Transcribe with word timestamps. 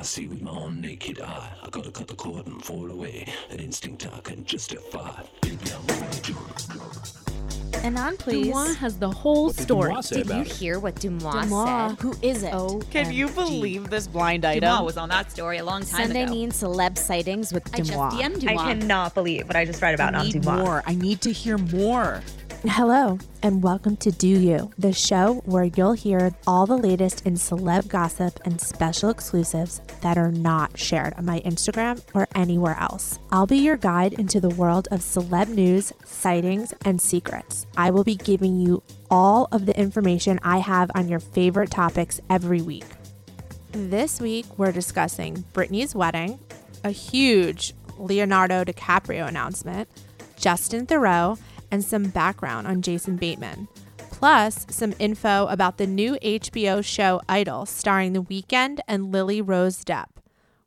I 0.00 0.02
see 0.02 0.26
with 0.26 0.40
my 0.40 0.50
own 0.50 0.80
naked 0.80 1.20
eye. 1.20 1.50
I 1.62 1.68
gotta 1.68 1.90
cut 1.90 2.08
the 2.08 2.14
cord 2.14 2.46
and 2.46 2.64
fall 2.64 2.90
away. 2.90 3.26
An 3.50 3.58
instinct 3.58 4.08
I 4.10 4.20
can 4.20 4.46
justify. 4.46 5.22
Baby, 5.42 5.58
I'm 5.74 6.02
on 6.02 6.08
a 6.08 6.20
drug. 6.22 7.84
And 7.84 7.98
on, 7.98 8.16
please. 8.16 8.46
Deuxmoi 8.46 8.76
has 8.76 8.98
the 8.98 9.10
whole 9.10 9.50
story. 9.52 9.90
Deuxmoi 9.92 10.04
say 10.04 10.16
Did 10.22 10.28
you 10.30 10.40
it? 10.40 10.46
hear 10.48 10.78
what 10.80 10.94
Deuxmoi, 10.94 11.32
Deuxmoi. 11.32 11.88
said? 11.90 11.98
Who 12.00 12.14
is 12.22 12.42
it? 12.44 12.54
Oh, 12.54 12.80
Can 12.90 13.12
you 13.12 13.28
believe 13.28 13.90
this 13.90 14.06
blind 14.06 14.46
item? 14.46 14.62
Deuxmoi 14.70 14.84
was 14.86 14.96
on 14.96 15.10
that 15.10 15.30
story 15.30 15.58
a 15.58 15.64
long 15.66 15.82
time 15.82 16.06
Sunday 16.06 16.22
ago. 16.22 16.32
mean 16.32 16.50
celeb 16.50 16.96
sightings 16.96 17.52
with 17.52 17.68
I 17.74 17.78
just 17.82 17.92
DM'd 17.92 18.40
Deuxmoi. 18.42 18.48
I 18.48 18.54
cannot 18.74 19.12
believe 19.14 19.46
what 19.48 19.56
I 19.56 19.66
just 19.66 19.82
read 19.82 19.92
about 19.94 20.14
I 20.14 20.20
on 20.20 20.26
Deuxmoi. 20.28 20.58
more. 20.64 20.82
I 20.86 20.94
need 20.94 21.20
to 21.20 21.30
hear 21.32 21.58
more. 21.58 22.22
Hello, 22.64 23.18
and 23.42 23.62
welcome 23.62 23.96
to 23.96 24.12
Deux 24.12 24.38
U, 24.38 24.70
the 24.76 24.92
show 24.92 25.36
where 25.46 25.64
you'll 25.64 25.94
hear 25.94 26.34
all 26.46 26.66
the 26.66 26.76
latest 26.76 27.24
in 27.24 27.32
celeb 27.32 27.88
gossip 27.88 28.38
and 28.44 28.60
special 28.60 29.08
exclusives 29.08 29.80
that 30.02 30.18
are 30.18 30.30
not 30.30 30.78
shared 30.78 31.14
on 31.14 31.24
my 31.24 31.40
Instagram 31.40 32.02
or 32.12 32.28
anywhere 32.34 32.76
else. 32.78 33.18
I'll 33.32 33.46
be 33.46 33.56
your 33.56 33.78
guide 33.78 34.12
into 34.12 34.40
the 34.40 34.50
world 34.50 34.88
of 34.90 35.00
celeb 35.00 35.48
news, 35.48 35.94
sightings, 36.04 36.74
and 36.84 37.00
secrets. 37.00 37.66
I 37.78 37.90
will 37.90 38.04
be 38.04 38.14
giving 38.14 38.60
you 38.60 38.82
all 39.10 39.48
of 39.52 39.64
the 39.64 39.80
information 39.80 40.38
I 40.42 40.58
have 40.58 40.90
on 40.94 41.08
your 41.08 41.20
favorite 41.20 41.70
topics 41.70 42.20
every 42.28 42.60
week. 42.60 42.84
This 43.72 44.20
week, 44.20 44.44
we're 44.58 44.70
discussing 44.70 45.46
Britney's 45.54 45.94
wedding, 45.94 46.38
a 46.84 46.90
huge 46.90 47.72
Leonardo 47.96 48.64
DiCaprio 48.64 49.26
announcement, 49.26 49.88
Justin 50.36 50.86
Theroux, 50.86 51.38
and 51.70 51.84
some 51.84 52.04
background 52.04 52.66
on 52.66 52.82
Jason 52.82 53.16
Bateman. 53.16 53.68
Plus, 54.10 54.66
some 54.68 54.94
info 54.98 55.46
about 55.46 55.78
the 55.78 55.86
new 55.86 56.16
HBO 56.22 56.84
show 56.84 57.22
Idol 57.28 57.64
starring 57.64 58.12
The 58.12 58.22
Weeknd 58.22 58.80
and 58.86 59.10
Lily 59.10 59.40
Rose 59.40 59.82
Depp. 59.84 60.08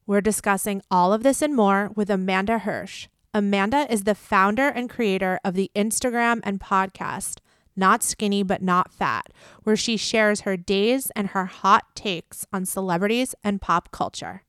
We're 0.07 0.21
discussing 0.21 0.81
all 0.89 1.13
of 1.13 1.23
this 1.23 1.41
and 1.41 1.55
more 1.55 1.91
with 1.95 2.09
Amanda 2.09 2.59
Hirsch. 2.59 3.07
Amanda 3.33 3.91
is 3.91 4.03
the 4.03 4.15
founder 4.15 4.67
and 4.67 4.89
creator 4.89 5.39
of 5.43 5.53
the 5.53 5.71
Instagram 5.75 6.39
and 6.43 6.59
podcast 6.59 7.39
Not 7.75 8.03
Skinny 8.03 8.43
But 8.43 8.61
Not 8.61 8.91
Fat, 8.91 9.27
where 9.63 9.75
she 9.75 9.97
shares 9.97 10.41
her 10.41 10.57
days 10.57 11.11
and 11.15 11.29
her 11.29 11.45
hot 11.45 11.95
takes 11.95 12.45
on 12.51 12.65
celebrities 12.65 13.35
and 13.43 13.61
pop 13.61 13.91
culture. 13.91 14.43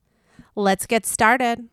Let's 0.57 0.87
get 0.87 1.07
started. 1.07 1.69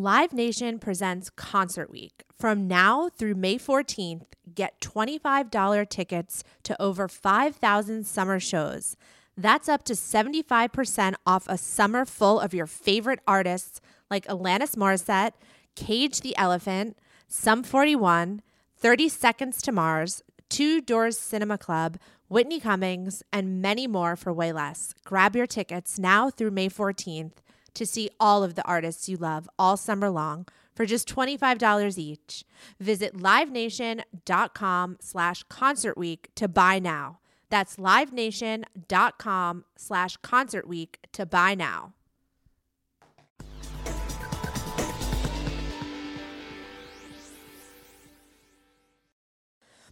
Live 0.00 0.32
Nation 0.32 0.78
presents 0.78 1.28
Concert 1.28 1.90
Week. 1.90 2.22
From 2.38 2.68
now 2.68 3.08
through 3.08 3.34
May 3.34 3.58
14th, 3.58 4.26
get 4.54 4.80
$25 4.80 5.88
tickets 5.88 6.44
to 6.62 6.80
over 6.80 7.08
5,000 7.08 8.06
summer 8.06 8.38
shows. 8.38 8.96
That's 9.36 9.68
up 9.68 9.82
to 9.86 9.94
75% 9.94 11.14
off 11.26 11.48
a 11.48 11.58
summer 11.58 12.04
full 12.04 12.38
of 12.38 12.54
your 12.54 12.68
favorite 12.68 13.18
artists 13.26 13.80
like 14.08 14.24
Alanis 14.28 14.76
Morissette, 14.76 15.32
Cage 15.74 16.20
the 16.20 16.36
Elephant, 16.36 16.96
Sum 17.26 17.64
41, 17.64 18.42
30 18.76 19.08
Seconds 19.08 19.60
to 19.62 19.72
Mars, 19.72 20.22
Two 20.48 20.80
Door 20.80 21.10
Cinema 21.10 21.58
Club, 21.58 21.98
Whitney 22.28 22.60
Cummings, 22.60 23.24
and 23.32 23.60
many 23.60 23.88
more 23.88 24.14
for 24.14 24.32
way 24.32 24.52
less. 24.52 24.94
Grab 25.04 25.34
your 25.34 25.48
tickets 25.48 25.98
now 25.98 26.30
through 26.30 26.52
May 26.52 26.68
14th 26.68 27.32
to 27.78 27.86
see 27.86 28.10
all 28.20 28.42
of 28.42 28.54
the 28.54 28.64
artists 28.64 29.08
you 29.08 29.16
love 29.16 29.48
all 29.58 29.76
summer 29.76 30.10
long 30.10 30.46
for 30.74 30.84
just 30.84 31.08
$25 31.08 31.98
each. 31.98 32.44
Visit 32.78 33.16
livenation.com 33.16 34.96
slash 35.00 35.42
concert 35.44 35.96
week 35.96 36.28
to 36.34 36.46
buy 36.48 36.78
now. 36.78 37.20
That's 37.50 37.76
livenation.com 37.76 39.64
slash 39.76 40.16
concert 40.18 40.68
week 40.68 40.98
to 41.12 41.24
buy 41.24 41.54
now. 41.54 41.94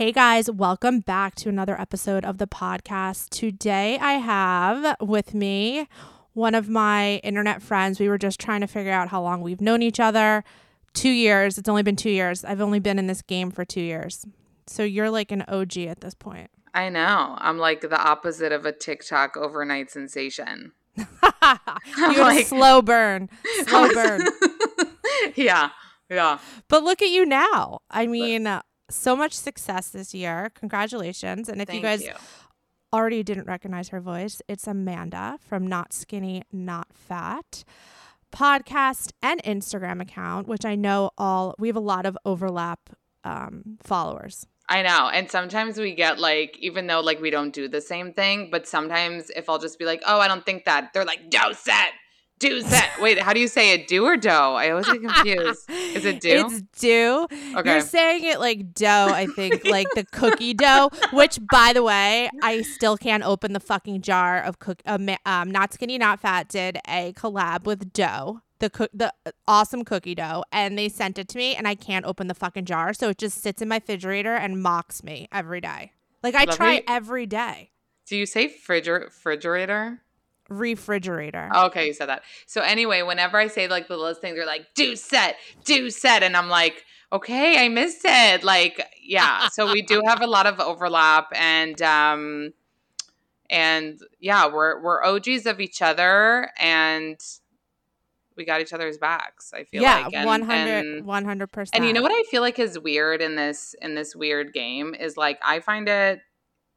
Hey 0.00 0.12
guys, 0.12 0.50
welcome 0.50 1.00
back 1.00 1.34
to 1.34 1.50
another 1.50 1.78
episode 1.78 2.24
of 2.24 2.38
the 2.38 2.46
podcast. 2.46 3.28
Today 3.28 3.98
I 3.98 4.14
have 4.14 4.96
with 4.98 5.34
me 5.34 5.88
one 6.32 6.54
of 6.54 6.70
my 6.70 7.16
internet 7.16 7.60
friends. 7.60 8.00
We 8.00 8.08
were 8.08 8.16
just 8.16 8.40
trying 8.40 8.62
to 8.62 8.66
figure 8.66 8.92
out 8.94 9.08
how 9.10 9.20
long 9.20 9.42
we've 9.42 9.60
known 9.60 9.82
each 9.82 10.00
other. 10.00 10.42
Two 10.94 11.10
years. 11.10 11.58
It's 11.58 11.68
only 11.68 11.82
been 11.82 11.96
two 11.96 12.08
years. 12.08 12.46
I've 12.46 12.62
only 12.62 12.78
been 12.80 12.98
in 12.98 13.08
this 13.08 13.20
game 13.20 13.50
for 13.50 13.66
two 13.66 13.82
years. 13.82 14.24
So 14.66 14.84
you're 14.84 15.10
like 15.10 15.32
an 15.32 15.44
OG 15.46 15.76
at 15.76 16.00
this 16.00 16.14
point. 16.14 16.50
I 16.72 16.88
know. 16.88 17.36
I'm 17.36 17.58
like 17.58 17.82
the 17.82 18.02
opposite 18.02 18.52
of 18.52 18.64
a 18.64 18.72
TikTok 18.72 19.36
overnight 19.36 19.90
sensation. 19.90 20.72
you 20.96 21.04
had 21.34 22.40
a 22.40 22.44
slow 22.44 22.80
burn. 22.80 23.28
Slow 23.66 23.88
burn. 23.92 24.22
yeah. 25.34 25.68
Yeah. 26.08 26.38
But 26.68 26.84
look 26.84 27.02
at 27.02 27.10
you 27.10 27.26
now. 27.26 27.80
I 27.90 28.06
mean, 28.06 28.48
so 28.90 29.16
much 29.16 29.32
success 29.32 29.90
this 29.90 30.14
year. 30.14 30.50
Congratulations. 30.54 31.48
And 31.48 31.60
if 31.60 31.72
you 31.72 31.80
guys 31.80 32.02
you. 32.02 32.12
already 32.92 33.22
didn't 33.22 33.46
recognize 33.46 33.88
her 33.88 34.00
voice, 34.00 34.42
it's 34.48 34.66
Amanda 34.66 35.38
from 35.40 35.66
Not 35.66 35.92
Skinny, 35.92 36.42
Not 36.52 36.88
Fat 36.92 37.64
podcast 38.32 39.12
and 39.22 39.42
Instagram 39.42 40.00
account, 40.00 40.46
which 40.46 40.64
I 40.64 40.74
know 40.74 41.10
all 41.18 41.54
we 41.58 41.68
have 41.68 41.76
a 41.76 41.80
lot 41.80 42.06
of 42.06 42.16
overlap 42.24 42.90
um, 43.24 43.78
followers. 43.82 44.46
I 44.68 44.82
know. 44.82 45.10
And 45.12 45.28
sometimes 45.28 45.78
we 45.78 45.94
get 45.96 46.20
like, 46.20 46.56
even 46.60 46.86
though 46.86 47.00
like 47.00 47.20
we 47.20 47.30
don't 47.30 47.52
do 47.52 47.66
the 47.66 47.80
same 47.80 48.12
thing, 48.12 48.50
but 48.52 48.68
sometimes 48.68 49.30
if 49.30 49.48
I'll 49.48 49.58
just 49.58 49.80
be 49.80 49.84
like, 49.84 50.00
oh, 50.06 50.20
I 50.20 50.28
don't 50.28 50.46
think 50.46 50.64
that, 50.64 50.92
they're 50.94 51.04
like, 51.04 51.28
do 51.28 51.38
set, 51.52 51.90
do 52.40 52.60
set. 52.62 53.00
Wait, 53.00 53.20
how 53.20 53.32
do 53.32 53.38
you 53.40 53.46
say 53.48 53.72
it? 53.74 53.86
Do 53.86 54.04
or 54.04 54.16
dough? 54.16 54.54
I 54.56 54.70
always 54.70 54.86
get 54.86 55.00
confused. 55.00 55.70
Is 55.70 56.04
it 56.04 56.20
do? 56.28 56.46
It's 56.46 56.62
do. 56.80 57.26
Okay. 57.56 57.70
You're 57.70 57.80
saying 57.82 58.24
it 58.24 58.40
like 58.40 58.74
dough, 58.74 59.08
I 59.12 59.26
think, 59.26 59.64
like 59.64 59.86
the 59.94 60.04
cookie 60.10 60.54
dough, 60.54 60.90
which, 61.12 61.38
by 61.52 61.72
the 61.72 61.82
way, 61.82 62.28
I 62.42 62.62
still 62.62 62.96
can't 62.96 63.22
open 63.22 63.52
the 63.52 63.60
fucking 63.60 64.00
jar 64.02 64.42
of 64.42 64.58
cook. 64.58 64.82
Um, 64.86 65.08
um, 65.24 65.50
Not 65.50 65.72
Skinny, 65.72 65.98
Not 65.98 66.18
Fat 66.20 66.48
did 66.48 66.78
a 66.88 67.12
collab 67.12 67.64
with 67.64 67.92
dough, 67.92 68.40
the 68.58 68.70
cook, 68.70 68.90
the 68.92 69.12
awesome 69.46 69.84
cookie 69.84 70.14
dough, 70.14 70.42
and 70.50 70.76
they 70.78 70.88
sent 70.88 71.18
it 71.18 71.28
to 71.28 71.38
me, 71.38 71.54
and 71.54 71.68
I 71.68 71.74
can't 71.74 72.04
open 72.06 72.26
the 72.26 72.34
fucking 72.34 72.64
jar, 72.64 72.92
so 72.92 73.10
it 73.10 73.18
just 73.18 73.40
sits 73.42 73.62
in 73.62 73.68
my 73.68 73.76
refrigerator 73.76 74.34
and 74.34 74.62
mocks 74.62 75.02
me 75.02 75.28
every 75.30 75.60
day. 75.60 75.92
Like 76.22 76.34
I 76.34 76.44
Love 76.44 76.56
try 76.56 76.82
every 76.88 77.26
day. 77.26 77.70
do 78.06 78.16
you 78.16 78.26
say 78.26 78.48
friger- 78.48 79.04
refrigerator? 79.04 80.00
Refrigerator. 80.50 81.48
Okay, 81.54 81.86
you 81.86 81.94
said 81.94 82.08
that. 82.08 82.22
So 82.46 82.60
anyway, 82.60 83.02
whenever 83.02 83.38
I 83.38 83.46
say 83.46 83.68
like 83.68 83.88
the 83.88 83.96
littlest 83.96 84.20
thing, 84.20 84.34
they're 84.34 84.44
like, 84.44 84.66
do 84.74 84.96
set, 84.96 85.36
do 85.64 85.90
set. 85.90 86.22
And 86.22 86.36
I'm 86.36 86.48
like, 86.48 86.84
okay, 87.12 87.64
I 87.64 87.68
missed 87.68 88.02
it. 88.04 88.42
Like, 88.42 88.84
yeah. 89.02 89.48
so 89.48 89.72
we 89.72 89.82
do 89.82 90.02
have 90.04 90.20
a 90.20 90.26
lot 90.26 90.46
of 90.46 90.58
overlap 90.60 91.28
and 91.34 91.80
um 91.82 92.52
and 93.48 94.00
yeah, 94.18 94.46
we're 94.52 94.82
we're 94.82 95.04
OGs 95.04 95.46
of 95.46 95.60
each 95.60 95.82
other 95.82 96.50
and 96.58 97.18
we 98.36 98.44
got 98.44 98.60
each 98.60 98.72
other's 98.72 98.98
backs, 98.98 99.52
I 99.54 99.64
feel 99.64 99.82
yeah, 99.82 100.08
like. 100.12 100.24
100 100.24 101.04
100 101.04 101.46
percent. 101.48 101.76
and 101.76 101.84
you 101.84 101.92
know 101.92 102.02
what 102.02 102.12
I 102.12 102.22
feel 102.30 102.42
like 102.42 102.58
is 102.58 102.78
weird 102.78 103.20
in 103.20 103.36
this 103.36 103.74
in 103.80 103.94
this 103.94 104.16
weird 104.16 104.52
game 104.52 104.94
is 104.98 105.16
like 105.16 105.38
I 105.44 105.60
find 105.60 105.88
it, 105.88 106.20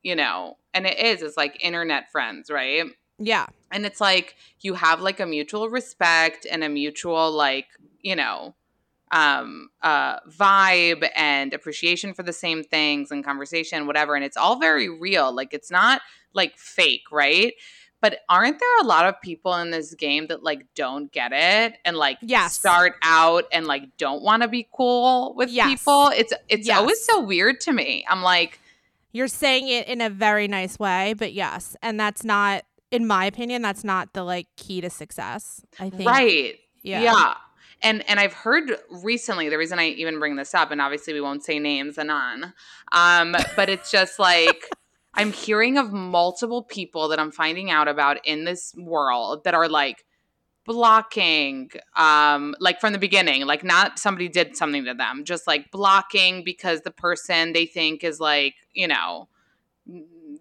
you 0.04 0.16
know, 0.16 0.58
and 0.74 0.86
it 0.86 1.00
is, 1.00 1.22
it's 1.22 1.38
like 1.38 1.64
internet 1.64 2.12
friends, 2.12 2.52
right? 2.52 2.86
Yeah, 3.18 3.48
and 3.72 3.86
it's 3.86 4.02
like 4.02 4.36
you 4.62 4.74
have 4.76 5.02
like 5.02 5.20
a 5.20 5.26
mutual 5.26 5.70
respect 5.70 6.46
and 6.50 6.64
a 6.64 6.70
mutual 6.70 7.32
like 7.32 7.68
you 8.02 8.16
know 8.16 8.56
um 9.12 9.70
uh 9.82 10.20
vibe 10.22 11.08
and 11.16 11.54
appreciation 11.54 12.14
for 12.14 12.24
the 12.24 12.34
same 12.34 12.64
things 12.64 13.12
and 13.12 13.24
conversation 13.24 13.86
whatever 13.86 14.16
and 14.16 14.24
it's 14.26 14.38
all 14.38 14.58
very 14.60 14.90
real 14.90 15.32
like 15.34 15.54
it's 15.54 15.70
not 15.70 16.02
like 16.34 16.58
fake 16.58 17.04
right 17.12 17.54
but 18.02 18.20
aren't 18.28 18.60
there 18.60 18.80
a 18.82 18.86
lot 18.86 19.06
of 19.06 19.22
people 19.22 19.54
in 19.56 19.70
this 19.72 19.94
game 19.94 20.28
that 20.28 20.42
like 20.44 20.66
don't 20.76 21.12
get 21.12 21.32
it 21.32 21.76
and 21.86 21.96
like 21.96 22.18
Yes. 22.22 22.58
start 22.60 22.96
out 23.04 23.46
and 23.52 23.66
like 23.68 23.84
don't 23.98 24.24
want 24.24 24.42
to 24.42 24.48
be 24.50 24.68
cool 24.74 25.34
with 25.36 25.50
Yes. 25.50 25.70
people? 25.70 26.10
It's 26.16 26.34
it's 26.50 26.68
Yes. 26.68 26.78
always 26.80 27.06
so 27.06 27.22
weird 27.22 27.62
to 27.62 27.72
me. 27.72 28.06
I'm 28.10 28.22
like, 28.22 28.60
You're 29.14 29.28
saying 29.30 29.68
it 29.70 29.88
in 29.88 30.02
a 30.02 30.10
very 30.10 30.48
nice 30.50 30.78
way, 30.80 31.14
but 31.14 31.32
yes, 31.34 31.78
and 31.82 31.98
that's 32.00 32.24
not, 32.26 32.64
in 32.94 33.08
my 33.08 33.26
opinion, 33.26 33.64
that's 33.64 33.84
not 33.84 34.14
the 34.14 34.24
like 34.24 34.48
key 34.56 34.80
to 34.80 34.90
success. 34.90 35.66
I 35.80 35.90
think. 35.90 36.08
right. 36.08 36.56
Yeah. 36.84 37.02
Yeah. 37.02 37.34
And 37.82 38.08
and 38.08 38.20
I've 38.20 38.34
heard 38.34 38.72
recently 38.90 39.50
the 39.50 39.58
reason 39.58 39.80
I 39.80 39.88
even 39.88 40.20
bring 40.20 40.36
this 40.36 40.54
up, 40.54 40.70
and 40.70 40.80
obviously 40.80 41.14
we 41.14 41.20
won't 41.20 41.44
say 41.44 41.58
names 41.58 41.98
anon, 41.98 42.54
um, 42.92 43.36
but 43.56 43.68
it's 43.68 43.90
just 43.90 44.20
like 44.20 44.70
I'm 45.16 45.34
hearing 45.34 45.78
of 45.78 45.92
multiple 45.92 46.62
people 46.62 47.08
that 47.10 47.20
I'm 47.20 47.32
finding 47.32 47.72
out 47.72 47.88
about 47.88 48.26
in 48.26 48.46
this 48.46 48.76
world 48.78 49.44
that 49.44 49.56
are 49.56 49.68
like 49.68 50.06
blocking 50.66 51.70
um 51.98 52.56
like 52.62 52.80
from 52.80 52.94
the 52.94 53.00
beginning 53.00 53.46
like 53.46 53.66
not 53.66 54.00
somebody 54.00 54.30
did 54.30 54.56
something 54.56 54.86
to 54.86 54.94
them 54.94 55.26
just 55.26 55.46
like 55.46 55.70
blocking 55.72 56.42
because 56.42 56.80
the 56.82 56.92
person 56.92 57.52
they 57.52 57.66
think 57.66 58.02
is 58.02 58.22
like 58.22 58.56
you 58.74 58.88
know 58.88 59.28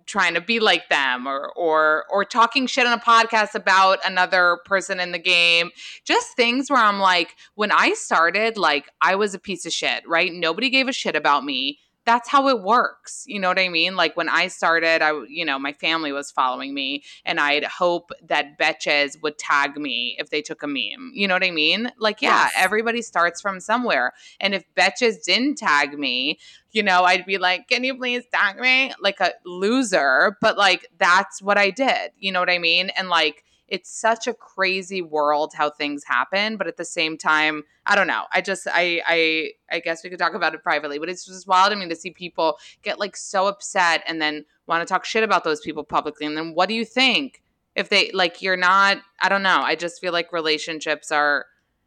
trying 0.06 0.34
to 0.34 0.40
be 0.40 0.60
like 0.60 0.88
them 0.88 1.26
or 1.26 1.52
or 1.56 2.04
or 2.10 2.24
talking 2.24 2.66
shit 2.66 2.86
on 2.86 2.92
a 2.92 3.02
podcast 3.02 3.54
about 3.54 3.98
another 4.04 4.58
person 4.64 5.00
in 5.00 5.12
the 5.12 5.18
game. 5.18 5.70
Just 6.04 6.36
things 6.36 6.70
where 6.70 6.80
i'm 6.80 7.00
like 7.00 7.34
when 7.54 7.70
i 7.72 7.92
started 7.94 8.56
like 8.56 8.88
i 9.00 9.14
was 9.14 9.34
a 9.34 9.38
piece 9.38 9.66
of 9.66 9.72
shit 9.72 10.02
right? 10.06 10.32
Nobody 10.32 10.70
gave 10.70 10.88
a 10.88 10.92
shit 10.92 11.16
about 11.16 11.44
me 11.44 11.78
that's 12.04 12.28
how 12.28 12.48
it 12.48 12.60
works 12.62 13.24
you 13.26 13.38
know 13.38 13.48
what 13.48 13.58
i 13.58 13.68
mean 13.68 13.96
like 13.96 14.16
when 14.16 14.28
i 14.28 14.48
started 14.48 15.02
i 15.02 15.12
you 15.28 15.44
know 15.44 15.58
my 15.58 15.72
family 15.72 16.12
was 16.12 16.30
following 16.30 16.74
me 16.74 17.02
and 17.24 17.38
i'd 17.40 17.64
hope 17.64 18.10
that 18.26 18.58
betches 18.58 19.20
would 19.22 19.38
tag 19.38 19.76
me 19.76 20.16
if 20.18 20.30
they 20.30 20.42
took 20.42 20.62
a 20.62 20.66
meme 20.66 21.10
you 21.14 21.26
know 21.28 21.34
what 21.34 21.44
i 21.44 21.50
mean 21.50 21.90
like 21.98 22.20
yeah 22.20 22.44
Yes. 22.44 22.52
everybody 22.56 23.02
starts 23.02 23.40
from 23.40 23.60
somewhere 23.60 24.12
and 24.40 24.54
if 24.54 24.64
betches 24.74 25.22
didn't 25.24 25.56
tag 25.58 25.98
me 25.98 26.38
you 26.74 26.82
know, 26.82 27.02
I'd 27.04 27.26
be 27.26 27.36
like, 27.36 27.68
can 27.68 27.84
you 27.84 27.94
please 27.94 28.24
tag 28.32 28.58
me? 28.58 28.92
Like 28.98 29.20
a 29.20 29.32
loser. 29.44 30.38
But 30.40 30.56
like, 30.56 30.88
that's 30.98 31.42
what 31.42 31.58
I 31.58 31.68
did. 31.68 32.12
You 32.18 32.32
know 32.32 32.40
what 32.40 32.48
I 32.50 32.58
mean? 32.58 32.88
And 32.96 33.10
like, 33.10 33.44
it's 33.72 33.90
such 33.90 34.26
a 34.26 34.34
crazy 34.34 35.00
world 35.00 35.54
how 35.54 35.70
things 35.70 36.04
happen. 36.04 36.58
But 36.58 36.66
at 36.66 36.76
the 36.76 36.84
same 36.84 37.16
time, 37.16 37.64
I 37.86 37.96
don't 37.96 38.06
know. 38.06 38.24
I 38.30 38.42
just, 38.42 38.68
I, 38.70 39.00
I, 39.06 39.52
I 39.70 39.80
guess 39.80 40.04
we 40.04 40.10
could 40.10 40.18
talk 40.18 40.34
about 40.34 40.54
it 40.54 40.62
privately, 40.62 40.98
but 40.98 41.08
it's 41.08 41.24
just 41.24 41.48
wild 41.48 41.72
to 41.72 41.76
me 41.78 41.88
to 41.88 41.96
see 41.96 42.10
people 42.10 42.58
get 42.82 43.00
like 43.00 43.16
so 43.16 43.46
upset 43.46 44.02
and 44.06 44.20
then 44.20 44.44
want 44.66 44.86
to 44.86 44.92
talk 44.92 45.06
shit 45.06 45.24
about 45.24 45.42
those 45.44 45.62
people 45.62 45.84
publicly. 45.84 46.26
And 46.26 46.36
then 46.36 46.54
what 46.54 46.68
do 46.68 46.74
you 46.74 46.84
think? 46.84 47.42
If 47.74 47.88
they 47.88 48.10
like, 48.12 48.42
you're 48.42 48.58
not, 48.58 48.98
I 49.22 49.30
don't 49.30 49.42
know. 49.42 49.62
I 49.62 49.74
just 49.74 50.02
feel 50.02 50.12
like 50.12 50.34
relationships 50.34 51.10
are 51.10 51.46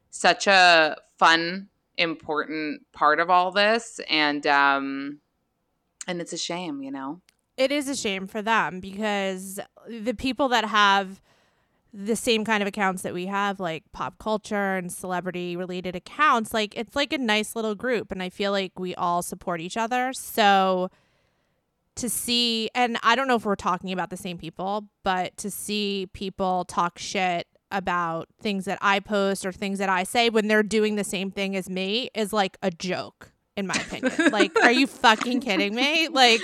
such 0.10 0.48
a 0.48 0.98
fun 1.20 1.70
important 1.98 2.82
part 2.94 3.20
of 3.20 3.30
all 3.30 3.52
this 3.52 4.02
and 4.10 4.46
um 4.46 5.20
and 6.08 6.20
it's 6.20 6.34
a 6.34 6.38
shame 6.38 6.82
you 6.82 6.92
know 6.92 7.22
It 7.56 7.72
is 7.72 7.88
a 7.88 7.96
shame 7.96 8.28
for 8.28 8.42
them 8.42 8.82
because 8.82 9.62
the 9.88 10.14
people 10.14 10.50
that 10.50 10.66
have 10.66 11.22
the 11.96 12.16
same 12.16 12.44
kind 12.44 12.62
of 12.62 12.68
accounts 12.68 13.04
that 13.04 13.14
we 13.14 13.28
have, 13.28 13.60
like 13.60 13.84
pop 13.94 14.18
culture 14.20 14.76
and 14.76 14.92
celebrity 14.92 15.56
related 15.56 15.96
accounts, 15.96 16.54
like 16.54 16.76
it's 16.76 16.96
like 16.96 17.14
a 17.14 17.18
nice 17.18 17.56
little 17.56 17.74
group. 17.74 18.12
And 18.12 18.22
I 18.22 18.30
feel 18.30 18.52
like 18.52 18.78
we 18.78 18.94
all 18.96 19.22
support 19.22 19.62
each 19.62 19.78
other. 19.78 20.12
So 20.12 20.90
to 21.96 22.10
see, 22.10 22.70
and 22.76 22.98
I 23.02 23.16
don't 23.16 23.30
know 23.30 23.36
if 23.36 23.46
we're 23.46 23.56
talking 23.56 23.94
about 23.94 24.10
the 24.10 24.18
same 24.18 24.38
people, 24.38 24.90
but 25.04 25.38
to 25.38 25.50
see 25.50 26.08
people 26.12 26.66
talk 26.66 27.00
shit 27.00 27.48
about 27.72 28.28
things 28.42 28.66
that 28.66 28.78
I 28.82 29.00
post 29.00 29.46
or 29.46 29.54
things 29.54 29.80
that 29.80 29.90
I 29.90 30.04
say 30.04 30.30
when 30.30 30.50
they're 30.50 30.64
doing 30.64 30.96
the 30.96 31.04
same 31.06 31.32
thing 31.32 31.56
as 31.56 31.70
me 31.70 32.10
is 32.14 32.34
like 32.34 32.58
a 32.62 32.72
joke, 32.72 33.32
in 33.56 33.68
my 33.68 33.76
opinion. 33.76 34.32
like, 34.32 34.54
are 34.62 34.72
you 34.72 34.86
fucking 34.86 35.40
kidding 35.40 35.74
me? 35.74 36.10
Like, 36.10 36.42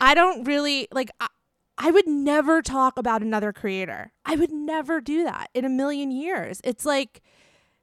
I 0.00 0.14
don't 0.14 0.44
really 0.44 0.88
like. 0.90 1.10
I, 1.20 1.28
I 1.78 1.90
would 1.90 2.06
never 2.06 2.62
talk 2.62 2.98
about 2.98 3.22
another 3.22 3.52
creator. 3.52 4.12
I 4.24 4.36
would 4.36 4.52
never 4.52 5.00
do 5.00 5.24
that 5.24 5.50
in 5.54 5.64
a 5.64 5.68
million 5.68 6.10
years. 6.10 6.60
It's 6.64 6.84
like 6.86 7.22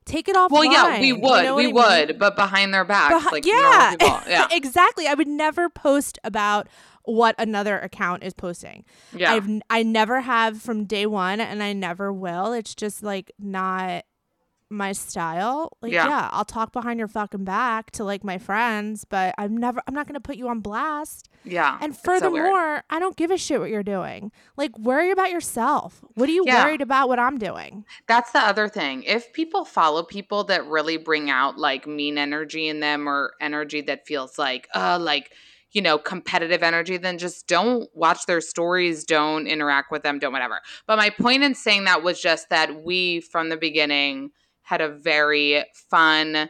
take 0.05 0.27
it 0.27 0.35
off. 0.35 0.51
well 0.51 0.65
yeah 0.65 0.99
we 0.99 1.13
would 1.13 1.55
we 1.55 1.67
would 1.71 2.19
but 2.19 2.35
behind 2.35 2.73
their 2.73 2.83
backs 2.83 3.13
Behi- 3.25 3.31
like 3.31 3.45
yeah, 3.45 3.95
yeah 4.27 4.47
exactly. 4.51 5.07
I 5.07 5.13
would 5.13 5.27
never 5.29 5.69
post 5.69 6.19
about 6.25 6.67
what 7.03 7.35
another 7.37 7.79
account 7.79 8.23
is 8.23 8.33
posting. 8.33 8.83
yeah 9.15 9.31
I've 9.33 9.47
I 9.69 9.83
never 9.83 10.21
have 10.21 10.61
from 10.61 10.85
day 10.85 11.05
one, 11.05 11.39
and 11.39 11.61
I 11.63 11.73
never 11.73 12.11
will. 12.11 12.53
It's 12.53 12.75
just 12.75 13.03
like 13.03 13.31
not 13.39 14.03
my 14.73 14.91
style. 14.91 15.77
Like, 15.81 15.91
Yeah. 15.91 16.07
yeah. 16.07 16.29
I'll 16.31 16.45
talk 16.45 16.71
behind 16.71 16.99
your 16.99 17.07
fucking 17.07 17.43
back 17.43 17.91
to 17.91 18.03
like 18.03 18.23
my 18.23 18.37
friends, 18.37 19.05
but 19.05 19.33
I'm 19.37 19.55
never. 19.57 19.81
I'm 19.87 19.93
not 19.93 20.07
gonna 20.07 20.19
put 20.19 20.35
you 20.35 20.47
on 20.49 20.59
blast. 20.59 21.29
yeah 21.45 21.77
And 21.81 21.93
It's 21.93 22.01
so 22.01 22.05
furthermore, 22.11 22.83
I 22.89 22.99
don't 22.99 23.17
give 23.17 23.29
a 23.31 23.37
shit 23.37 23.59
what 23.59 23.69
you're 23.69 23.83
doing. 23.83 24.31
Like, 24.57 24.77
worry 24.79 25.11
about 25.11 25.29
yourself. 25.31 26.01
What 26.15 26.29
are 26.29 26.31
you 26.31 26.43
Yeah. 26.45 26.63
worried 26.63 26.81
about 26.81 27.09
what 27.09 27.19
I'm 27.19 27.37
doing? 27.37 27.85
That's 28.07 28.31
the 28.31 28.39
other 28.39 28.67
thing. 28.69 29.03
If 29.03 29.33
people 29.33 29.65
follow 29.65 30.03
people 30.03 30.43
that 30.45 30.65
really 30.67 30.97
bring 30.97 31.29
out 31.29 31.57
like 31.57 31.85
mean 31.87 32.17
energy 32.17 32.67
in 32.67 32.79
them 32.79 33.07
or 33.09 33.33
energy 33.41 33.81
that 33.81 34.07
feels 34.07 34.37
like, 34.39 34.67
uh, 34.73 34.97
like, 35.01 35.31
you 35.71 35.81
know, 35.81 35.97
competitive 35.97 36.61
energy, 36.61 36.97
then 36.97 37.17
just 37.17 37.47
don't 37.47 37.89
watch 37.95 38.27
their 38.27 38.41
stories, 38.41 39.03
don't 39.05 39.47
interact 39.47 39.91
with 39.91 40.03
them, 40.03 40.19
don't 40.19 40.31
whatever. 40.31 40.59
But 40.85 40.97
my 40.97 41.09
point 41.09 41.41
in 41.43 41.55
saying 41.55 41.85
that 41.85 42.03
was 42.03 42.21
just 42.21 42.49
that 42.51 42.83
we, 42.83 43.21
from 43.21 43.49
the 43.49 43.57
beginning, 43.57 44.29
had 44.63 44.81
a 44.81 44.89
very 44.89 45.63
fun, 45.89 46.49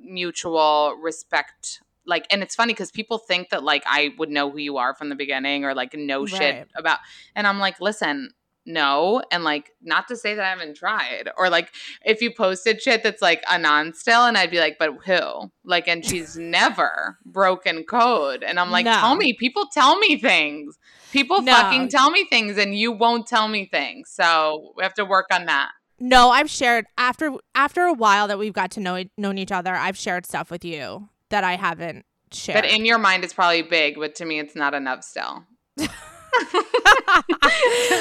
mutual 0.00 0.96
respect. 1.02 1.80
Like, 2.06 2.26
and 2.30 2.42
it's 2.42 2.54
funny 2.54 2.72
because 2.72 2.90
people 2.90 3.18
think 3.18 3.50
that 3.50 3.64
like 3.64 3.82
I 3.86 4.14
would 4.18 4.30
know 4.30 4.50
who 4.50 4.58
you 4.58 4.76
are 4.78 4.94
from 4.94 5.08
the 5.08 5.16
beginning 5.16 5.64
or 5.64 5.74
like 5.74 5.94
know 5.94 6.20
Right. 6.22 6.28
shit 6.30 6.68
about, 6.76 6.98
and 7.34 7.46
I'm 7.46 7.58
like, 7.58 7.80
listen, 7.80 8.30
no 8.68 9.22
and 9.30 9.44
like 9.44 9.70
not 9.80 10.08
to 10.08 10.16
say 10.16 10.34
that 10.34 10.44
i 10.44 10.50
haven't 10.50 10.76
tried 10.76 11.30
or 11.38 11.48
like 11.48 11.72
if 12.04 12.20
you 12.20 12.34
posted 12.34 12.82
shit 12.82 13.02
that's 13.04 13.22
like 13.22 13.40
a 13.48 13.56
non 13.56 13.94
still 13.94 14.24
and 14.24 14.36
i'd 14.36 14.50
be 14.50 14.58
like 14.58 14.76
but 14.76 14.90
who 15.06 15.48
like 15.64 15.86
and 15.86 16.04
she's 16.04 16.36
never 16.36 17.16
broken 17.24 17.84
code 17.84 18.42
and 18.42 18.58
i'm 18.58 18.72
like 18.72 18.86
No. 18.86 18.98
tell 18.98 19.14
me 19.14 19.32
people 19.38 19.66
tell 19.72 19.96
me 20.00 20.18
things 20.18 20.76
people 21.12 21.42
No. 21.42 21.52
fucking 21.52 21.88
tell 21.88 22.10
me 22.10 22.24
things 22.28 22.58
and 22.58 22.74
you 22.76 22.90
won't 22.90 23.28
tell 23.28 23.46
me 23.46 23.66
things 23.66 24.10
so 24.12 24.72
we 24.76 24.82
have 24.82 24.94
to 24.94 25.04
work 25.04 25.26
on 25.30 25.46
that 25.46 25.70
No, 25.98 26.30
I've 26.30 26.50
shared 26.50 26.86
after 26.98 27.32
after 27.54 27.82
a 27.84 27.92
while 27.92 28.28
that 28.28 28.38
we've 28.38 28.52
got 28.52 28.70
to 28.72 28.80
know 28.80 29.02
known 29.16 29.38
each 29.38 29.52
other. 29.52 29.74
I've 29.74 29.96
shared 29.96 30.26
stuff 30.26 30.50
with 30.50 30.64
you 30.64 31.08
that 31.30 31.42
I 31.44 31.56
haven't 31.56 32.04
shared. 32.32 32.62
but 32.62 32.70
in 32.70 32.84
your 32.84 32.98
mind 32.98 33.24
it's 33.24 33.32
probably 33.32 33.62
big 33.62 33.94
but 33.96 34.14
to 34.16 34.24
me 34.24 34.38
it's 34.40 34.54
not 34.56 34.74
enough 34.74 35.02
still 35.04 35.44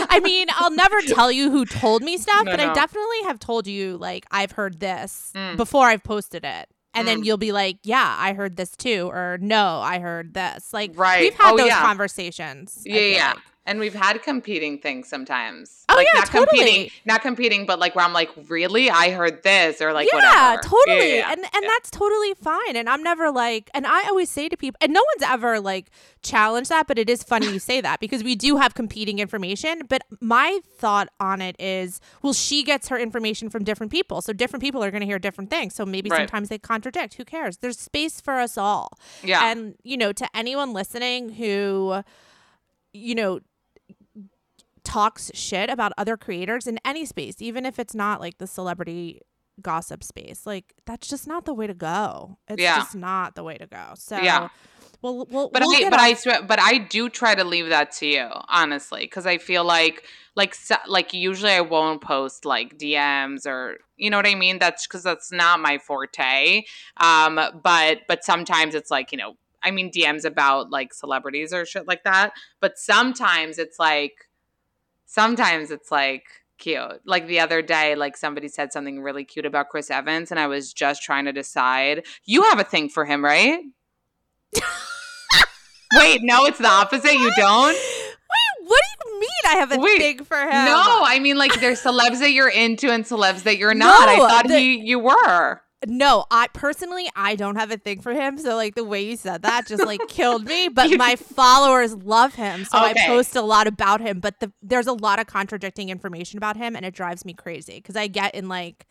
I 0.10 0.20
mean, 0.24 0.48
I'll 0.56 0.72
never 0.72 1.00
tell 1.02 1.32
you 1.32 1.52
who 1.52 1.66
told 1.66 2.02
me 2.04 2.18
stuff, 2.18 2.46
No, 2.46 2.52
but 2.52 2.60
I 2.60 2.74
definitely 2.74 3.24
have 3.24 3.40
told 3.40 3.68
you 3.68 3.98
like 3.98 4.25
I've 4.32 4.52
heard 4.52 4.80
this 4.80 5.32
Mm. 5.36 5.58
before 5.58 5.88
I've 5.88 6.04
posted 6.04 6.44
it. 6.44 6.68
And 6.94 7.08
then 7.08 7.22
Mm. 7.22 7.25
you'll 7.25 7.38
be 7.38 7.52
like, 7.52 7.78
"Yeah, 7.84 8.16
I 8.18 8.34
heard 8.34 8.56
this 8.56 8.72
too," 8.75 9.10
or 9.12 9.38
"No, 9.42 9.80
I 9.82 10.00
heard 10.00 10.34
this." 10.34 10.72
Like, 10.74 10.92
Right. 10.96 11.20
we've 11.22 11.34
had 11.34 11.54
Oh, 11.54 11.58
those 11.58 11.68
yeah. 11.68 11.82
conversations. 11.82 12.82
Yeah, 12.86 13.00
yeah. 13.00 13.28
like. 13.34 13.44
And 13.68 13.80
we've 13.80 13.96
had 13.96 14.22
competing 14.22 14.78
things 14.78 15.08
sometimes. 15.08 15.86
Oh, 15.90 15.96
like 15.96 16.06
yeah, 16.14 16.20
not 16.20 16.30
competing, 16.30 16.66
totally. 16.68 16.92
not 17.06 17.22
competing, 17.24 17.66
but 17.66 17.80
like 17.80 17.96
where 17.96 18.06
I'm 18.06 18.14
like, 18.14 18.30
really? 18.48 18.92
I 18.92 19.10
heard 19.10 19.42
this 19.42 19.82
or 19.82 19.92
like 19.92 20.08
yeah, 20.14 20.52
whatever. 20.52 20.62
totally. 20.62 21.16
Yeah, 21.18 21.32
And 21.32 21.40
and 21.42 21.64
yeah. 21.64 21.70
that's 21.70 21.90
totally 21.90 22.36
fine. 22.36 22.76
And 22.76 22.88
I'm 22.88 23.02
never 23.02 23.32
like 23.32 23.72
and 23.74 23.88
I 23.88 24.04
always 24.08 24.30
say 24.30 24.50
to 24.50 24.56
people 24.56 24.78
and 24.82 24.94
no 24.94 25.02
one's 25.16 25.28
ever 25.32 25.60
like 25.60 25.90
challenged 26.22 26.70
that, 26.70 26.86
but 26.86 27.00
it 27.00 27.10
is 27.10 27.24
funny 27.24 27.52
you 27.52 27.58
say 27.58 27.82
that 27.82 28.00
because 28.00 28.24
we 28.24 28.36
do 28.36 28.58
have 28.58 28.76
competing 28.76 29.18
information. 29.18 29.82
But 29.90 30.04
my 30.22 30.60
thought 30.78 31.08
on 31.20 31.42
it 31.42 31.56
is, 31.60 32.00
well, 32.22 32.34
she 32.34 32.62
gets 32.64 32.88
her 32.90 33.00
information 33.00 33.50
from 33.50 33.64
different 33.64 33.92
people. 33.92 34.22
So 34.22 34.32
different 34.32 34.62
people 34.62 34.84
are 34.84 34.92
gonna 34.92 35.06
hear 35.06 35.18
different 35.18 35.50
things. 35.50 35.74
So 35.74 35.88
maybe 35.88 36.12
Right. 36.12 36.20
sometimes 36.20 36.50
they 36.50 36.60
contradict. 36.60 37.16
Who 37.16 37.26
cares? 37.26 37.58
There's 37.58 37.80
space 37.80 38.22
for 38.22 38.36
us 38.40 38.60
all. 38.60 38.90
yeah. 39.24 39.50
And, 39.50 39.74
you 39.82 39.98
know, 39.98 40.12
to 40.14 40.28
anyone 40.38 40.72
listening 40.72 41.30
who, 41.30 42.04
you 42.94 43.16
know, 43.16 43.40
talks 44.86 45.30
shit 45.34 45.70
about 45.70 45.92
other 45.98 46.15
creators 46.15 46.68
in 46.68 46.80
any 46.86 47.06
space, 47.06 47.42
even 47.42 47.65
if 47.65 47.77
it's 47.80 47.94
not 47.96 48.22
like 48.22 48.38
the 48.38 48.48
celebrity 48.48 49.22
gossip 49.62 50.04
space, 50.04 50.46
like 50.46 50.74
that's 50.86 51.08
just 51.08 51.27
not 51.27 51.46
the 51.46 51.54
way 51.54 51.68
to 51.68 51.74
go. 51.74 52.38
It's 52.48 52.62
Yeah. 52.62 52.77
just 52.77 52.96
not 52.96 53.36
the 53.36 53.44
way 53.44 53.58
to 53.58 53.68
go. 53.68 53.94
So, 53.96 54.18
Yeah. 54.18 54.50
We'll, 55.01 55.27
we'll, 55.30 55.50
but 55.50 55.62
we'll 55.63 55.86
I, 55.86 55.89
but 55.89 56.00
I, 56.00 56.13
off- 56.13 56.48
but 56.48 56.60
I 56.60 56.80
do 56.80 57.10
try 57.10 57.36
to 57.36 57.44
leave 57.44 57.70
that 57.70 57.92
to 57.98 58.08
you, 58.08 58.27
honestly, 58.50 59.01
because 59.01 59.27
I 59.27 59.38
feel 59.38 59.63
like, 59.63 60.04
like, 60.36 60.56
like 60.88 61.13
usually 61.13 61.51
I 61.51 61.62
won't 61.62 62.01
post 62.01 62.44
like 62.44 62.77
DMs 62.80 63.46
or 63.46 63.77
you 63.98 64.10
know 64.10 64.18
what 64.18 64.25
I 64.25 64.34
mean. 64.36 64.58
That's 64.58 64.88
because 64.88 65.04
that's 65.04 65.32
not 65.32 65.60
my 65.60 65.77
forte. 65.77 66.63
Um, 66.98 67.39
but 67.62 68.00
but 68.08 68.24
sometimes 68.24 68.74
it's 68.74 68.89
like 68.89 69.12
you 69.12 69.18
know, 69.20 69.36
I 69.63 69.70
mean 69.72 69.92
DMs 69.92 70.25
about 70.25 70.72
like 70.72 70.92
celebrities 70.94 71.54
or 71.54 71.65
shit 71.65 71.88
like 71.88 72.04
that. 72.04 72.32
But 72.60 72.80
sometimes 72.80 73.60
it's 73.60 73.77
like 73.77 74.13
sometimes 75.06 75.72
it's 75.72 75.92
like 75.92 76.24
cute. 76.58 77.02
Like 77.06 77.28
the 77.28 77.40
other 77.40 77.62
day, 77.62 77.96
like 77.96 78.18
somebody 78.18 78.48
said 78.48 78.72
something 78.74 79.02
really 79.02 79.24
cute 79.24 79.46
about 79.46 79.70
Chris 79.70 79.90
Evans, 79.92 80.32
and 80.32 80.40
I 80.40 80.48
was 80.48 80.74
just 80.74 81.02
trying 81.04 81.26
to 81.26 81.34
decide. 81.34 82.06
You 82.26 82.44
have 82.44 82.60
a 82.60 82.64
thing 82.64 82.90
for 82.90 83.06
him, 83.06 83.24
right? 83.24 83.60
Wait, 85.98 86.22
no, 86.24 86.46
it's 86.46 86.58
the 86.58 86.68
opposite. 86.68 87.14
You 87.14 87.32
don't? 87.38 87.74
Wait, 87.74 88.68
what 88.68 88.82
do 89.04 89.10
you 89.10 89.20
mean 89.20 89.30
I 89.46 89.56
have 89.58 89.72
a 89.72 89.78
Wait, 89.78 89.98
thing 90.00 90.24
for 90.24 90.38
him? 90.38 90.50
No, 90.66 91.04
I 91.06 91.20
mean 91.20 91.38
like 91.38 91.60
there's 91.60 91.82
celebs 91.82 92.20
that 92.20 92.32
you're 92.32 92.50
into 92.50 92.90
and 92.92 93.06
celebs 93.06 93.44
that 93.44 93.58
you're 93.58 93.74
not. 93.76 94.10
I 94.10 94.18
thought 94.18 94.48
the- 94.48 94.58
he 94.58 94.80
you 94.80 95.00
were. 95.00 95.62
No, 95.89 96.25
I 96.32 96.48
personally 96.54 97.08
I 97.15 97.36
don't 97.36 97.56
have 97.56 97.72
a 97.72 97.77
thing 97.77 98.01
for 98.01 98.13
him. 98.13 98.38
So 98.38 98.56
like 98.56 98.75
the 98.75 98.84
way 98.84 99.04
you 99.06 99.18
said 99.18 99.42
that 99.44 99.68
just 99.68 99.86
like 99.86 100.00
killed 100.08 100.46
me. 100.46 100.68
But 100.70 100.98
my 100.98 101.15
followers 101.15 101.94
love 101.96 102.36
him, 102.36 102.65
so 102.65 102.77
I 102.77 102.94
post 103.08 103.36
a 103.36 103.42
lot 103.42 103.68
about 103.68 104.01
him. 104.01 104.20
But 104.20 104.39
the, 104.39 104.51
there's 104.62 104.88
a 104.88 104.94
lot 104.94 105.20
of 105.20 105.27
contradicting 105.27 105.89
information 105.89 106.38
about 106.38 106.58
him, 106.58 106.75
and 106.75 106.86
it 106.86 106.94
drives 106.94 107.25
me 107.25 107.34
crazy 107.34 107.75
because 107.75 107.96
I 107.96 108.08
get 108.08 108.36
in 108.36 108.48
like 108.48 108.86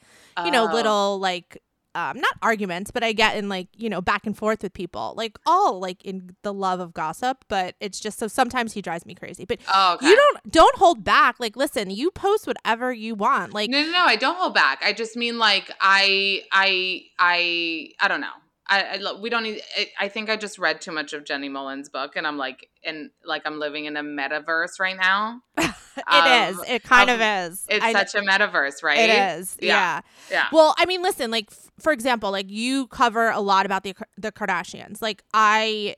you 0.44 0.50
know 0.50 0.68
Oh. 0.68 0.72
little 0.74 1.18
like 1.18 1.58
um 1.94 2.18
not 2.20 2.32
arguments, 2.42 2.90
but 2.90 3.02
I 3.04 3.12
get 3.12 3.36
in 3.36 3.48
like 3.48 3.68
you 3.76 3.88
know 3.88 4.00
back 4.00 4.26
and 4.26 4.36
forth 4.36 4.62
with 4.62 4.72
people, 4.72 5.14
like 5.16 5.38
all 5.46 5.80
like 5.80 6.04
in 6.04 6.36
the 6.42 6.52
love 6.52 6.80
of 6.80 6.92
gossip. 6.94 7.44
But 7.48 7.74
it's 7.80 8.00
just 8.00 8.18
so 8.18 8.28
sometimes 8.28 8.72
he 8.72 8.82
drives 8.82 9.06
me 9.06 9.14
crazy. 9.14 9.44
But 9.44 9.58
Oh, 9.72 9.94
okay. 9.94 10.08
you 10.08 10.16
don't 10.16 10.50
don't 10.50 10.76
hold 10.76 11.04
back. 11.04 11.36
Like 11.38 11.56
listen, 11.56 11.90
you 11.90 12.10
post 12.10 12.46
whatever 12.46 12.92
you 12.92 13.14
want. 13.14 13.52
Like 13.54 13.70
No, 13.70 13.82
no, 13.82 13.90
no. 13.90 14.04
I 14.04 14.16
don't 14.16 14.36
hold 14.36 14.54
back. 14.54 14.82
I 14.84 14.92
just 14.92 15.16
mean 15.16 15.38
like 15.38 15.70
I, 15.80 16.42
I, 16.52 17.02
I, 17.18 17.90
I 18.00 18.08
don't 18.08 18.20
know. 18.20 18.28
I, 18.66 18.98
I 18.98 19.20
we 19.20 19.28
don't 19.28 19.42
need. 19.42 19.60
I, 19.76 19.88
I 20.00 20.08
think 20.08 20.30
I 20.30 20.36
just 20.36 20.58
read 20.58 20.80
too 20.80 20.90
much 20.90 21.12
of 21.12 21.26
Jenny 21.26 21.50
Mollen's 21.50 21.90
book, 21.90 22.16
and 22.16 22.26
I'm 22.26 22.38
like, 22.38 22.70
and 22.82 23.10
like 23.22 23.42
I'm 23.44 23.58
living 23.60 23.84
in 23.84 23.94
a 23.98 24.02
metaverse 24.02 24.80
right 24.80 24.96
now. 24.96 25.42
it 25.58 25.74
Um, 26.06 26.48
is. 26.54 26.58
It 26.66 26.82
kind 26.82 27.10
um, 27.10 27.20
of 27.20 27.50
is. 27.52 27.66
It's 27.68 27.84
I- 27.84 27.92
such 27.92 28.14
a 28.14 28.20
metaverse, 28.24 28.82
right? 28.82 28.98
It 28.98 29.38
is. 29.38 29.58
Yeah. 29.60 29.68
Yeah. 29.68 30.00
Yeah. 30.30 30.46
Well, 30.50 30.74
I 30.78 30.86
mean, 30.86 31.02
listen, 31.02 31.30
like 31.30 31.50
for 31.78 31.92
example, 31.92 32.30
like 32.30 32.50
you 32.50 32.86
cover 32.88 33.30
a 33.30 33.40
lot 33.40 33.66
about 33.66 33.82
the 33.84 33.94
the 34.16 34.30
Kardashians. 34.32 35.00
Like 35.02 35.22
I 35.32 35.96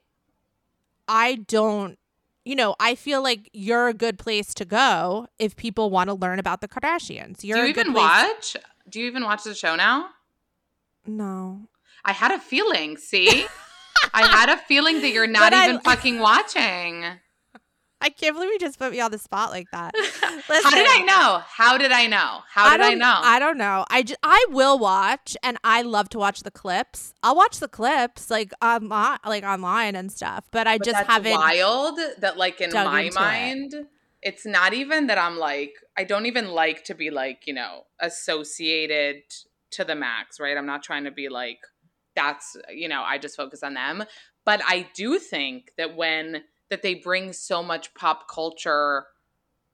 I 1.09 1.37
don't 1.47 1.99
you 2.45 2.54
know, 2.54 2.76
I 2.78 2.95
feel 2.95 3.23
like 3.25 3.50
you're 3.52 3.88
a 3.88 3.95
good 3.95 4.18
place 4.21 4.54
to 4.54 4.64
go 4.64 5.26
if 5.38 5.56
people 5.56 5.90
want 5.90 6.09
to 6.11 6.14
learn 6.14 6.38
about 6.38 6.61
the 6.61 6.68
Kardashians. 6.68 7.42
You're 7.42 7.56
Do 7.59 7.62
you 7.64 7.68
even 7.71 7.92
watch? 7.92 8.56
Do 8.88 9.00
you 9.00 9.06
even 9.06 9.25
watch 9.25 9.42
the 9.42 9.52
show 9.54 9.75
now? 9.75 10.11
No. 11.06 11.62
I 12.04 12.12
had 12.12 12.30
a 12.30 12.38
feeling. 12.38 12.99
See, 12.99 13.47
I 14.14 14.26
had 14.28 14.49
a 14.49 14.56
feeling 14.59 15.00
that 15.00 15.11
you're 15.11 15.26
not 15.38 15.40
But 15.50 15.54
I- 15.54 15.68
even 15.68 15.80
fucking 15.80 16.21
watching. 16.21 17.04
I 18.00 18.10
can't 18.10 18.34
believe 18.36 18.50
you 18.50 18.58
just 18.58 18.78
put 18.78 18.92
me 18.92 19.00
on 19.00 19.10
the 19.10 19.18
spot 19.18 19.50
like 19.50 19.68
that. 19.72 19.94
How 20.20 20.70
did 20.70 20.86
I 20.88 21.02
know? 21.06 21.42
How 21.46 21.78
did 21.78 21.92
I 21.92 22.06
know? 22.06 22.40
How 22.52 22.70
did 22.76 22.80
I, 22.82 22.90
don't- 22.90 22.98
know? 22.98 23.20
I 23.22 23.38
don't 23.38 23.58
know. 23.58 23.84
I 23.90 24.02
just, 24.02 24.20
I 24.22 24.44
will 24.50 24.78
watch, 24.78 25.36
and 25.42 25.56
I 25.64 25.82
love 25.82 26.08
to 26.10 26.18
watch 26.18 26.42
the 26.42 26.50
clips. 26.50 27.14
I'll 27.22 27.34
watch 27.36 27.58
the 27.58 27.68
clips 27.68 28.30
like 28.30 28.52
online, 28.62 29.18
like 29.24 29.44
online 29.44 29.96
and 29.96 30.12
stuff. 30.12 30.44
But 30.50 30.66
I 30.66 30.76
But 30.78 30.84
just 30.84 31.06
haven't. 31.06 31.32
wild 31.32 31.98
that 32.18 32.36
like 32.36 32.60
in 32.60 32.70
my 32.72 33.00
into 33.00 33.08
it. 33.08 33.14
mind 33.14 33.74
it's 34.22 34.46
not 34.46 34.72
even 34.72 35.06
that 35.08 35.18
i'm 35.18 35.36
like 35.38 35.74
i 35.96 36.02
don't 36.02 36.24
even 36.24 36.48
like 36.48 36.82
to 36.82 36.94
be 36.94 37.10
like 37.10 37.46
you 37.46 37.52
know 37.52 37.82
associated 38.00 39.22
to 39.70 39.84
the 39.84 39.94
max 39.94 40.40
right 40.40 40.56
i'm 40.56 40.66
not 40.66 40.82
trying 40.82 41.04
to 41.04 41.10
be 41.10 41.28
like 41.28 41.58
that's 42.14 42.56
you 42.70 42.88
know 42.88 43.02
i 43.02 43.18
just 43.18 43.36
focus 43.36 43.62
on 43.62 43.74
them 43.74 44.02
but 44.44 44.60
i 44.66 44.88
do 44.94 45.18
think 45.18 45.70
that 45.76 45.94
when 45.94 46.42
that 46.70 46.82
they 46.82 46.94
bring 46.94 47.32
so 47.32 47.62
much 47.62 47.94
pop 47.94 48.28
culture 48.28 49.06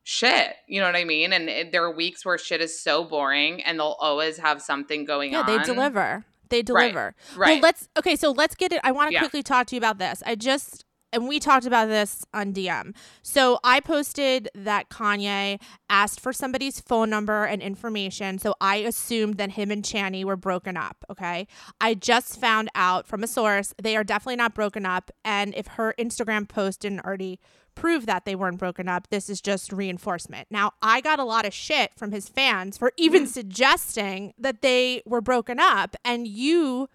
shit 0.04 0.54
you 0.66 0.80
know 0.80 0.86
what 0.86 0.96
i 0.96 1.04
mean 1.04 1.32
and 1.32 1.48
it, 1.48 1.70
there 1.72 1.84
are 1.84 1.94
weeks 1.94 2.24
where 2.24 2.36
shit 2.36 2.60
is 2.60 2.82
so 2.82 3.04
boring 3.04 3.62
and 3.62 3.78
they'll 3.78 3.96
always 4.00 4.38
have 4.38 4.60
something 4.60 5.04
going 5.04 5.32
Yeah, 5.32 5.40
on 5.40 5.46
they 5.46 5.58
deliver. 5.58 6.24
They 6.48 6.62
deliver. 6.62 7.14
right 7.36 7.52
Well, 7.52 7.60
let's 7.60 7.88
okay. 7.98 8.14
So 8.14 8.30
let's 8.30 8.54
get 8.54 8.72
it. 8.72 8.80
I 8.84 8.92
want 8.92 9.08
to 9.08 9.14
Yeah. 9.14 9.20
quickly 9.20 9.42
talk 9.42 9.66
to 9.68 9.74
you 9.74 9.78
about 9.78 9.96
this. 9.98 10.22
I 10.26 10.34
just 10.34 10.84
and 11.12 11.28
we 11.28 11.38
talked 11.38 11.66
about 11.66 11.88
this 11.88 12.24
on 12.32 12.52
DM. 12.52 12.94
So 13.22 13.58
I 13.62 13.80
posted 13.80 14.48
that 14.54 14.88
Kanye 14.88 15.60
asked 15.90 16.20
for 16.20 16.32
somebody's 16.32 16.80
phone 16.80 17.10
number 17.10 17.44
and 17.44 17.60
information. 17.60 18.38
So 18.38 18.54
I 18.60 18.76
assumed 18.76 19.36
that 19.36 19.52
him 19.52 19.70
and 19.70 19.84
Chaney 19.84 20.24
were 20.24 20.36
broken 20.36 20.76
up. 20.76 21.04
Okay. 21.10 21.46
I 21.80 21.94
just 21.94 22.40
found 22.40 22.70
out 22.74 23.06
from 23.06 23.22
a 23.22 23.26
source 23.26 23.74
they 23.80 23.96
are 23.96 24.04
definitely 24.04 24.36
not 24.36 24.54
broken 24.54 24.86
up. 24.86 25.10
And 25.24 25.54
if 25.54 25.66
her 25.68 25.94
Instagram 25.98 26.48
post 26.48 26.80
didn't 26.80 27.00
already 27.00 27.40
prove 27.74 28.06
that 28.06 28.24
they 28.24 28.34
weren't 28.34 28.58
broken 28.58 28.88
up, 28.88 29.08
this 29.08 29.30
is 29.30 29.40
just 29.40 29.72
reinforcement. 29.72 30.48
Now, 30.50 30.72
I 30.82 31.00
got 31.00 31.18
a 31.18 31.24
lot 31.24 31.46
of 31.46 31.54
shit 31.54 31.92
from 31.96 32.12
his 32.12 32.28
fans 32.28 32.76
for 32.76 32.92
even 32.96 33.24
mm. 33.24 33.28
suggesting 33.28 34.34
that 34.38 34.62
they 34.62 35.02
were 35.06 35.20
broken 35.20 35.58
up. 35.58 35.96
And 36.04 36.26
you 36.26 36.88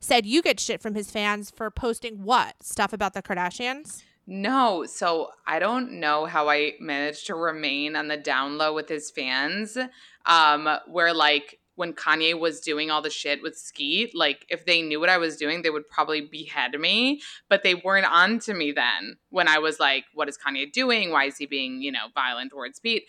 said 0.00 0.26
you 0.26 0.42
get 0.42 0.60
shit 0.60 0.80
from 0.80 0.94
his 0.94 1.10
fans 1.10 1.50
for 1.50 1.70
posting 1.70 2.22
what? 2.22 2.62
Stuff 2.62 2.92
about 2.92 3.14
the 3.14 3.22
Kardashians? 3.22 4.02
No, 4.26 4.84
so 4.84 5.30
I 5.46 5.58
don't 5.58 6.00
know 6.00 6.26
how 6.26 6.50
I 6.50 6.74
managed 6.80 7.26
to 7.28 7.34
remain 7.34 7.96
on 7.96 8.08
the 8.08 8.16
down 8.18 8.58
low 8.58 8.74
with 8.74 8.88
his 8.88 9.10
fans. 9.10 9.78
Um, 10.26 10.68
where 10.86 11.14
like 11.14 11.58
when 11.76 11.94
Kanye 11.94 12.38
was 12.38 12.60
doing 12.60 12.90
all 12.90 13.00
the 13.00 13.08
shit 13.08 13.40
with 13.40 13.56
Skete, 13.56 14.10
like 14.14 14.44
if 14.50 14.66
they 14.66 14.82
knew 14.82 15.00
what 15.00 15.08
I 15.08 15.16
was 15.16 15.36
doing, 15.36 15.62
they 15.62 15.70
would 15.70 15.88
probably 15.88 16.20
behead 16.20 16.78
me. 16.78 17.22
But 17.48 17.62
they 17.62 17.74
weren't 17.74 18.12
on 18.12 18.40
to 18.40 18.52
me 18.52 18.72
then 18.72 19.16
when 19.30 19.48
I 19.48 19.60
was 19.60 19.80
like, 19.80 20.04
what 20.12 20.28
is 20.28 20.36
Kanye 20.36 20.72
doing? 20.72 21.10
Why 21.10 21.24
is 21.24 21.38
he 21.38 21.46
being, 21.46 21.80
you 21.80 21.92
know, 21.92 22.08
violent 22.14 22.50
towards 22.50 22.80
Pete? 22.80 23.04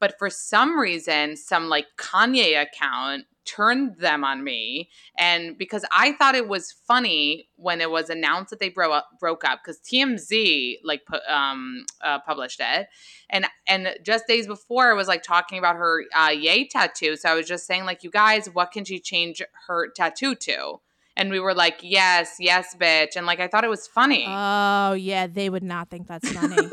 But 0.00 0.18
for 0.18 0.28
some 0.30 0.78
reason, 0.78 1.36
some 1.36 1.68
like 1.68 1.86
Kanye 1.96 2.60
account 2.60 3.24
turned 3.44 3.96
them 3.96 4.24
on 4.24 4.42
me 4.42 4.88
and 5.18 5.58
because 5.58 5.84
i 5.92 6.12
thought 6.12 6.34
it 6.34 6.48
was 6.48 6.72
funny 6.72 7.46
when 7.56 7.82
it 7.82 7.90
was 7.90 8.08
announced 8.08 8.48
that 8.48 8.58
they 8.58 8.70
broke 8.70 8.90
up 8.92 9.06
broke 9.20 9.44
up 9.44 9.60
because 9.62 9.78
tmz 9.80 10.78
like 10.82 11.02
um 11.28 11.84
uh, 12.00 12.18
published 12.20 12.58
it 12.58 12.88
and 13.28 13.44
and 13.68 13.94
just 14.02 14.26
days 14.26 14.46
before 14.46 14.90
i 14.90 14.94
was 14.94 15.08
like 15.08 15.22
talking 15.22 15.58
about 15.58 15.76
her 15.76 16.04
uh 16.16 16.30
yay 16.30 16.66
tattoo 16.66 17.16
so 17.16 17.28
i 17.28 17.34
was 17.34 17.46
just 17.46 17.66
saying 17.66 17.84
like 17.84 18.02
you 18.02 18.10
guys 18.10 18.46
what 18.46 18.72
can 18.72 18.82
she 18.82 18.98
change 18.98 19.42
her 19.68 19.90
tattoo 19.90 20.34
to 20.34 20.80
and 21.14 21.30
we 21.30 21.38
were 21.38 21.52
like 21.52 21.80
yes 21.82 22.36
yes 22.40 22.74
bitch 22.80 23.14
and 23.14 23.26
like 23.26 23.40
i 23.40 23.46
thought 23.46 23.62
it 23.62 23.68
was 23.68 23.86
funny 23.86 24.24
Oh, 24.26 24.92
yeah. 24.94 25.26
They 25.26 25.48
would 25.50 25.62
not 25.62 25.90
think 25.90 26.06
that's 26.06 26.30
funny. 26.30 26.70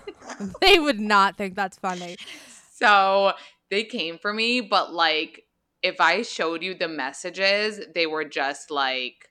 they 0.60 0.78
would 0.78 1.00
not 1.00 1.36
think 1.36 1.54
that's 1.54 1.78
funny. 1.78 2.16
So 2.84 3.32
they 3.70 3.84
came 3.84 4.18
for 4.18 4.32
me, 4.32 4.60
but 4.60 4.92
like 4.92 5.44
if 5.82 6.00
I 6.00 6.22
showed 6.22 6.62
you 6.62 6.74
the 6.74 6.88
messages, 6.88 7.80
they 7.94 8.06
were 8.06 8.24
just 8.24 8.70
like 8.70 9.28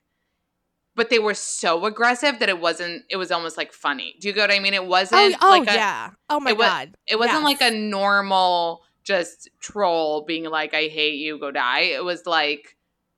but 0.96 1.10
they 1.10 1.18
were 1.18 1.34
so 1.34 1.86
aggressive 1.86 2.38
that 2.38 2.48
it 2.48 2.60
wasn't 2.60 3.04
it 3.10 3.16
was 3.16 3.30
almost 3.32 3.56
like 3.56 3.72
funny. 3.72 4.14
Do 4.20 4.28
you 4.28 4.34
get 4.34 4.48
what 4.48 4.56
I 4.56 4.60
mean? 4.60 4.74
It 4.74 4.82
Oh, 4.84 4.86
wasn't 4.88 5.42
oh 5.42 5.48
like 5.50 5.68
a, 5.68 5.74
yeah. 5.74 6.10
Oh, 6.30 6.40
my 6.40 6.52
it 6.52 6.58
God. 6.58 6.94
it 7.06 7.18
wasn't 7.18 7.42
Yes. 7.42 7.60
like 7.60 7.72
a 7.72 7.76
normal 7.76 8.82
just 9.02 9.50
troll 9.60 10.24
being 10.24 10.44
like 10.44 10.72
I 10.74 10.88
hate 10.88 11.16
you, 11.16 11.38
go 11.38 11.50
die. 11.50 11.80
It 11.80 12.04
was 12.04 12.26
like 12.26 12.76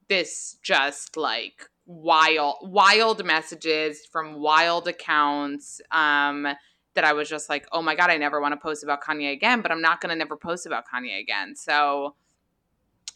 this 0.09 0.57
just 0.62 1.16
like 1.16 1.69
wild 1.87 2.57
wild 2.62 3.25
messages 3.25 4.07
from 4.11 4.40
wild 4.40 4.88
accounts 4.88 5.81
um 5.93 6.47
that 6.96 7.04
I 7.04 7.12
was 7.14 7.28
just 7.28 7.48
like, 7.48 7.66
"Oh 7.72 7.80
my 7.80 7.94
god, 7.94 8.10
I 8.10 8.16
never 8.16 8.40
want 8.40 8.52
to 8.52 8.56
post 8.58 8.82
about 8.84 9.02
Kanye 9.02 9.32
again, 9.32 9.62
but 9.62 9.70
I'm 9.70 9.80
not 9.80 10.00
going 10.00 10.10
to 10.10 10.16
never 10.16 10.36
post 10.36 10.66
about 10.66 10.84
Kanye 10.92 11.20
again." 11.20 11.54
So 11.56 12.14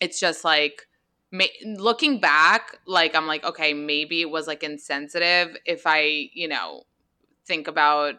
it's 0.00 0.18
just 0.20 0.44
like 0.44 0.86
ma- 1.32 1.44
looking 1.64 2.20
back, 2.20 2.78
like 2.86 3.14
I'm 3.14 3.26
like, 3.26 3.44
okay, 3.44 3.74
maybe 3.74 4.20
it 4.20 4.30
was 4.30 4.46
like 4.46 4.62
insensitive 4.62 5.56
if 5.66 5.82
I, 5.86 6.30
you 6.32 6.48
know, 6.48 6.84
think 7.46 7.68
about 7.68 8.14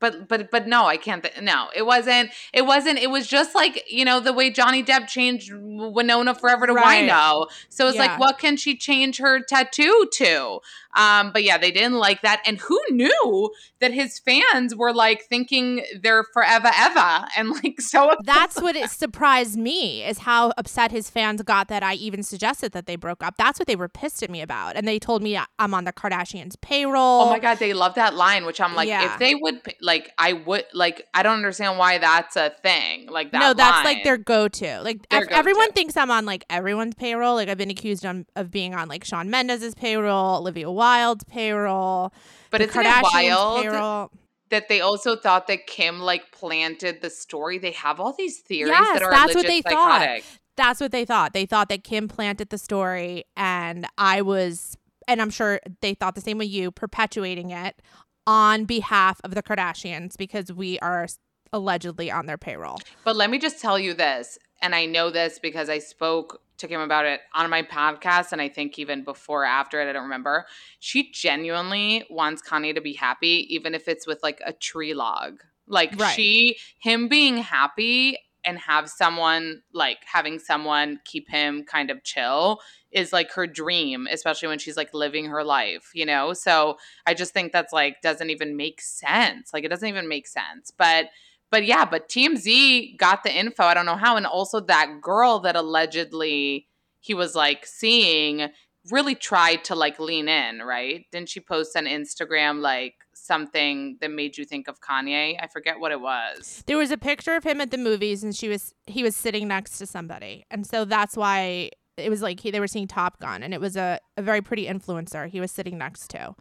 but 0.00 0.26
but 0.28 0.50
but 0.50 0.66
no, 0.66 0.84
I 0.86 0.96
can't. 0.96 1.22
Th- 1.22 1.40
no, 1.40 1.68
it 1.76 1.86
wasn't. 1.86 2.30
It 2.52 2.66
wasn't. 2.66 2.98
It 2.98 3.08
was 3.08 3.28
just 3.28 3.54
like 3.54 3.84
you 3.88 4.04
know 4.04 4.18
the 4.18 4.32
way 4.32 4.50
Johnny 4.50 4.82
Depp 4.82 5.06
changed 5.06 5.52
Winona 5.54 6.34
Forever 6.34 6.66
to 6.66 6.72
Right. 6.74 7.08
Wino. 7.08 7.46
So 7.68 7.86
it's 7.86 7.96
Yeah. 7.96 8.06
like, 8.06 8.18
what 8.18 8.36
can 8.36 8.56
she 8.56 8.76
change 8.76 9.18
her 9.18 9.38
tattoo 9.40 10.08
to? 10.14 10.58
Um, 10.94 11.32
but 11.32 11.42
yeah, 11.44 11.58
they 11.58 11.70
didn't 11.70 11.94
like 11.98 12.22
that. 12.22 12.42
And 12.46 12.58
who 12.58 12.78
knew 12.90 13.50
that 13.80 13.92
his 13.92 14.18
fans 14.18 14.74
were 14.74 14.92
like 14.92 15.22
thinking 15.24 15.84
they're 16.02 16.24
forever 16.32 16.70
ever 16.76 17.24
and 17.36 17.50
like 17.62 17.80
so. 17.80 18.14
That's 18.24 18.60
what 18.60 18.76
it 18.76 18.90
surprised 18.90 19.56
me 19.58 20.04
is 20.04 20.18
how 20.18 20.52
upset 20.58 20.90
his 20.90 21.08
fans 21.10 21.42
got 21.42 21.68
that 21.68 21.82
I 21.82 21.94
even 21.94 22.22
suggested 22.22 22.72
that 22.72 22.86
they 22.86 22.96
broke 22.96 23.22
up. 23.22 23.34
That's 23.38 23.58
what 23.58 23.66
they 23.66 23.76
were 23.76 23.88
pissed 23.88 24.22
at 24.22 24.30
me 24.30 24.40
about. 24.42 24.76
And 24.76 24.86
they 24.86 24.98
told 24.98 25.22
me 25.22 25.38
I'm 25.58 25.74
on 25.74 25.84
the 25.84 25.92
Kardashians 25.92 26.54
payroll. 26.60 27.22
Oh 27.22 27.30
my 27.30 27.38
god, 27.38 27.58
they 27.58 27.72
love 27.72 27.94
that 27.94 28.14
line, 28.14 28.44
which 28.44 28.60
I'm 28.60 28.74
like, 28.74 28.88
Yeah. 28.88 29.12
if 29.12 29.18
they 29.18 29.34
would 29.34 29.60
like, 29.80 30.10
I 30.18 30.32
would 30.34 30.64
like. 30.74 31.06
I 31.14 31.22
don't 31.22 31.36
understand 31.36 31.78
why 31.78 31.98
that's 31.98 32.36
a 32.36 32.50
thing. 32.62 33.08
Like 33.08 33.32
that. 33.32 33.38
no, 33.40 33.54
that's 33.54 33.84
line. 33.84 33.84
like 33.84 34.04
their 34.04 34.16
go-to. 34.16 34.80
Like 34.82 35.08
Their 35.08 35.22
ev- 35.22 35.28
everyone 35.30 35.66
go-to. 35.68 35.72
thinks 35.74 35.96
I'm 35.96 36.10
on 36.10 36.26
like 36.26 36.44
everyone's 36.50 36.94
payroll. 36.94 37.34
Like 37.34 37.48
I've 37.48 37.58
been 37.58 37.70
accused 37.70 38.04
on, 38.04 38.26
of 38.36 38.50
being 38.50 38.74
on 38.74 38.88
like 38.88 39.04
Shawn 39.04 39.30
Mendes's 39.30 39.74
payroll, 39.74 40.38
Olivia 40.38 40.70
Wilde's 40.82 41.24
payroll, 41.24 42.12
But 42.50 42.58
the 42.58 42.68
isn't 42.68 42.86
it 42.86 43.02
wild 43.02 43.62
payroll. 43.62 44.10
that 44.50 44.68
they 44.68 44.80
also 44.80 45.14
thought 45.16 45.46
that 45.46 45.66
Kim 45.66 46.00
like 46.00 46.32
planted 46.32 47.00
the 47.02 47.10
story. 47.10 47.58
They 47.58 47.70
have 47.72 48.00
all 48.00 48.12
these 48.12 48.40
theories 48.40 48.70
Yes, 48.72 48.98
that 48.98 49.02
are 49.04 49.10
that's 49.12 49.34
what 49.34 49.46
they 49.46 49.62
thought. 49.62 50.20
That's 50.56 50.80
what 50.80 50.90
they 50.92 51.04
thought. 51.04 51.32
They 51.32 51.46
thought 51.46 51.68
that 51.68 51.84
Kim 51.84 52.08
planted 52.08 52.50
the 52.50 52.58
story, 52.58 53.24
and 53.36 53.86
I 53.96 54.20
was, 54.22 54.76
and 55.08 55.22
I'm 55.22 55.30
sure 55.30 55.60
they 55.80 55.94
thought 55.94 56.14
the 56.14 56.20
same 56.20 56.36
with 56.38 56.48
you, 56.48 56.70
perpetuating 56.70 57.50
it 57.50 57.80
on 58.26 58.64
behalf 58.64 59.20
of 59.24 59.34
the 59.34 59.42
Kardashians 59.42 60.16
because 60.16 60.52
we 60.52 60.78
are 60.80 61.06
allegedly 61.52 62.10
on 62.10 62.26
their 62.26 62.38
payroll. 62.38 62.80
But 63.04 63.16
let 63.16 63.30
me 63.30 63.38
just 63.38 63.60
tell 63.62 63.78
you 63.78 63.94
this, 63.94 64.38
and 64.60 64.74
I 64.74 64.86
know 64.86 65.10
this 65.10 65.38
because 65.38 65.68
I 65.70 65.78
spoke 65.78 66.42
to 66.62 66.68
Kim 66.68 66.80
about 66.80 67.04
it 67.04 67.20
on 67.34 67.48
my 67.50 67.62
podcast, 67.62 68.32
and 68.32 68.40
I 68.40 68.48
think 68.48 68.78
even 68.78 69.04
before 69.04 69.42
or 69.42 69.46
after 69.46 69.80
it, 69.80 69.88
I 69.88 69.92
don't 69.92 70.04
remember. 70.04 70.46
She 70.80 71.12
genuinely 71.12 72.04
wants 72.10 72.42
Kanye 72.42 72.74
to 72.74 72.80
be 72.80 72.94
happy, 72.94 73.46
even 73.50 73.74
if 73.74 73.86
it's 73.86 74.06
with 74.06 74.22
like 74.22 74.40
a 74.44 74.52
tree 74.52 74.94
log. 74.94 75.42
Like 75.66 75.98
Right. 75.98 76.14
she, 76.14 76.56
him 76.78 77.08
being 77.08 77.36
happy 77.36 78.18
and 78.44 78.58
have 78.58 78.88
someone 78.88 79.62
like 79.72 79.98
having 80.04 80.38
someone 80.38 81.00
keep 81.04 81.28
him 81.28 81.64
kind 81.64 81.90
of 81.90 82.02
chill 82.02 82.58
is 82.90 83.12
like 83.12 83.30
her 83.32 83.46
dream, 83.46 84.08
especially 84.10 84.48
when 84.48 84.58
she's 84.58 84.76
like 84.76 84.92
living 84.92 85.26
her 85.26 85.44
life, 85.44 85.90
you 85.94 86.04
know? 86.04 86.32
So 86.32 86.78
I 87.06 87.14
just 87.14 87.32
think 87.32 87.52
that's 87.52 87.72
like 87.72 88.02
doesn't 88.02 88.30
even 88.30 88.56
make 88.56 88.80
sense. 88.80 89.52
Like 89.52 89.64
it 89.64 89.68
doesn't 89.68 89.88
even 89.88 90.08
make 90.08 90.26
sense. 90.26 90.72
But 90.76 91.06
but 91.52 91.66
yeah, 91.66 91.84
but 91.84 92.08
TMZ 92.08 92.96
got 92.96 93.22
the 93.22 93.32
info. 93.32 93.62
I 93.64 93.74
don't 93.74 93.86
know 93.86 93.96
how. 93.96 94.16
And 94.16 94.26
also 94.26 94.58
that 94.60 95.00
girl 95.02 95.38
that 95.40 95.54
allegedly 95.54 96.66
he 96.98 97.12
was 97.12 97.34
like 97.34 97.66
seeing 97.66 98.48
really 98.90 99.14
tried 99.14 99.62
to 99.64 99.74
like 99.74 100.00
lean 100.00 100.28
in, 100.28 100.60
right? 100.60 101.04
Didn't 101.12 101.28
she 101.28 101.40
post 101.40 101.76
on 101.76 101.84
Instagram 101.84 102.60
like 102.60 102.94
something 103.14 103.98
that 104.00 104.10
made 104.10 104.38
you 104.38 104.46
think 104.46 104.66
of 104.66 104.80
Kanye? 104.80 105.36
I 105.38 105.46
forget 105.46 105.78
what 105.78 105.92
it 105.92 106.00
was. 106.00 106.64
There 106.66 106.78
was 106.78 106.90
a 106.90 106.96
picture 106.98 107.36
of 107.36 107.44
him 107.44 107.60
at 107.60 107.70
the 107.70 107.78
movies, 107.78 108.24
and 108.24 108.34
she 108.34 108.48
was 108.48 108.74
he 108.86 109.02
was 109.02 109.14
sitting 109.14 109.46
next 109.46 109.76
to 109.78 109.86
somebody, 109.86 110.46
and 110.50 110.66
so 110.66 110.86
that's 110.86 111.16
why 111.16 111.70
it 111.96 112.10
was 112.10 112.22
like 112.22 112.40
he, 112.40 112.50
they 112.50 112.60
were 112.60 112.66
seeing 112.66 112.86
Top 112.86 113.20
Gun, 113.20 113.42
and 113.42 113.52
it 113.52 113.60
was 113.60 113.76
a, 113.76 113.98
a 114.16 114.22
very 114.22 114.40
pretty 114.40 114.66
influencer 114.66 115.28
he 115.28 115.40
was 115.40 115.50
sitting 115.50 115.78
next 115.78 116.08
to. 116.10 116.34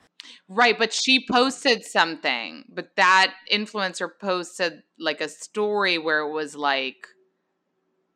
Right, 0.48 0.78
but 0.78 0.94
she 0.94 1.26
posted 1.30 1.84
something. 1.84 2.66
But 2.70 2.96
that 2.96 3.34
influencer 3.52 4.10
posted 4.20 4.84
like 5.00 5.20
a 5.22 5.28
story 5.28 5.98
where 5.98 6.20
it 6.20 6.32
was 6.32 6.56
like 6.56 7.08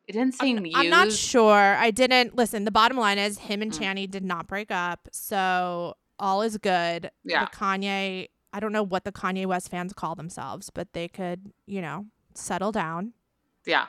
it 0.06 0.12
didn't 0.12 0.34
say 0.34 0.50
I'm, 0.50 0.62
news. 0.62 0.72
I'm 0.76 0.88
not 0.88 1.12
sure. 1.12 1.52
I 1.52 1.90
didn't 1.90 2.36
listen. 2.36 2.64
The 2.64 2.70
bottom 2.70 2.96
line 2.96 3.18
is 3.18 3.38
him 3.38 3.60
and 3.60 3.72
Mm. 3.72 3.78
Chaney 3.78 4.06
did 4.06 4.24
not 4.24 4.46
break 4.46 4.70
up, 4.70 5.08
so 5.12 5.94
all 6.18 6.42
is 6.42 6.56
good. 6.58 7.10
Yeah. 7.24 7.44
The 7.44 7.50
Kanye. 7.56 8.28
I 8.52 8.60
don't 8.60 8.72
know 8.72 8.84
what 8.84 9.04
the 9.04 9.12
Kanye 9.12 9.44
West 9.44 9.70
fans 9.70 9.92
call 9.92 10.14
themselves, 10.14 10.70
but 10.70 10.94
they 10.94 11.08
could, 11.08 11.52
you 11.66 11.82
know, 11.82 12.06
settle 12.34 12.72
down. 12.72 13.12
Yeah. 13.66 13.86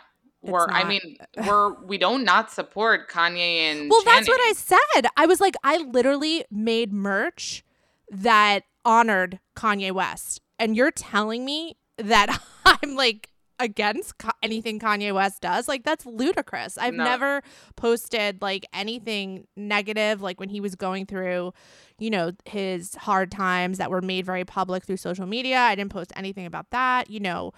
We're 0.48 0.68
I 0.70 0.84
mean, 0.84 1.18
we're 1.48 1.74
we 1.84 1.98
don't 1.98 2.24
not 2.24 2.52
support 2.52 3.10
Kanye 3.10 3.72
and 3.72 3.90
Well, 3.90 4.02
that's 4.04 4.28
what 4.28 4.40
I 4.42 4.54
said. 4.54 5.08
I 5.16 5.26
was 5.26 5.40
like, 5.42 5.56
I 5.64 5.78
literally 5.78 6.46
made 6.52 6.92
merch 6.94 7.64
that 8.10 8.64
honored 8.86 9.40
Kanye 9.56 9.92
West, 9.92 10.42
and 10.60 10.76
you're 10.76 10.92
telling 10.92 11.44
me 11.46 11.78
that 11.98 12.40
I'm 12.66 12.96
like 12.96 13.30
against 13.60 14.14
anything 14.44 14.80
Kanye 14.80 15.12
West 15.14 15.42
does? 15.42 15.68
Like 15.68 15.84
that's 15.84 16.06
ludicrous. 16.06 16.78
I've 16.78 16.94
No. 16.94 17.04
never 17.04 17.42
posted 17.76 18.42
like 18.42 18.66
anything 18.72 19.48
negative, 19.56 20.22
like 20.22 20.40
when 20.40 20.50
he 20.50 20.62
was 20.62 20.76
going 20.76 21.08
through, 21.08 21.54
you 21.98 22.10
know, 22.12 22.32
his 22.46 22.94
hard 22.96 23.32
times 23.32 23.80
that 23.80 23.90
were 23.90 24.02
made 24.02 24.26
very 24.26 24.46
public 24.46 24.84
through 24.86 24.98
social 24.98 25.26
media. 25.26 25.58
I 25.58 25.74
didn't 25.76 25.92
post 25.92 26.14
anything 26.16 26.46
about 26.46 26.70
that. 26.72 27.10
You 27.10 27.20
know. 27.20 27.52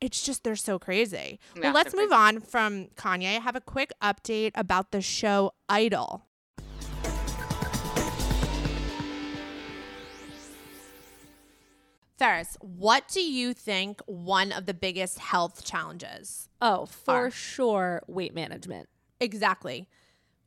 It's 0.00 0.22
just 0.22 0.44
they're 0.44 0.56
so 0.56 0.78
crazy. 0.78 1.38
Yeah, 1.54 1.62
well, 1.64 1.72
let's 1.74 1.92
they're 1.92 2.02
move 2.02 2.12
on 2.12 2.40
from 2.40 2.86
Kanye. 2.96 3.36
I 3.36 3.40
have 3.40 3.54
a 3.54 3.60
quick 3.60 3.92
update 4.02 4.52
about 4.54 4.92
the 4.92 5.02
show 5.02 5.52
Idol. 5.68 6.22
Ferris, 12.16 12.56
what 12.60 13.08
do 13.08 13.20
you 13.20 13.54
think 13.54 14.00
one 14.06 14.52
of 14.52 14.66
the 14.66 14.74
biggest 14.74 15.18
health 15.18 15.64
challenges? 15.64 16.50
Oh, 16.60 16.84
for 16.84 17.26
Are. 17.26 17.30
sure, 17.30 18.02
weight 18.06 18.34
management. 18.34 18.90
Exactly. 19.20 19.88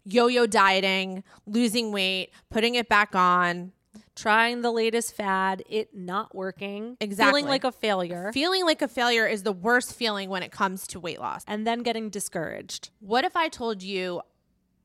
Yo 0.04 0.28
yo 0.28 0.46
dieting, 0.46 1.24
losing 1.48 1.92
weight, 1.92 2.32
putting 2.52 2.76
it 2.76 2.90
back 2.90 3.16
on, 3.16 3.72
Trying 4.16 4.62
the 4.62 4.72
latest 4.72 5.16
fad, 5.16 5.64
it 5.70 5.96
not 5.96 6.36
working. 6.36 6.98
Exactly. 7.00 7.42
Feeling 7.42 7.50
like 7.50 7.64
a 7.64 7.72
failure. 7.72 8.32
feeling 8.34 8.66
like 8.66 8.82
a 8.82 8.88
failure 8.88 9.26
is 9.26 9.44
the 9.44 9.52
worst 9.52 9.94
feeling 9.94 10.30
when 10.30 10.44
it 10.44 10.52
comes 10.52 10.88
to 10.88 11.00
weight 11.00 11.20
loss. 11.20 11.44
and 11.48 11.66
then 11.66 11.80
getting 11.80 12.10
discouraged. 12.10 12.90
What 13.00 13.24
if 13.26 13.36
I 13.36 13.50
told 13.50 13.82
you 13.84 14.22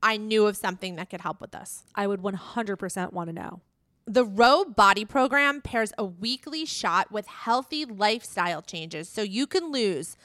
I 0.01 0.17
knew 0.17 0.47
of 0.47 0.57
something 0.57 0.95
that 0.95 1.09
could 1.09 1.21
help 1.21 1.41
with 1.41 1.51
this? 1.51 1.83
I 1.95 2.07
would 2.07 2.21
100% 2.21 3.13
want 3.13 3.29
to 3.29 3.33
know. 3.33 3.61
The 4.05 4.25
Ro 4.25 4.65
Body 4.65 5.05
Program 5.05 5.61
pairs 5.61 5.93
a 5.97 6.05
weekly 6.05 6.65
shot 6.65 7.11
with 7.11 7.27
healthy 7.27 7.85
lifestyle 7.85 8.63
changes 8.63 9.07
so 9.07 9.21
you 9.21 9.45
can 9.45 9.71
lose 9.71 10.17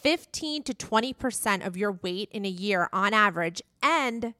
15 0.00 0.62
to 0.62 0.72
20% 0.72 1.66
of 1.66 1.76
your 1.76 1.92
weight 1.92 2.30
in 2.32 2.46
a 2.46 2.48
year 2.48 2.88
on 2.92 3.12
average 3.12 3.60
and 3.82 4.32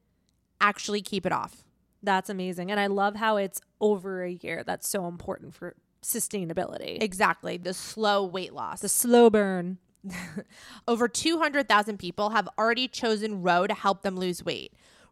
actually 0.59 1.01
keep 1.01 1.25
it 1.27 1.31
off. 1.31 1.63
That's 2.03 2.29
amazing. 2.29 2.71
And 2.71 2.79
I 2.79 2.87
love 2.87 3.15
how 3.15 3.37
it's 3.37 3.61
over 3.81 4.23
a 4.23 4.31
year. 4.31 4.63
That's 4.65 4.87
so 4.87 5.07
important 5.07 5.53
for 5.53 5.75
sustainability. 6.01 7.01
Exactly, 7.01 7.57
the 7.57 7.73
slow 7.73 8.23
weight 8.23 8.53
loss. 8.53 8.81
the 8.81 8.89
slow 8.89 9.29
burn. 9.29 9.77
Over 10.87 11.07
200,000 11.07 11.97
people 11.97 12.29
have 12.29 12.47
already 12.57 12.87
chosen 12.87 13.41
Ro 13.41 13.67
to 13.67 13.73
help 13.73 14.03
them 14.03 14.15
lose 14.15 14.45
weight. 14.45 14.73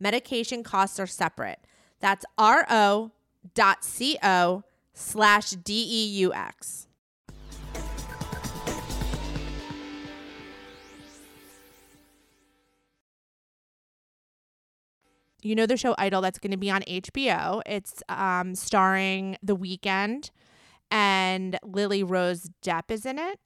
Medication 0.00 0.62
costs 0.62 0.98
are 0.98 1.06
separate. 1.06 1.58
That's 2.00 2.24
ro.co 2.38 3.12
slash 4.94 5.50
D-E-U-X. 5.50 6.86
You 15.42 15.54
know 15.54 15.66
the 15.66 15.76
show 15.76 15.94
Idol 15.96 16.20
that's 16.20 16.38
going 16.38 16.50
to 16.50 16.58
be 16.58 16.70
on 16.70 16.82
HBO. 16.82 17.62
It's 17.64 18.02
um, 18.08 18.54
starring 18.54 19.38
The 19.42 19.56
Weeknd 19.56 20.30
and 20.90 21.58
Lily 21.62 22.02
Rose 22.02 22.50
Depp 22.62 22.90
is 22.90 23.06
in 23.06 23.18
it. 23.18 23.38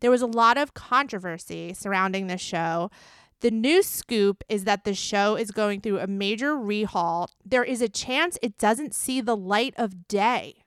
There 0.00 0.10
was 0.10 0.22
a 0.22 0.26
lot 0.26 0.56
of 0.56 0.74
controversy 0.74 1.74
surrounding 1.74 2.28
the 2.28 2.38
show. 2.38 2.90
The 3.44 3.50
new 3.50 3.82
scoop 3.82 4.42
is 4.48 4.64
that 4.64 4.84
the 4.84 4.94
show 4.94 5.36
is 5.36 5.50
going 5.50 5.82
through 5.82 5.98
a 5.98 6.06
major 6.06 6.54
rehaul. 6.54 7.28
There 7.44 7.62
is 7.62 7.82
a 7.82 7.90
chance 7.90 8.38
it 8.40 8.56
doesn't 8.56 8.94
see 8.94 9.20
the 9.20 9.36
light 9.36 9.74
of 9.76 10.08
day, 10.08 10.64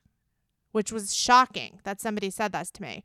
which 0.73 0.91
was 0.91 1.15
shocking 1.15 1.79
that 1.85 1.99
somebody 1.99 2.29
said 2.29 2.51
that 2.51 2.67
to 2.67 2.81
me. 2.83 3.03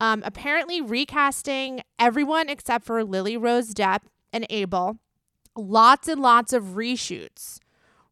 Um, 0.00 0.22
apparently, 0.22 0.82
recasting 0.82 1.80
everyone 1.98 2.50
except 2.50 2.84
for 2.84 3.02
Lily 3.02 3.38
Rose 3.38 3.72
Depp 3.72 4.00
and 4.34 4.46
Abel, 4.50 4.98
lots 5.56 6.08
and 6.08 6.20
lots 6.20 6.52
of 6.52 6.74
reshoots, 6.74 7.58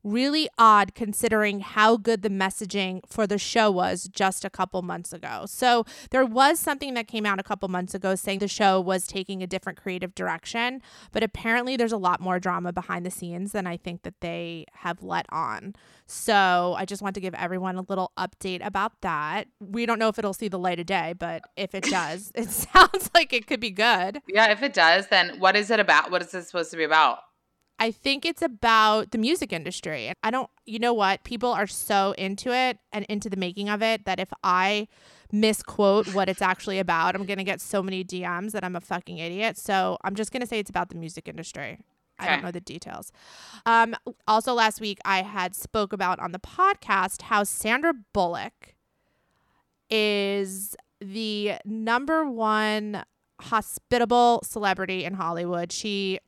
really 0.04 0.48
odd 0.58 0.94
considering 0.94 1.60
how 1.60 1.96
good 1.96 2.22
the 2.22 2.28
messaging 2.28 3.00
for 3.06 3.26
the 3.26 3.38
show 3.38 3.70
was 3.70 4.08
just 4.12 4.44
a 4.44 4.50
couple 4.50 4.82
months 4.82 5.12
ago. 5.12 5.44
So 5.46 5.84
there 6.10 6.24
was 6.24 6.60
something 6.60 6.94
that 6.94 7.08
came 7.08 7.26
out 7.26 7.40
a 7.40 7.42
couple 7.42 7.68
months 7.68 7.94
ago 7.94 8.14
saying 8.14 8.38
the 8.38 8.48
show 8.48 8.80
was 8.80 9.06
taking 9.06 9.42
a 9.42 9.46
different 9.46 9.80
creative 9.80 10.14
direction, 10.14 10.82
but 11.10 11.22
apparently 11.22 11.76
there's 11.76 11.92
a 11.92 11.96
lot 11.96 12.20
more 12.20 12.38
drama 12.38 12.72
behind 12.72 13.06
the 13.06 13.10
scenes 13.10 13.52
than 13.52 13.66
I 13.66 13.76
think 13.76 14.02
that 14.02 14.20
they 14.20 14.66
have 14.74 15.02
let 15.02 15.26
on. 15.30 15.74
So 16.06 16.74
I 16.76 16.84
just 16.84 17.00
want 17.00 17.14
to 17.14 17.20
give 17.20 17.34
everyone 17.34 17.76
a 17.76 17.84
little 17.88 18.12
update 18.18 18.64
about 18.64 19.00
that. 19.00 19.48
We 19.58 19.86
don't 19.86 19.98
know 19.98 20.08
if 20.08 20.18
it'll 20.18 20.34
see 20.34 20.48
the 20.48 20.58
light 20.58 20.78
of 20.78 20.86
day, 20.86 21.14
but 21.18 21.42
if 21.56 21.74
it 21.74 21.84
does, 21.84 22.30
it 22.34 22.50
sounds 22.50 23.10
like 23.14 23.32
it 23.32 23.46
could 23.46 23.60
be 23.60 23.70
good. 23.70 24.20
Yeah, 24.28 24.50
if 24.50 24.62
it 24.62 24.74
does, 24.74 25.06
then 25.08 25.40
what 25.40 25.56
is 25.56 25.70
it 25.70 25.80
about? 25.80 26.10
What 26.10 26.20
is 26.20 26.30
this 26.30 26.46
supposed 26.46 26.70
to 26.72 26.76
be 26.76 26.84
about? 26.84 27.20
I 27.78 27.90
think 27.90 28.24
it's 28.24 28.42
about 28.42 29.10
the 29.10 29.18
music 29.18 29.52
industry. 29.52 30.12
I 30.22 30.30
don't, 30.30 30.48
you 30.64 30.78
know 30.78 30.94
what? 30.94 31.24
People 31.24 31.50
are 31.50 31.66
so 31.66 32.14
into 32.16 32.54
it 32.54 32.78
and 32.92 33.04
into 33.08 33.28
the 33.28 33.36
making 33.36 33.68
of 33.68 33.82
it 33.82 34.04
that 34.04 34.20
if 34.20 34.32
I 34.42 34.86
misquote 35.32 36.14
what 36.14 36.28
it's 36.28 36.40
actually 36.40 36.78
about, 36.78 37.14
I'm 37.14 37.26
going 37.26 37.38
to 37.38 37.44
get 37.44 37.60
so 37.60 37.82
many 37.82 38.04
DMs 38.04 38.52
that 38.52 38.62
I'm 38.64 38.76
a 38.76 38.80
fucking 38.80 39.18
idiot. 39.18 39.58
So 39.58 39.98
I'm 40.04 40.14
just 40.14 40.32
going 40.32 40.40
to 40.40 40.46
say 40.46 40.60
it's 40.60 40.70
about 40.70 40.88
the 40.88 40.94
music 40.94 41.28
industry. 41.28 41.78
I 42.18 42.28
don't 42.28 42.44
know 42.44 42.52
the 42.52 42.60
details. 42.60 43.10
Um, 43.66 43.96
also, 44.28 44.54
last 44.54 44.80
week 44.80 44.98
I 45.04 45.22
had 45.22 45.54
spoke 45.54 45.92
about 45.92 46.20
on 46.20 46.30
the 46.30 46.38
podcast 46.38 47.22
how 47.22 47.42
Sandra 47.42 47.92
Bullock 48.12 48.76
is 49.90 50.76
the 51.00 51.54
number 51.64 52.24
one 52.30 53.04
hospitable 53.40 54.40
celebrity 54.44 55.04
in 55.04 55.14
Hollywood. 55.14 55.72
She 55.72 56.20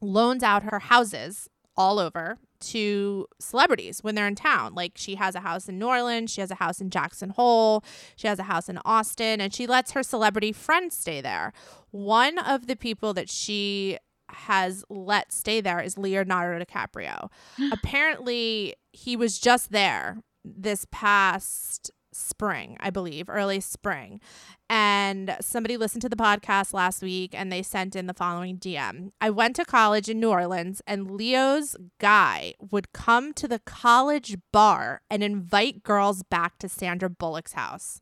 loans 0.00 0.42
out 0.42 0.62
her 0.64 0.78
houses 0.78 1.48
all 1.76 1.98
over 1.98 2.38
to 2.60 3.26
celebrities 3.38 4.02
when 4.02 4.14
they're 4.14 4.26
in 4.26 4.34
town. 4.34 4.74
Like 4.74 4.92
she 4.96 5.14
has 5.14 5.34
a 5.34 5.40
house 5.40 5.68
in 5.68 5.78
New 5.78 5.86
Orleans, 5.86 6.30
she 6.30 6.40
has 6.40 6.50
a 6.50 6.56
house 6.56 6.80
in 6.80 6.90
Jackson 6.90 7.30
Hole, 7.30 7.82
she 8.16 8.28
has 8.28 8.38
a 8.38 8.44
house 8.44 8.68
in 8.68 8.78
Austin, 8.84 9.40
and 9.40 9.52
she 9.54 9.66
lets 9.66 9.92
her 9.92 10.02
celebrity 10.02 10.52
friends 10.52 10.96
stay 10.96 11.20
there. 11.20 11.52
One 11.90 12.38
of 12.38 12.66
the 12.66 12.76
people 12.76 13.14
that 13.14 13.30
she 13.30 13.98
has 14.28 14.84
let 14.88 15.32
stay 15.32 15.60
there 15.60 15.80
is 15.80 15.98
Leonardo 15.98 16.64
DiCaprio. 16.64 17.30
Apparently, 17.72 18.74
he 18.92 19.16
was 19.16 19.38
just 19.38 19.72
there 19.72 20.18
this 20.44 20.86
past 20.90 21.90
spring, 22.12 22.76
I 22.80 22.90
believe, 22.90 23.28
early 23.28 23.60
spring. 23.60 24.20
And 24.68 25.36
somebody 25.40 25.76
listened 25.76 26.02
to 26.02 26.08
the 26.08 26.16
podcast 26.16 26.72
last 26.72 27.02
week 27.02 27.34
and 27.34 27.50
they 27.50 27.62
sent 27.62 27.96
in 27.96 28.06
the 28.06 28.14
following 28.14 28.56
DM. 28.56 29.12
I 29.20 29.30
went 29.30 29.56
to 29.56 29.64
college 29.64 30.08
in 30.08 30.20
New 30.20 30.30
Orleans 30.30 30.80
and 30.86 31.10
Leo's 31.10 31.76
guy 31.98 32.54
would 32.70 32.92
come 32.92 33.32
to 33.34 33.48
the 33.48 33.58
college 33.60 34.36
bar 34.52 35.02
and 35.10 35.22
invite 35.22 35.82
girls 35.82 36.22
back 36.22 36.58
to 36.58 36.68
Sandra 36.68 37.10
Bullock's 37.10 37.54
house. 37.54 38.00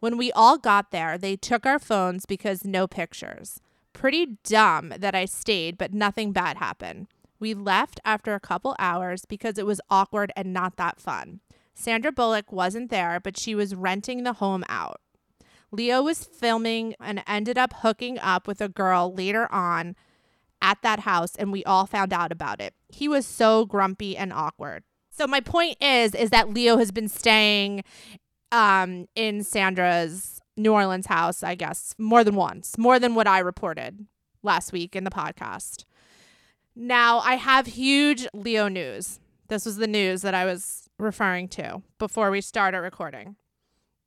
When 0.00 0.16
we 0.16 0.32
all 0.32 0.56
got 0.56 0.90
there, 0.90 1.18
they 1.18 1.36
took 1.36 1.66
our 1.66 1.78
phones 1.78 2.26
because 2.26 2.64
no 2.64 2.86
pictures. 2.86 3.60
Pretty 3.92 4.38
dumb 4.44 4.94
that 4.96 5.14
I 5.14 5.26
stayed, 5.26 5.76
but 5.76 5.92
nothing 5.92 6.32
bad 6.32 6.56
happened. 6.56 7.08
We 7.38 7.54
left 7.54 8.00
after 8.04 8.34
a 8.34 8.40
couple 8.40 8.76
hours 8.78 9.24
because 9.24 9.58
it 9.58 9.66
was 9.66 9.80
awkward 9.90 10.32
and 10.36 10.52
not 10.52 10.76
that 10.76 11.00
fun. 11.00 11.40
Sandra 11.80 12.12
Bullock 12.12 12.52
wasn't 12.52 12.90
there, 12.90 13.18
but 13.20 13.38
she 13.38 13.54
was 13.54 13.74
renting 13.74 14.22
the 14.22 14.34
home 14.34 14.64
out. 14.68 15.00
Leo 15.72 16.02
was 16.02 16.24
filming 16.24 16.94
and 17.00 17.22
ended 17.26 17.56
up 17.56 17.72
hooking 17.78 18.18
up 18.18 18.46
with 18.46 18.60
a 18.60 18.68
girl 18.68 19.14
later 19.14 19.50
on 19.50 19.96
at 20.60 20.82
that 20.82 21.00
house 21.00 21.34
and 21.36 21.50
we 21.50 21.64
all 21.64 21.86
found 21.86 22.12
out 22.12 22.30
about 22.30 22.60
it. 22.60 22.74
He 22.88 23.08
was 23.08 23.24
so 23.26 23.64
grumpy 23.64 24.14
and 24.14 24.30
awkward. 24.30 24.84
So 25.10 25.26
my 25.26 25.40
point 25.40 25.78
is 25.80 26.14
is 26.14 26.28
that 26.30 26.50
Leo 26.50 26.76
has 26.76 26.90
been 26.90 27.08
staying 27.08 27.82
um 28.52 29.06
in 29.14 29.42
Sandra's 29.42 30.40
New 30.58 30.74
Orleans 30.74 31.06
house, 31.06 31.42
I 31.42 31.54
guess, 31.54 31.94
more 31.96 32.24
than 32.24 32.34
once, 32.34 32.76
more 32.76 32.98
than 32.98 33.14
what 33.14 33.26
I 33.26 33.38
reported 33.38 34.06
last 34.42 34.70
week 34.72 34.94
in 34.94 35.04
the 35.04 35.10
podcast. 35.10 35.84
Now, 36.76 37.20
I 37.20 37.36
have 37.36 37.66
huge 37.66 38.26
Leo 38.34 38.68
news. 38.68 39.18
This 39.48 39.64
was 39.64 39.76
the 39.76 39.86
news 39.86 40.22
that 40.22 40.34
I 40.34 40.44
was 40.44 40.79
referring 41.00 41.48
to 41.48 41.82
before 41.98 42.30
we 42.30 42.40
started 42.40 42.78
recording. 42.80 43.36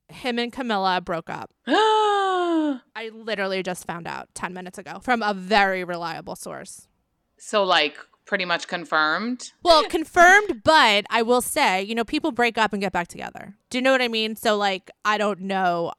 Him 0.10 0.38
and 0.40 0.52
Camila 0.52 1.04
broke 1.04 1.30
up. 1.30 1.52
I 1.68 3.10
literally 3.14 3.64
just 3.64 3.86
found 3.86 4.08
out 4.08 4.30
10 4.36 4.54
minutes 4.54 4.78
ago 4.78 5.00
from 5.02 5.22
a 5.22 5.34
very 5.34 5.84
reliable 5.84 6.36
source. 6.36 6.88
so 7.38 7.64
like 7.64 7.98
pretty 8.26 8.46
much 8.46 8.68
confirmed. 8.68 9.52
Well, 9.64 9.84
confirmed, 9.90 10.62
but 10.64 11.06
I 11.10 11.22
will 11.24 11.42
say, 11.42 11.84
you 11.84 11.94
know, 11.94 12.06
people 12.06 12.32
break 12.32 12.58
up 12.58 12.72
and 12.72 12.82
get 12.82 12.94
back 12.94 13.10
together. 13.10 13.56
Do 13.70 13.78
you 13.78 13.82
know 13.82 13.92
what 13.92 14.02
I 14.02 14.08
mean? 14.08 14.38
So, 14.38 14.56
like, 14.56 14.90
I 15.04 15.18
don't 15.18 15.42
know 15.42 15.92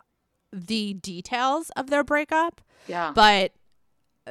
the 0.50 0.94
details 0.94 1.68
of 1.76 1.90
their 1.90 2.02
breakup, 2.02 2.62
Yeah. 2.86 3.12
but 3.14 3.52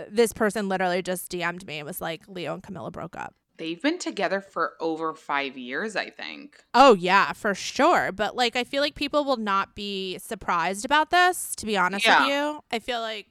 this 0.10 0.34
person 0.34 0.70
literally 0.70 1.04
just 1.04 1.32
DM'd 1.32 1.68
me 1.68 1.78
and 1.80 1.86
was 1.86 2.02
like, 2.02 2.24
Leo 2.28 2.56
and 2.56 2.64
Camila 2.64 2.92
broke 2.92 3.16
up. 3.16 3.36
They've 3.58 3.82
been 3.82 4.00
together 4.00 4.42
for 4.42 4.74
over 4.80 5.14
five 5.14 5.58
years, 5.58 5.96
I 5.96 6.10
think. 6.10 6.64
Oh, 6.74 6.96
yeah, 6.96 7.34
for 7.34 7.54
sure. 7.54 8.12
But, 8.12 8.36
like, 8.36 8.56
I 8.56 8.64
feel 8.64 8.82
like 8.82 8.96
people 8.96 9.24
will 9.24 9.38
not 9.38 9.76
be 9.76 10.18
surprised 10.18 10.86
about 10.86 11.12
this, 11.12 11.56
to 11.58 11.66
be 11.66 11.78
honest 11.78 12.08
with 12.08 12.28
you. 12.28 12.64
I 12.72 12.80
feel 12.80 13.00
like 13.02 13.28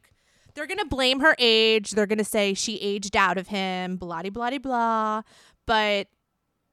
they're 0.55 0.69
going 0.69 0.79
to 0.79 0.87
blame 0.87 1.21
her 1.21 1.35
age. 1.39 1.93
They're 1.93 2.07
going 2.07 2.19
to 2.19 2.25
say 2.25 2.55
she 2.55 2.79
aged 2.79 3.17
out 3.17 3.37
of 3.37 3.49
him, 3.49 3.97
blah, 3.97 4.23
blah, 4.23 4.59
blah. 4.59 5.23
But 5.67 6.07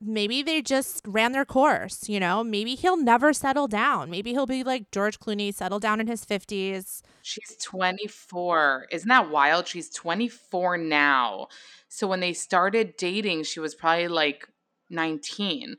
maybe 0.01 0.41
they 0.41 0.61
just 0.61 1.01
ran 1.07 1.31
their 1.33 1.45
course, 1.45 2.07
you 2.07 2.19
know? 2.19 2.43
Maybe 2.43 2.75
he'll 2.75 2.97
never 2.97 3.33
settle 3.33 3.67
down. 3.67 4.09
Maybe 4.09 4.31
he'll 4.31 4.45
be 4.45 4.63
like 4.63 4.91
George 4.91 5.19
Clooney, 5.19 5.53
settle 5.53 5.79
down 5.79 5.99
in 5.99 6.07
his 6.07 6.25
50s. 6.25 7.01
She's 7.21 7.57
24. 7.61 8.87
Isn't 8.91 9.09
that 9.09 9.29
wild? 9.29 9.67
She's 9.67 9.89
24 9.89 10.77
now. 10.77 11.47
So 11.89 12.07
when 12.07 12.19
they 12.21 12.33
started 12.33 12.95
dating, 12.97 13.43
she 13.43 13.59
was 13.59 13.75
probably 13.75 14.07
like 14.07 14.47
19. 14.89 15.75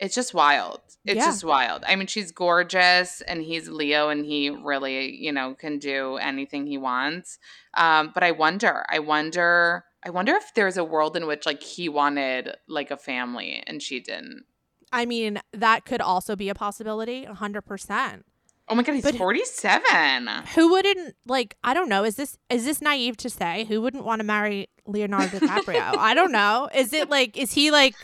It's 0.00 0.14
just 0.14 0.34
wild. 0.34 0.80
It's 1.06 1.16
Yeah. 1.18 1.26
just 1.26 1.44
wild. 1.44 1.84
I 1.86 1.96
mean, 1.96 2.06
she's 2.08 2.32
gorgeous 2.32 3.20
and 3.22 3.42
he's 3.42 3.68
Leo 3.68 4.08
and 4.08 4.24
he 4.26 4.50
really, 4.50 5.14
you 5.16 5.32
know, 5.32 5.54
can 5.54 5.78
do 5.78 6.16
anything 6.16 6.66
he 6.66 6.78
wants. 6.78 7.38
Um, 7.74 8.10
but 8.12 8.22
I 8.24 8.32
wonder, 8.32 8.84
I 8.90 8.98
wonder, 8.98 9.84
I 10.04 10.10
wonder 10.10 10.34
if 10.34 10.52
there's 10.54 10.76
a 10.76 10.84
world 10.84 11.16
in 11.16 11.26
which 11.26 11.46
like 11.46 11.62
he 11.62 11.88
wanted 11.88 12.56
like 12.68 12.90
a 12.90 12.96
family 12.96 13.62
and 13.66 13.82
she 13.82 14.00
didn't. 14.00 14.44
I 14.92 15.06
mean, 15.06 15.40
that 15.52 15.84
could 15.84 16.00
also 16.00 16.36
be 16.36 16.48
a 16.48 16.54
possibility, 16.54 17.26
100%. 17.26 18.22
Oh 18.68 18.74
my 18.74 18.82
god, 18.82 18.94
he's 18.94 19.04
But- 19.04 19.16
47. 19.16 20.28
Who 20.54 20.70
wouldn't 20.70 21.16
like 21.26 21.56
I 21.64 21.74
don't 21.74 21.88
know, 21.88 22.04
is 22.04 22.16
this 22.16 22.38
is 22.48 22.64
this 22.64 22.80
naive 22.80 23.16
to 23.18 23.30
say 23.30 23.64
who 23.64 23.80
wouldn't 23.82 24.04
want 24.04 24.20
to 24.20 24.24
marry 24.24 24.68
Leonardo 24.86 25.38
DiCaprio? 25.38 25.96
I 25.98 26.14
don't 26.14 26.32
know. 26.32 26.68
Is 26.74 26.92
it 26.92 27.10
like 27.10 27.36
is 27.36 27.52
he 27.52 27.70
like 27.70 27.94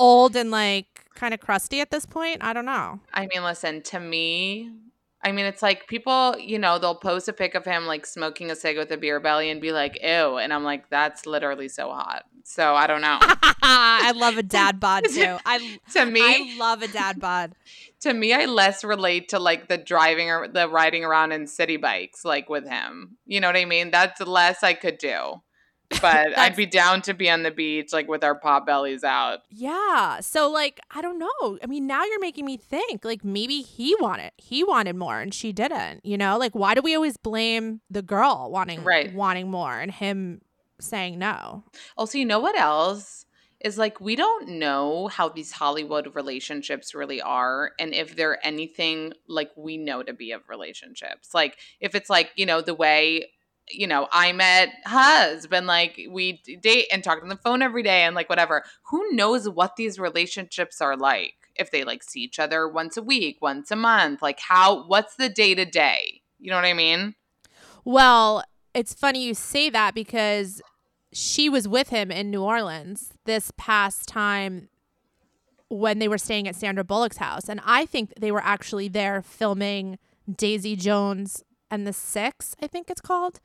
old 0.00 0.34
and 0.34 0.50
like 0.50 0.86
kind 1.14 1.32
of 1.34 1.40
crusty 1.40 1.80
at 1.80 1.90
this 1.90 2.06
point? 2.06 2.42
I 2.42 2.52
don't 2.52 2.64
know. 2.64 2.98
I 3.14 3.26
mean, 3.32 3.44
listen, 3.44 3.82
to 3.82 4.00
me, 4.00 4.70
I 5.22 5.32
mean, 5.32 5.44
it's 5.44 5.62
like 5.62 5.86
people, 5.86 6.34
you 6.38 6.58
know, 6.58 6.78
they'll 6.78 6.94
post 6.94 7.28
a 7.28 7.32
pic 7.32 7.54
of 7.54 7.64
him 7.64 7.86
like 7.86 8.06
smoking 8.06 8.50
a 8.50 8.56
cig 8.56 8.78
with 8.78 8.90
a 8.90 8.96
beer 8.96 9.20
belly 9.20 9.50
and 9.50 9.60
be 9.60 9.70
like, 9.70 9.98
ew. 10.02 10.38
And 10.38 10.52
I'm 10.52 10.64
like, 10.64 10.88
that's 10.88 11.26
literally 11.26 11.68
so 11.68 11.90
hot. 11.90 12.24
So 12.44 12.74
I 12.74 12.86
don't 12.86 13.02
know. 13.02 13.18
I 13.62 14.12
love 14.16 14.38
a 14.38 14.42
dad 14.42 14.80
bod 14.80 15.04
too. 15.14 15.36
I 15.44 15.78
to 15.92 16.06
me, 16.06 16.22
I 16.22 16.56
love 16.58 16.82
a 16.82 16.88
dad 16.88 17.20
bod. 17.20 17.52
to 18.00 18.14
me, 18.14 18.32
I 18.32 18.46
less 18.46 18.82
relate 18.82 19.28
to 19.30 19.38
like 19.38 19.68
the 19.68 19.76
driving 19.76 20.30
or 20.30 20.48
the 20.48 20.68
riding 20.68 21.04
around 21.04 21.32
in 21.32 21.46
city 21.46 21.76
bikes, 21.76 22.24
like 22.24 22.48
with 22.48 22.66
him. 22.66 23.18
You 23.26 23.40
know 23.40 23.48
what 23.48 23.56
I 23.56 23.66
mean? 23.66 23.90
That's 23.90 24.20
less 24.20 24.62
I 24.62 24.72
could 24.72 24.98
do. 24.98 25.42
But 26.00 26.38
I'd 26.38 26.56
be 26.56 26.66
down 26.66 27.02
to 27.02 27.14
be 27.14 27.28
on 27.28 27.42
the 27.42 27.50
beach, 27.50 27.92
like 27.92 28.08
with 28.08 28.22
our 28.24 28.34
pot 28.34 28.66
bellies 28.66 29.04
out. 29.04 29.40
Yeah. 29.50 30.20
So 30.20 30.50
like 30.50 30.80
I 30.90 31.00
don't 31.02 31.18
know. 31.18 31.58
I 31.62 31.66
mean, 31.66 31.86
now 31.86 32.04
you're 32.04 32.20
making 32.20 32.44
me 32.44 32.56
think 32.56 33.04
like 33.04 33.24
maybe 33.24 33.60
he 33.62 33.94
wanted 34.00 34.32
he 34.36 34.64
wanted 34.64 34.96
more 34.96 35.20
and 35.20 35.32
she 35.34 35.52
didn't. 35.52 36.04
You 36.04 36.16
know, 36.18 36.38
like 36.38 36.54
why 36.54 36.74
do 36.74 36.82
we 36.82 36.94
always 36.94 37.16
blame 37.16 37.80
the 37.90 38.02
girl 38.02 38.50
wanting 38.50 38.84
Right. 38.84 39.12
wanting 39.12 39.50
more 39.50 39.78
and 39.78 39.90
him 39.90 40.40
saying 40.80 41.18
no? 41.18 41.64
Also, 41.96 42.18
you 42.18 42.24
know 42.24 42.38
what 42.40 42.58
else 42.58 43.26
is 43.62 43.76
like 43.76 44.00
we 44.00 44.16
don't 44.16 44.48
know 44.48 45.08
how 45.08 45.28
these 45.28 45.52
Hollywood 45.52 46.14
relationships 46.14 46.94
really 46.94 47.20
are 47.20 47.72
and 47.78 47.92
if 47.92 48.16
they're 48.16 48.38
anything 48.46 49.12
like 49.28 49.50
we 49.54 49.76
know 49.76 50.02
to 50.02 50.14
be 50.14 50.32
of 50.32 50.48
relationships. 50.48 51.34
Like 51.34 51.58
if 51.78 51.94
it's 51.94 52.08
like, 52.08 52.30
you 52.36 52.46
know, 52.46 52.62
the 52.62 52.74
way 52.74 53.32
you 53.72 53.86
know, 53.86 54.08
I 54.12 54.32
met 54.32 54.70
husband, 54.84 55.66
like 55.66 56.00
we 56.10 56.42
date 56.60 56.86
and 56.92 57.02
talk 57.02 57.22
on 57.22 57.28
the 57.28 57.36
phone 57.36 57.62
every 57.62 57.82
day 57.82 58.02
and 58.02 58.14
like 58.14 58.28
whatever. 58.28 58.64
Who 58.90 59.12
knows 59.12 59.48
what 59.48 59.76
these 59.76 59.98
relationships 59.98 60.80
are 60.80 60.96
like? 60.96 61.34
If 61.56 61.70
they 61.70 61.84
like 61.84 62.02
see 62.02 62.20
each 62.20 62.38
other 62.38 62.68
once 62.68 62.96
a 62.96 63.02
week, 63.02 63.38
once 63.40 63.70
a 63.70 63.76
month, 63.76 64.22
like 64.22 64.40
how 64.40 64.86
what's 64.86 65.16
the 65.16 65.28
day 65.28 65.54
to 65.54 65.64
day? 65.64 66.22
You 66.38 66.50
know 66.50 66.56
what 66.56 66.64
I 66.64 66.74
mean? 66.74 67.14
Well, 67.84 68.44
it's 68.74 68.94
funny 68.94 69.24
you 69.24 69.34
say 69.34 69.68
that 69.70 69.94
because 69.94 70.62
she 71.12 71.48
was 71.48 71.66
with 71.66 71.88
him 71.88 72.10
in 72.10 72.30
New 72.30 72.42
Orleans 72.42 73.12
this 73.24 73.52
past 73.56 74.08
time 74.08 74.68
when 75.68 75.98
they 75.98 76.08
were 76.08 76.18
staying 76.18 76.48
at 76.48 76.56
Sandra 76.56 76.84
Bullock's 76.84 77.18
house. 77.18 77.48
And 77.48 77.60
I 77.64 77.86
think 77.86 78.12
they 78.18 78.32
were 78.32 78.42
actually 78.42 78.88
there 78.88 79.22
filming 79.22 79.98
Daisy 80.36 80.76
Jones 80.76 81.42
and 81.70 81.86
the 81.86 81.92
Six, 81.92 82.54
I 82.60 82.66
think 82.66 82.90
it's 82.90 83.00
called. 83.00 83.40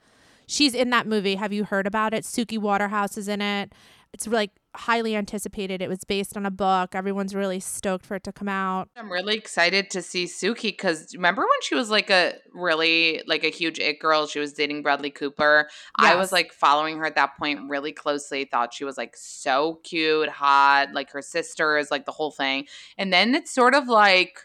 She's 0.47 0.73
in 0.73 0.89
that 0.91 1.07
movie. 1.07 1.35
Have 1.35 1.53
you 1.53 1.63
heard 1.63 1.87
about 1.87 2.13
it? 2.13 2.23
Suki 2.23 2.57
Waterhouse 2.57 3.17
is 3.17 3.27
in 3.27 3.41
it. 3.41 3.73
It's 4.13 4.27
like 4.27 4.51
highly 4.75 5.15
anticipated. 5.15 5.81
It 5.81 5.89
was 5.89 6.03
based 6.05 6.37
on 6.37 6.45
a 6.45 6.51
book. 6.51 6.95
Everyone's 6.95 7.35
really 7.35 7.59
stoked 7.59 8.05
for 8.05 8.15
it 8.15 8.23
to 8.23 8.31
come 8.31 8.47
out. 8.47 8.89
I'm 8.95 9.11
really 9.11 9.35
excited 9.35 9.89
to 9.89 10.01
see 10.01 10.25
Suki 10.25 10.69
because 10.71 11.13
remember 11.13 11.41
when 11.41 11.61
she 11.61 11.75
was 11.75 11.89
like 11.89 12.09
a 12.09 12.35
really 12.53 13.21
like 13.27 13.43
a 13.43 13.49
huge 13.49 13.77
it 13.77 13.99
girl? 13.99 14.25
She 14.27 14.39
was 14.39 14.53
dating 14.53 14.83
Bradley 14.83 15.09
Cooper. 15.09 15.67
I 15.97 16.15
was 16.15 16.31
like 16.31 16.53
following 16.53 16.97
her 16.99 17.05
at 17.05 17.15
that 17.15 17.37
point 17.37 17.69
really 17.69 17.91
closely. 17.91 18.45
Thought 18.45 18.73
she 18.73 18.85
was 18.85 18.97
like 18.97 19.17
so 19.17 19.81
cute, 19.83 20.29
hot, 20.29 20.93
like 20.93 21.11
her 21.11 21.21
sisters, 21.21 21.91
like 21.91 22.05
the 22.05 22.13
whole 22.13 22.31
thing. 22.31 22.67
And 22.97 23.11
then 23.11 23.35
it's 23.35 23.53
sort 23.53 23.75
of 23.75 23.87
like 23.89 24.39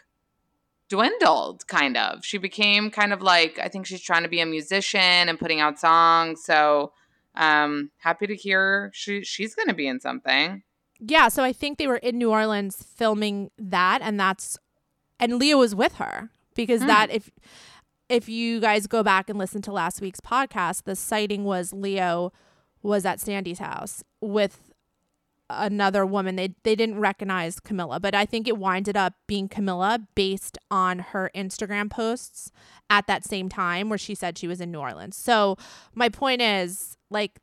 dwindled 0.91 1.65
kind 1.67 1.97
of. 1.97 2.23
She 2.23 2.37
became 2.37 2.91
kind 2.91 3.11
of 3.13 3.21
like 3.21 3.57
I 3.59 3.67
think 3.67 3.85
she's 3.87 4.01
trying 4.01 4.23
to 4.23 4.29
be 4.29 4.41
a 4.41 4.45
musician 4.45 4.99
and 5.29 5.39
putting 5.39 5.59
out 5.59 5.79
songs. 5.79 6.43
So 6.45 6.91
um 7.35 7.89
happy 7.97 8.27
to 8.27 8.35
hear 8.35 8.91
she 8.93 9.23
she's 9.23 9.55
gonna 9.55 9.73
be 9.73 9.87
in 9.87 9.99
something. 9.99 10.63
Yeah, 10.99 11.29
so 11.29 11.43
I 11.43 11.53
think 11.53 11.77
they 11.79 11.87
were 11.87 11.97
in 11.97 12.17
New 12.17 12.29
Orleans 12.29 12.75
filming 12.95 13.49
that 13.57 14.01
and 14.03 14.19
that's 14.19 14.57
and 15.19 15.39
Leo 15.39 15.57
was 15.57 15.73
with 15.73 15.95
her 15.95 16.29
because 16.55 16.81
Hmm. 16.81 16.87
that 16.87 17.09
if 17.09 17.31
if 18.09 18.27
you 18.27 18.59
guys 18.59 18.87
go 18.87 19.01
back 19.03 19.29
and 19.29 19.39
listen 19.39 19.61
to 19.63 19.71
last 19.71 20.01
week's 20.01 20.19
podcast, 20.19 20.83
the 20.83 20.95
sighting 20.95 21.43
was 21.45 21.71
Leo 21.73 22.31
was 22.83 23.05
at 23.05 23.19
Sandy's 23.21 23.59
house 23.59 24.03
with 24.19 24.70
another 25.53 26.05
woman. 26.05 26.35
They 26.35 26.55
they 26.63 26.75
didn't 26.75 26.99
recognize 26.99 27.59
Camila, 27.59 28.01
but 28.01 28.15
I 28.15 28.25
think 28.25 28.47
it 28.47 28.57
winded 28.57 28.97
up 28.97 29.13
being 29.27 29.49
Camila 29.49 30.05
based 30.15 30.57
on 30.69 30.99
her 30.99 31.31
Instagram 31.35 31.89
posts 31.89 32.51
at 32.89 33.07
that 33.07 33.25
same 33.25 33.49
time 33.49 33.89
where 33.89 33.97
she 33.97 34.15
said 34.15 34.37
she 34.37 34.47
was 34.47 34.61
in 34.61 34.71
New 34.71 34.79
Orleans. 34.79 35.15
So 35.15 35.57
my 35.93 36.09
point 36.09 36.41
is 36.41 36.97
like 37.09 37.39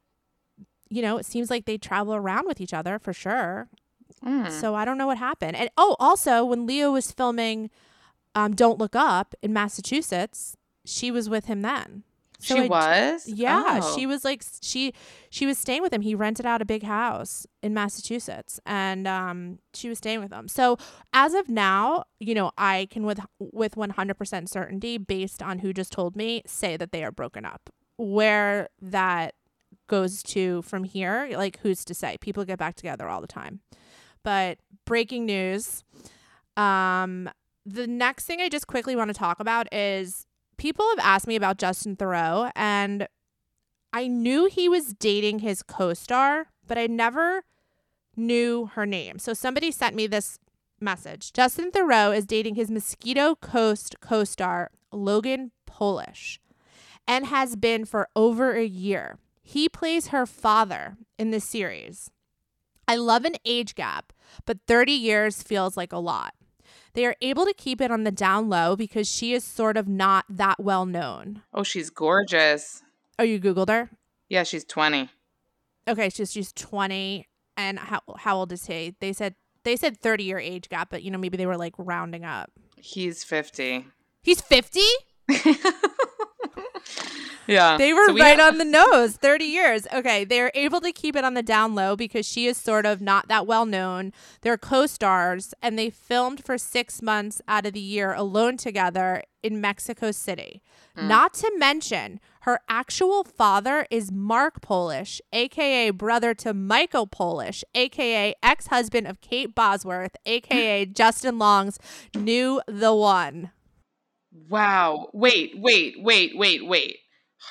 you 0.90 1.02
know, 1.02 1.18
it 1.18 1.26
seems 1.26 1.50
like 1.50 1.66
they 1.66 1.76
travel 1.76 2.14
around 2.14 2.46
with 2.46 2.60
each 2.60 2.72
other 2.72 2.98
for 2.98 3.12
sure. 3.12 3.68
Mm. 4.24 4.50
So 4.50 4.74
I 4.74 4.84
don't 4.84 4.96
know 4.96 5.06
what 5.06 5.18
happened. 5.18 5.56
And 5.56 5.68
oh, 5.76 5.96
also 6.00 6.44
when 6.44 6.66
Leo 6.66 6.92
was 6.92 7.12
filming 7.12 7.70
um 8.34 8.54
Don't 8.54 8.78
Look 8.78 8.96
Up 8.96 9.34
in 9.42 9.52
Massachusetts, 9.52 10.56
she 10.84 11.10
was 11.10 11.28
with 11.28 11.46
him 11.46 11.62
then. 11.62 12.04
So 12.40 12.54
she 12.54 12.60
I- 12.62 12.66
was? 12.68 13.26
Yeah, 13.28 13.80
Oh. 13.82 13.94
she 13.96 14.06
was 14.06 14.24
like 14.24 14.44
she 14.62 14.92
she 15.30 15.44
was 15.44 15.58
staying 15.58 15.82
with 15.82 15.92
him. 15.92 16.02
He 16.02 16.14
rented 16.14 16.46
out 16.46 16.62
a 16.62 16.64
big 16.64 16.84
house 16.84 17.46
in 17.62 17.74
Massachusetts 17.74 18.60
and 18.64 19.08
um 19.08 19.58
she 19.74 19.88
was 19.88 19.98
staying 19.98 20.20
with 20.20 20.32
him. 20.32 20.46
So 20.48 20.76
as 21.12 21.34
of 21.34 21.48
now, 21.48 22.04
you 22.20 22.34
know, 22.34 22.52
I 22.56 22.86
can 22.90 23.04
with 23.04 23.20
with 23.40 23.74
100% 23.74 24.48
certainty 24.48 24.98
based 24.98 25.42
on 25.42 25.58
who 25.58 25.72
just 25.72 25.90
told 25.90 26.14
me 26.14 26.42
say 26.46 26.76
that 26.76 26.92
they 26.92 27.02
are 27.02 27.10
broken 27.12 27.44
up. 27.44 27.70
Where 27.96 28.68
that 28.80 29.34
goes 29.88 30.22
to 30.22 30.62
from 30.62 30.84
here, 30.84 31.28
like 31.36 31.58
who's 31.62 31.84
to 31.86 31.94
say? 31.94 32.18
People 32.20 32.44
get 32.44 32.58
back 32.58 32.76
together 32.76 33.08
all 33.08 33.20
the 33.20 33.26
time. 33.26 33.60
But 34.22 34.58
breaking 34.84 35.26
news, 35.26 35.82
um 36.56 37.28
the 37.66 37.86
next 37.86 38.24
thing 38.26 38.40
I 38.40 38.48
just 38.48 38.66
quickly 38.66 38.96
want 38.96 39.08
to 39.08 39.14
talk 39.14 39.40
about 39.40 39.72
is 39.74 40.24
people 40.58 40.86
have 40.90 41.04
asked 41.04 41.26
me 41.26 41.36
about 41.36 41.56
Justin 41.56 41.96
Theroux, 41.96 42.50
and 42.54 43.08
I 43.92 44.06
knew 44.06 44.46
he 44.46 44.68
was 44.68 44.92
dating 44.92 45.38
his 45.38 45.62
co 45.62 45.94
star, 45.94 46.48
but 46.66 46.76
I 46.76 46.86
never 46.86 47.44
knew 48.16 48.66
her 48.74 48.84
name. 48.84 49.18
So 49.18 49.32
somebody 49.32 49.70
sent 49.70 49.96
me 49.96 50.06
this 50.06 50.38
message 50.80 51.32
Justin 51.32 51.70
Theroux 51.70 52.16
is 52.16 52.26
dating 52.26 52.56
his 52.56 52.70
Mosquito 52.70 53.34
Coast 53.36 53.96
co 54.00 54.24
star, 54.24 54.70
Logan 54.92 55.52
Polish, 55.66 56.40
and 57.06 57.26
has 57.26 57.56
been 57.56 57.84
for 57.84 58.08
over 58.14 58.52
a 58.52 58.64
year. 58.64 59.18
He 59.42 59.68
plays 59.68 60.08
her 60.08 60.26
father 60.26 60.98
in 61.18 61.30
the 61.30 61.40
series. 61.40 62.10
I 62.86 62.96
love 62.96 63.24
an 63.24 63.36
age 63.44 63.74
gap, 63.74 64.12
but 64.44 64.58
30 64.66 64.92
years 64.92 65.42
feels 65.42 65.76
like 65.76 65.92
a 65.92 65.98
lot. 65.98 66.34
They 66.94 67.06
are 67.06 67.16
able 67.20 67.44
to 67.44 67.54
keep 67.54 67.80
it 67.80 67.90
on 67.90 68.04
the 68.04 68.10
down 68.10 68.48
low 68.48 68.76
because 68.76 69.08
she 69.08 69.32
is 69.32 69.44
sort 69.44 69.76
of 69.76 69.88
not 69.88 70.24
that 70.28 70.60
well 70.60 70.86
known. 70.86 71.42
Oh, 71.52 71.62
she's 71.62 71.90
gorgeous. 71.90 72.82
Oh, 73.18 73.22
you 73.22 73.40
Googled 73.40 73.68
her? 73.68 73.90
Yeah, 74.28 74.42
she's 74.42 74.64
20. 74.64 75.08
Okay, 75.88 76.10
she's 76.10 76.30
she's 76.30 76.52
20 76.52 77.26
and 77.56 77.78
how 77.78 78.00
how 78.18 78.36
old 78.36 78.52
is 78.52 78.66
he? 78.66 78.94
They 79.00 79.12
said 79.12 79.34
they 79.64 79.76
said 79.76 79.98
30 79.98 80.24
year 80.24 80.38
age 80.38 80.68
gap, 80.68 80.90
but 80.90 81.02
you 81.02 81.10
know 81.10 81.18
maybe 81.18 81.36
they 81.36 81.46
were 81.46 81.56
like 81.56 81.74
rounding 81.78 82.24
up. 82.24 82.50
He's 82.76 83.24
50. 83.24 83.86
He's 84.22 84.40
50? 84.40 84.80
Yeah. 87.48 87.76
They 87.78 87.92
were 87.94 88.06
So 88.06 88.12
we 88.12 88.20
right 88.20 88.38
have- 88.38 88.52
on 88.54 88.58
the 88.58 88.64
nose. 88.64 89.16
30 89.16 89.44
years. 89.46 89.86
Okay. 89.92 90.24
They're 90.24 90.52
able 90.54 90.80
to 90.82 90.92
keep 90.92 91.16
it 91.16 91.24
on 91.24 91.34
the 91.34 91.42
down 91.42 91.74
low 91.74 91.96
because 91.96 92.26
she 92.26 92.46
is 92.46 92.56
sort 92.58 92.84
of 92.86 93.00
not 93.00 93.26
that 93.28 93.46
well 93.46 93.64
known. 93.66 94.12
They're 94.42 94.58
co 94.58 94.86
stars 94.86 95.54
and 95.62 95.78
they 95.78 95.88
filmed 95.90 96.44
for 96.44 96.58
six 96.58 97.00
months 97.02 97.40
out 97.48 97.64
of 97.66 97.72
the 97.72 97.80
year 97.80 98.12
alone 98.12 98.58
together 98.58 99.22
in 99.42 99.60
Mexico 99.60 100.10
City. 100.10 100.62
Mm. 100.96 101.08
Not 101.08 101.32
to 101.34 101.50
mention, 101.56 102.20
her 102.40 102.60
actual 102.68 103.24
father 103.24 103.86
is 103.90 104.12
Mark 104.12 104.60
Polish, 104.60 105.20
aka 105.32 105.90
brother 105.90 106.34
to 106.34 106.52
Michael 106.52 107.06
Polish, 107.06 107.64
aka 107.74 108.34
ex 108.42 108.66
husband 108.66 109.06
of 109.06 109.20
Kate 109.20 109.54
Bosworth, 109.54 110.16
aka 110.26 110.84
Justin 111.00 111.38
Long's 111.38 111.78
New 112.14 112.60
the 112.66 112.94
One. 112.94 113.52
Wow. 114.48 115.08
Wait, 115.12 115.52
wait, 115.56 115.94
wait, 115.98 116.32
wait, 116.36 116.66
wait. 116.66 116.96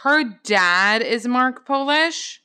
Her 0.04 0.24
dad 0.44 1.02
is 1.02 1.28
Mark 1.28 1.66
Polish? 1.66 2.42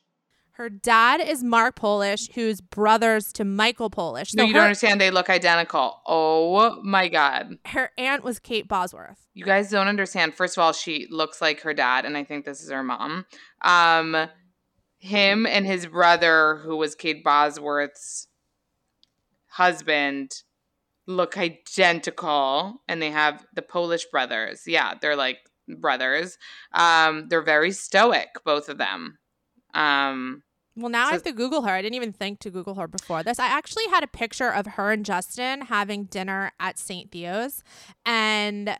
Her 0.53 0.69
dad 0.69 1.19
is 1.19 1.43
Mark 1.43 1.75
Polish, 1.75 2.29
who's 2.35 2.61
brothers 2.61 3.33
to 3.33 3.43
Michael 3.43 3.89
Polish. 3.89 4.35
No, 4.35 4.43
you 4.43 4.53
her, 4.53 4.59
don't 4.59 4.65
understand. 4.65 5.01
They 5.01 5.09
look 5.09 5.29
identical. 5.29 5.99
Oh 6.05 6.79
my 6.83 7.07
God. 7.07 7.57
her 7.65 7.91
aunt 7.97 8.23
was 8.23 8.37
Kate 8.37 8.67
Bosworth. 8.67 9.27
You 9.33 9.45
guys 9.45 9.71
don't 9.71 9.87
understand. 9.87 10.35
First 10.35 10.55
of 10.55 10.61
all, 10.61 10.71
she 10.71 11.07
looks 11.09 11.41
like 11.41 11.61
her 11.61 11.73
dad, 11.73 12.05
and 12.05 12.15
I 12.15 12.23
think 12.23 12.45
this 12.45 12.61
is 12.61 12.69
her 12.69 12.83
mom. 12.83 13.25
Um, 13.61 14.29
him 14.99 15.47
and 15.47 15.65
his 15.65 15.87
brother, 15.87 16.61
who 16.63 16.77
was 16.77 16.93
Kate 16.93 17.23
Bosworth's 17.23 18.27
husband, 19.47 20.31
look 21.07 21.35
identical, 21.35 22.81
and 22.87 23.01
they 23.01 23.11
have 23.11 23.43
the 23.55 23.63
Polish 23.63 24.05
brothers. 24.05 24.61
Yeah, 24.67 24.93
they're 25.01 25.15
like 25.15 25.39
brothers. 25.67 26.37
Um, 26.73 27.27
they're 27.29 27.41
very 27.41 27.71
stoic, 27.71 28.29
both 28.45 28.69
of 28.69 28.77
them. 28.77 29.17
Um, 29.73 30.43
Well, 30.75 30.89
now 30.89 31.07
I 31.07 31.11
have 31.11 31.23
to 31.23 31.31
Google 31.31 31.63
her. 31.63 31.71
I 31.71 31.81
didn't 31.81 31.95
even 31.95 32.13
think 32.13 32.39
to 32.39 32.49
Google 32.49 32.75
her 32.75 32.87
before 32.87 33.23
this. 33.23 33.39
I 33.39 33.47
actually 33.47 33.87
had 33.89 34.03
a 34.03 34.07
picture 34.07 34.49
of 34.51 34.65
her 34.65 34.91
and 34.91 35.05
Justin 35.05 35.61
having 35.61 36.05
dinner 36.05 36.51
at 36.59 36.77
St. 36.79 37.11
Theo's, 37.11 37.63
and 38.05 38.77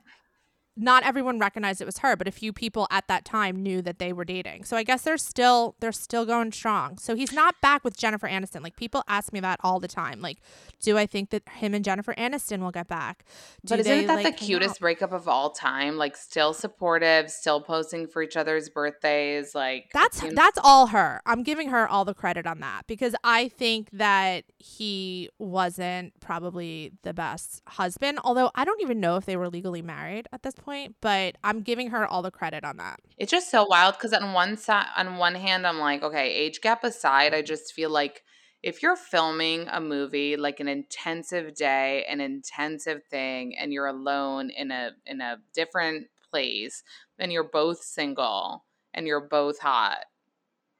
not 0.76 1.04
everyone 1.04 1.38
recognized 1.40 1.82
it 1.82 1.86
was 1.86 2.00
her, 2.00 2.16
but 2.16 2.28
a 2.28 2.32
few 2.32 2.52
people 2.52 2.88
at 2.90 3.08
that 3.08 3.26
time 3.26 3.62
knew 3.62 3.82
that 3.84 4.00
they 4.00 4.12
were 4.12 4.26
dating. 4.26 4.64
So 4.64 4.76
I 4.76 4.84
guess 4.84 5.04
they're 5.04 5.18
still 5.18 5.76
they're 5.80 5.92
still 5.92 6.26
going 6.26 6.52
strong. 6.52 6.98
So 6.98 7.16
he's 7.16 7.32
not 7.32 7.56
back 7.62 7.84
with 7.84 7.96
Jennifer 7.96 8.28
Aniston. 8.28 8.64
Like 8.64 8.76
people 8.76 9.04
ask 9.08 9.32
me 9.32 9.40
that 9.42 9.60
all 9.64 9.80
the 9.80 9.88
time. 9.88 10.22
Like, 10.22 10.40
do 10.82 10.98
I 10.98 11.06
think 11.06 11.30
that 11.30 11.48
him 11.48 11.74
and 11.74 11.86
Jennifer 11.86 12.16
Aniston 12.16 12.60
will 12.60 12.72
get 12.72 12.88
back? 12.88 13.26
Do 13.66 13.74
but 13.76 13.82
isn't 13.82 13.98
they, 14.00 14.06
that 14.06 14.24
like, 14.24 14.38
the 14.38 14.46
cutest 14.46 14.80
breakup 14.80 15.12
of 15.12 15.28
all 15.28 15.52
time? 15.52 15.98
Like, 15.98 16.18
still 16.18 16.54
supportive, 16.54 17.30
still 17.30 17.62
posting 17.62 18.08
for 18.08 18.24
each 18.24 18.36
other's 18.36 18.70
birthdays. 18.70 19.54
Like, 19.54 19.92
That's 19.94 20.20
seems- 20.20 20.34
that's 20.34 20.60
all 20.64 20.88
her. 20.88 21.22
I'm 21.26 21.44
giving 21.44 21.70
her 21.70 21.88
all 21.88 22.04
the 22.06 22.16
credit 22.16 22.48
on 22.48 22.60
that 22.62 22.88
because 22.88 23.16
I 23.24 23.48
think 23.50 23.90
that 23.94 24.46
he 24.58 25.30
wasn't 25.38 26.20
probably 26.20 26.94
the 27.04 27.14
best 27.14 27.62
husband. 27.68 28.20
Although 28.24 28.50
I 28.56 28.66
don't 28.66 28.82
even 28.82 29.00
know 29.00 29.18
if 29.18 29.26
they 29.26 29.38
were 29.38 29.50
legally 29.50 29.82
married 29.82 30.28
at 30.34 30.42
this 30.42 30.56
point, 30.56 30.63
but 31.02 31.38
I'm 31.44 31.62
giving 31.62 31.90
her 31.90 32.08
all 32.08 32.22
the 32.22 32.32
credit 32.32 32.64
on 32.64 32.78
that. 32.78 33.00
It's 33.18 33.32
just 33.32 33.52
so 33.52 33.66
wild 33.66 33.96
because 33.96 34.14
on 34.14 34.34
one 34.34 34.58
side, 34.58 34.88
on 34.96 35.18
one 35.18 35.36
hand, 35.36 35.68
I'm 35.68 35.80
like, 35.80 36.04
okay, 36.04 36.32
age 36.34 36.62
gap 36.62 36.84
aside, 36.84 37.34
I 37.34 37.42
just 37.42 37.74
feel 37.74 37.90
like 37.90 38.24
if 38.62 38.82
you're 38.82 38.96
filming 38.96 39.68
a 39.70 39.82
movie 39.82 40.38
like 40.38 40.60
an 40.60 40.70
intensive 40.70 41.54
day, 41.54 42.06
an 42.10 42.22
intensive 42.22 43.02
thing, 43.12 43.56
and 43.60 43.74
you're 43.74 43.88
alone 43.88 44.50
in 44.50 44.72
a 44.72 44.92
in 45.06 45.22
a 45.22 45.38
different 45.54 46.08
place, 46.32 46.84
and 47.20 47.32
you're 47.32 47.44
both 47.44 47.84
single 47.84 48.64
and 48.94 49.06
you're 49.06 49.28
both 49.28 49.60
hot, 49.60 50.06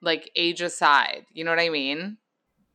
like 0.02 0.32
age 0.36 0.62
aside, 0.62 1.26
you 1.32 1.44
know 1.44 1.52
what 1.52 1.60
I 1.60 1.70
mean? 1.70 2.18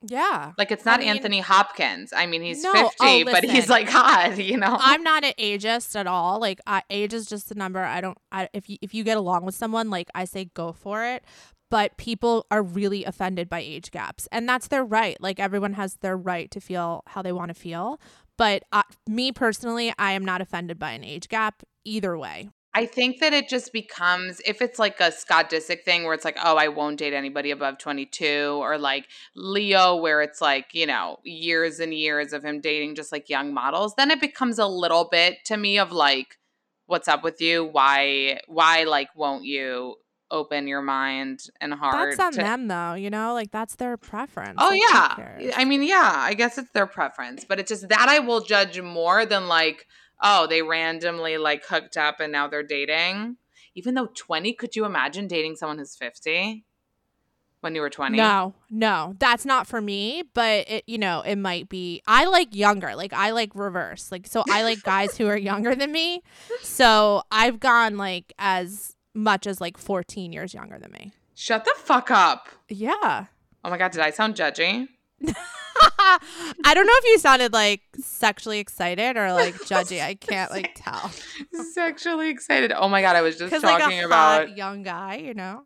Yeah. 0.06 0.52
Like 0.56 0.70
it's 0.70 0.87
I 0.87 0.90
not 0.92 1.00
mean- 1.00 1.08
Anthony 1.08 1.40
Hopkins. 1.40 2.12
I 2.14 2.26
mean, 2.26 2.42
he's 2.42 2.62
No, 2.62 2.72
50, 2.72 2.96
oh, 3.00 3.24
but 3.24 3.44
he's 3.44 3.68
like 3.68 3.88
hot, 3.88 4.38
you 4.38 4.56
know. 4.56 4.76
I'm 4.78 5.02
not 5.02 5.24
an 5.24 5.32
ageist 5.38 5.96
at 5.96 6.06
all. 6.06 6.40
Like 6.40 6.61
I, 6.66 6.82
age 6.90 7.12
is 7.12 7.26
just 7.26 7.50
a 7.50 7.54
number. 7.54 7.80
I 7.80 8.00
don't. 8.00 8.16
I, 8.30 8.48
if 8.52 8.68
you 8.68 8.78
if 8.80 8.94
you 8.94 9.02
get 9.04 9.16
along 9.16 9.44
with 9.44 9.54
someone, 9.54 9.90
like 9.90 10.08
I 10.14 10.24
say, 10.24 10.46
go 10.54 10.72
for 10.72 11.04
it. 11.04 11.24
but 11.70 11.96
people 11.98 12.46
are 12.50 12.62
really 12.62 13.04
offended 13.04 13.48
by 13.48 13.61
age 13.61 13.90
gaps. 13.90 14.26
And 14.32 14.48
that's 14.48 14.68
their 14.68 14.84
right. 14.84 15.20
Like 15.20 15.38
everyone 15.38 15.74
has 15.74 15.96
their 15.96 16.16
right 16.16 16.50
to 16.52 16.61
feel 16.61 17.02
how 17.08 17.20
they 17.20 17.32
want 17.32 17.48
to 17.50 17.54
feel. 17.54 18.00
But 18.38 18.62
uh, 18.72 18.84
me 19.06 19.32
personally, 19.32 19.92
I 19.98 20.12
am 20.12 20.24
not 20.24 20.40
offended 20.40 20.78
by 20.78 20.92
an 20.92 21.04
age 21.04 21.28
gap 21.28 21.62
either 21.84 22.16
way. 22.16 22.48
I 22.79 22.87
think 22.87 23.19
that 23.19 23.33
it 23.33 23.49
just 23.49 23.73
becomes 23.73 24.41
if 24.47 24.62
it's 24.62 24.79
like 24.79 25.01
a 25.01 25.11
Scott 25.11 25.51
Disick 25.51 25.83
thing 25.83 26.05
where 26.05 26.14
it's 26.14 26.25
like, 26.25 26.38
oh, 26.43 26.57
I 26.57 26.69
won't 26.69 26.99
date 26.99 27.12
anybody 27.12 27.51
above 27.51 27.79
22, 27.79 28.57
or 28.61 28.79
like 28.79 29.07
Leo, 29.35 29.97
where 29.97 30.23
it's 30.23 30.41
like, 30.41 30.67
you 30.73 30.87
know, 30.87 31.19
years 31.25 31.81
and 31.81 31.93
years 31.93 32.33
of 32.33 32.45
him 32.45 32.61
dating 32.61 32.95
just 32.95 33.11
like 33.11 33.29
young 33.29 33.53
models, 33.53 33.95
then 33.97 34.12
it 34.12 34.21
becomes 34.21 34.61
a 34.61 34.67
little 34.67 35.09
bit 35.11 35.38
to 35.47 35.57
me 35.57 35.77
of 35.79 35.91
like, 35.91 36.38
what's 36.87 37.09
up 37.09 37.25
with 37.25 37.41
you? 37.41 37.64
Why, 37.64 38.38
why, 38.47 38.85
like, 38.85 39.09
won't 39.17 39.45
you 39.45 39.97
open 40.31 40.69
your 40.69 40.83
mind 40.83 41.41
and 41.61 41.75
heart? 41.75 42.11
That's 42.11 42.21
on 42.21 42.33
to- 42.33 42.38
them 42.38 42.69
though, 42.69 42.95
you 42.95 43.11
know, 43.11 43.35
like 43.35 43.51
that's 43.51 43.75
their 43.75 43.97
preference. 43.97 44.59
Oh 44.59 44.69
Like, 44.69 44.83
yeah. 45.41 45.53
I 45.57 45.64
mean, 45.64 45.83
yeah, 45.83 46.12
I 46.14 46.35
guess 46.35 46.59
it's 46.59 46.71
their 46.71 46.87
preference, 46.87 47.45
but 47.45 47.59
it's 47.59 47.71
just 47.71 47.88
that 47.88 48.07
I 48.09 48.21
will 48.21 48.41
judge 48.41 48.81
more 48.81 49.27
than 49.27 49.49
like, 49.49 49.85
oh, 50.20 50.46
they 50.46 50.62
randomly 50.62 51.38
like 51.38 51.64
hooked 51.66 51.96
up 51.96 52.20
and 52.20 52.33
now 52.33 52.48
they're 52.48 52.62
dating. 52.62 53.37
Even 53.74 53.94
though 53.94 54.09
20, 54.14 54.52
could 54.54 54.74
you 54.74 54.85
imagine 54.85 55.28
dating 55.28 55.57
someone 55.57 55.78
who's 55.78 55.94
50 55.94 56.64
when 57.61 57.74
you 57.74 57.81
were 57.81 57.90
20? 57.90 58.16
No, 58.16 58.54
no, 58.70 59.14
that's 59.18 59.44
not 59.44 59.66
for 59.66 59.81
me. 59.81 60.24
But 60.35 60.68
it, 60.68 60.85
you 60.87 60.98
know, 60.98 61.20
it 61.20 61.37
might 61.37 61.68
be. 61.68 62.02
I 62.07 62.24
like 62.24 62.54
younger. 62.54 62.96
Like 62.96 63.12
I 63.12 63.31
like 63.31 63.54
reverse. 63.54 64.11
Like 64.11 64.26
so, 64.26 64.42
I 64.50 64.64
like 64.64 64.83
guys 64.83 65.16
who 65.16 65.26
are 65.28 65.37
younger 65.37 65.74
than 65.74 65.92
me. 65.92 66.22
So 66.62 67.22
I've 67.31 67.61
gone 67.61 67.96
like 67.96 68.33
as 68.38 68.96
much 69.14 69.46
as 69.46 69.61
like 69.61 69.78
14 69.78 70.33
years 70.33 70.54
younger 70.54 70.78
than 70.78 70.90
me. 70.92 71.12
Shut 71.35 71.64
the 71.64 71.74
fuck 71.76 72.11
up. 72.11 72.48
Yeah. 72.68 73.26
Oh 73.64 73.70
my 73.70 73.78
god, 73.78 73.92
did 73.92 74.00
I 74.00 74.11
sound 74.11 74.35
judgy? 74.35 74.88
I 75.26 76.72
don't 76.74 76.87
know 76.87 76.92
if 76.94 77.04
you 77.04 77.18
sounded 77.18 77.52
like 77.52 77.83
sexually 78.00 78.59
excited 78.59 79.16
or 79.16 79.33
like 79.33 79.54
judgy. 79.66 80.02
I 80.02 80.14
can't 80.14 80.50
like 80.50 80.72
tell. 80.74 81.11
Sexually 81.74 82.31
excited. 82.31 82.72
Oh 82.72 82.88
my 82.88 83.00
god, 83.00 83.16
I 83.16 83.22
was 83.22 83.37
just 83.37 83.50
talking 83.50 83.68
like 83.68 84.02
a 84.02 84.07
about 84.07 84.48
hot 84.48 84.57
young 84.57 84.83
guy, 84.83 85.16
you 85.16 85.35
know. 85.35 85.64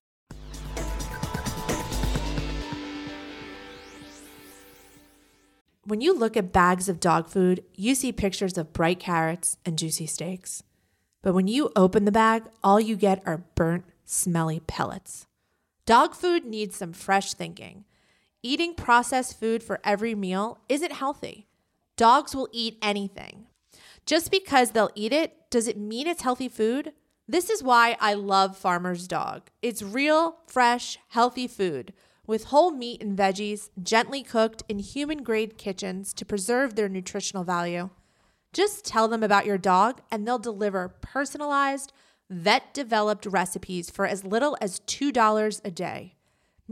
When 5.84 6.00
you 6.00 6.16
look 6.16 6.36
at 6.36 6.52
bags 6.52 6.88
of 6.88 7.00
dog 7.00 7.28
food, 7.28 7.64
you 7.74 7.96
see 7.96 8.12
pictures 8.12 8.56
of 8.56 8.72
bright 8.72 9.00
carrots 9.00 9.56
and 9.66 9.76
juicy 9.76 10.06
steaks. 10.06 10.62
But 11.22 11.34
when 11.34 11.48
you 11.48 11.72
open 11.74 12.04
the 12.04 12.12
bag, 12.12 12.44
all 12.62 12.80
you 12.80 12.94
get 12.96 13.20
are 13.26 13.44
burnt, 13.56 13.84
smelly 14.04 14.60
pellets. 14.60 15.26
Dog 15.84 16.14
food 16.14 16.44
needs 16.44 16.76
some 16.76 16.92
fresh 16.92 17.34
thinking. 17.34 17.84
Eating 18.42 18.74
processed 18.74 19.38
food 19.38 19.62
for 19.62 19.81
every 19.85 20.14
meal 20.14 20.59
isn't 20.68 20.92
healthy. 20.92 21.46
Dogs 21.96 22.35
will 22.35 22.48
eat 22.50 22.76
anything. 22.83 23.46
Just 24.05 24.33
because 24.33 24.72
they'll 24.72 24.90
eat 24.96 25.12
it, 25.12 25.48
does 25.50 25.68
it 25.68 25.78
mean 25.78 26.09
it's 26.09 26.22
healthy 26.22 26.48
food? 26.48 26.92
This 27.28 27.48
is 27.48 27.62
why 27.62 27.96
I 28.00 28.14
love 28.14 28.57
Farmer's 28.57 29.07
Dog. 29.07 29.50
It's 29.62 29.81
real, 29.81 30.38
fresh, 30.48 30.98
healthy 31.11 31.46
food 31.46 31.92
with 32.26 32.44
whole 32.44 32.70
meat 32.70 33.02
and 33.02 33.16
veggies, 33.16 33.70
gently 33.81 34.22
cooked 34.22 34.62
in 34.68 34.78
human 34.78 35.22
grade 35.22 35.59
kitchens 35.59 36.12
to 36.14 36.24
preserve 36.24 36.74
their 36.74 36.88
nutritional 36.88 37.44
value. 37.44 37.90
Just 38.52 38.85
tell 38.85 39.09
them 39.09 39.22
about 39.22 39.46
your 39.46 39.59
dog 39.59 40.00
and 40.11 40.26
they'll 40.26 40.38
deliver 40.38 40.88
personalized, 40.88 41.92
vet 42.31 42.74
developed 42.74 43.26
recipes 43.26 43.90
for 43.90 44.07
as 44.07 44.24
little 44.24 44.57
as 44.61 44.81
$2 44.81 45.61
a 45.64 45.70
day. 45.70 46.16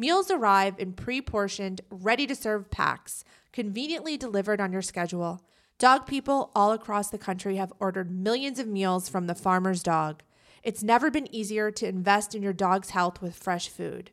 Meals 0.01 0.31
arrive 0.31 0.77
in 0.79 0.95
pre 0.95 1.21
portioned, 1.21 1.83
ready 1.91 2.27
to 2.27 2.35
serve 2.35 2.71
packs, 2.71 3.23
conveniently 3.53 4.17
delivered 4.17 4.59
on 4.59 4.73
your 4.73 4.81
schedule. 4.81 5.45
Dog 5.79 6.07
people 6.07 6.51
all 6.55 6.73
across 6.73 7.11
the 7.11 7.19
country 7.19 7.57
have 7.57 7.71
ordered 7.79 8.11
millions 8.11 8.59
of 8.59 8.67
meals 8.67 9.11
from 9.11 9.27
the 9.27 9.35
farmer's 9.35 9.83
dog. 9.83 10.23
It's 10.63 10.83
never 10.83 11.11
been 11.11 11.31
easier 11.35 11.71
to 11.73 11.87
invest 11.87 12.35
in 12.35 12.43
your 12.43 12.55
dog's 12.55 12.91
health 12.91 13.21
with 13.21 13.37
fresh 13.37 13.69
food. 13.69 14.11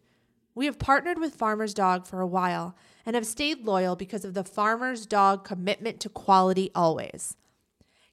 We 0.53 0.65
have 0.65 0.77
partnered 0.77 1.19
with 1.19 1.35
Farmer's 1.35 1.73
Dog 1.73 2.05
for 2.05 2.19
a 2.19 2.27
while 2.27 2.75
and 3.05 3.15
have 3.15 3.25
stayed 3.25 3.63
loyal 3.63 3.95
because 3.95 4.25
of 4.25 4.33
the 4.33 4.43
Farmer's 4.43 5.05
Dog 5.05 5.45
commitment 5.45 6.01
to 6.01 6.09
quality 6.09 6.69
always. 6.75 7.37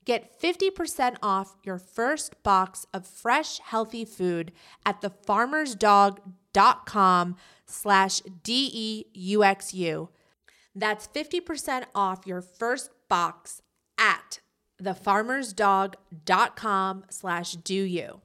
Get 0.04 0.40
50% 0.40 1.16
off 1.24 1.56
your 1.64 1.78
first 1.78 2.40
box 2.44 2.86
of 2.94 3.04
fresh, 3.04 3.58
healthy 3.58 4.04
food 4.04 4.52
at 4.86 5.00
thefarmersdog.com 5.00 6.34
slash 7.66 8.20
D-E-U-X-U. 8.42 10.08
That's 10.74 11.06
50% 11.08 11.84
off 11.94 12.26
your 12.26 12.40
first 12.40 12.90
box 13.08 13.60
at 13.96 14.40
thefarmersdog.com 14.82 17.04
slash 17.08 17.52
do 17.52 17.74
you. 17.74 18.20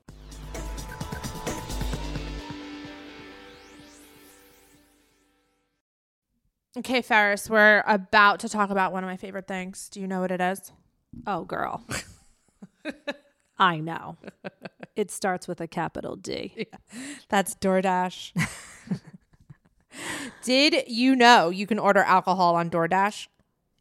Okay, 6.77 7.01
Ferris, 7.01 7.49
we're 7.49 7.83
about 7.87 8.41
to 8.41 8.49
talk 8.49 8.69
about 8.69 8.93
one 8.93 9.03
of 9.03 9.09
my 9.09 9.17
favorite 9.17 9.47
things. 9.47 9.89
Do 9.89 9.99
you 9.99 10.07
know 10.07 10.21
what 10.21 10.29
it 10.31 10.39
is? 10.39 10.71
Oh, 11.25 11.43
girl. 11.43 11.83
I 13.59 13.77
know. 13.77 14.17
It 14.95 15.11
starts 15.11 15.47
with 15.47 15.61
a 15.61 15.67
capital 15.67 16.17
D. 16.17 16.67
That's 17.29 17.55
DoorDash. 17.55 18.33
Did 20.43 20.83
you 20.87 21.15
know 21.15 21.49
you 21.49 21.65
can 21.65 21.79
order 21.79 22.01
alcohol 22.01 22.55
on 22.55 22.69
DoorDash? 22.69 23.27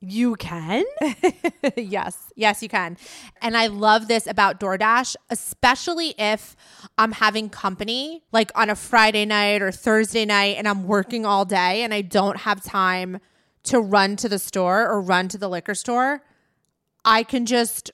You 0.00 0.36
can? 0.36 0.84
yes, 1.76 2.32
yes, 2.36 2.62
you 2.62 2.68
can. 2.68 2.96
And 3.42 3.56
I 3.56 3.66
love 3.66 4.06
this 4.06 4.28
about 4.28 4.60
DoorDash, 4.60 5.16
especially 5.28 6.14
if 6.16 6.54
I'm 6.96 7.10
having 7.10 7.50
company, 7.50 8.22
like 8.30 8.52
on 8.54 8.70
a 8.70 8.76
Friday 8.76 9.24
night 9.24 9.60
or 9.60 9.72
Thursday 9.72 10.24
night, 10.24 10.54
and 10.56 10.68
I'm 10.68 10.84
working 10.86 11.26
all 11.26 11.44
day 11.44 11.82
and 11.82 11.92
I 11.92 12.02
don't 12.02 12.38
have 12.38 12.62
time 12.62 13.18
to 13.64 13.80
run 13.80 14.14
to 14.16 14.28
the 14.28 14.38
store 14.38 14.88
or 14.88 15.00
run 15.00 15.26
to 15.28 15.38
the 15.38 15.48
liquor 15.48 15.74
store. 15.74 16.22
I 17.04 17.24
can 17.24 17.44
just 17.44 17.90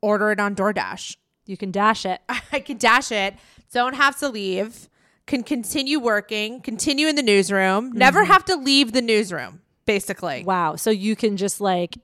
order 0.00 0.30
it 0.30 0.40
on 0.40 0.54
DoorDash. 0.54 1.16
You 1.46 1.56
can 1.56 1.70
dash 1.70 2.04
it. 2.04 2.20
I 2.52 2.60
can 2.60 2.78
dash 2.78 3.10
it, 3.10 3.34
don't 3.72 3.94
have 3.94 4.18
to 4.18 4.28
leave, 4.28 4.88
can 5.26 5.42
continue 5.42 5.98
working, 5.98 6.60
continue 6.60 7.06
in 7.06 7.16
the 7.16 7.22
newsroom, 7.22 7.92
never 7.92 8.22
mm-hmm. 8.22 8.32
have 8.32 8.44
to 8.46 8.56
leave 8.56 8.92
the 8.92 9.02
newsroom, 9.02 9.60
basically. 9.86 10.44
Wow. 10.44 10.76
So 10.76 10.90
you 10.90 11.16
can 11.16 11.36
just 11.36 11.60
like 11.60 11.96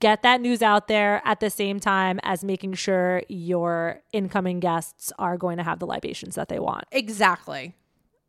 get 0.00 0.22
that 0.22 0.40
news 0.40 0.62
out 0.62 0.88
there 0.88 1.20
at 1.24 1.40
the 1.40 1.50
same 1.50 1.80
time 1.80 2.20
as 2.22 2.44
making 2.44 2.74
sure 2.74 3.22
your 3.28 4.00
incoming 4.12 4.60
guests 4.60 5.12
are 5.18 5.36
going 5.36 5.56
to 5.56 5.62
have 5.62 5.78
the 5.78 5.86
libations 5.86 6.34
that 6.36 6.48
they 6.48 6.58
want. 6.58 6.84
Exactly. 6.92 7.74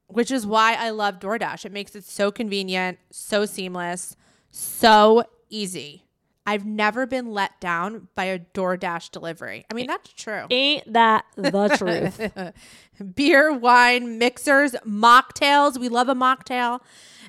Which 0.08 0.32
is 0.32 0.46
why 0.46 0.74
I 0.74 0.90
love 0.90 1.20
DoorDash. 1.20 1.66
It 1.66 1.72
makes 1.72 1.96
it 1.96 2.04
so 2.04 2.32
convenient, 2.32 3.00
so 3.12 3.46
seamless, 3.46 4.16
so 4.52 5.24
easy. 5.50 6.03
I've 6.46 6.66
never 6.66 7.06
been 7.06 7.32
let 7.32 7.60
down 7.62 8.10
by 8.16 8.26
a 8.26 8.40
DoorDash 8.40 9.12
delivery. 9.12 9.66
I 9.72 9.74
mean, 9.74 9.88
that's 9.88 10.12
true. 10.12 10.46
Ain't 10.50 10.92
that 10.92 11.26
the 11.36 11.70
truth? 11.78 13.16
Beer, 13.16 13.54
wine, 13.54 14.18
mixers, 14.18 14.74
mocktails, 14.86 15.78
we 15.78 15.88
love 15.90 16.10
a 16.10 16.16
mocktail, 16.16 16.82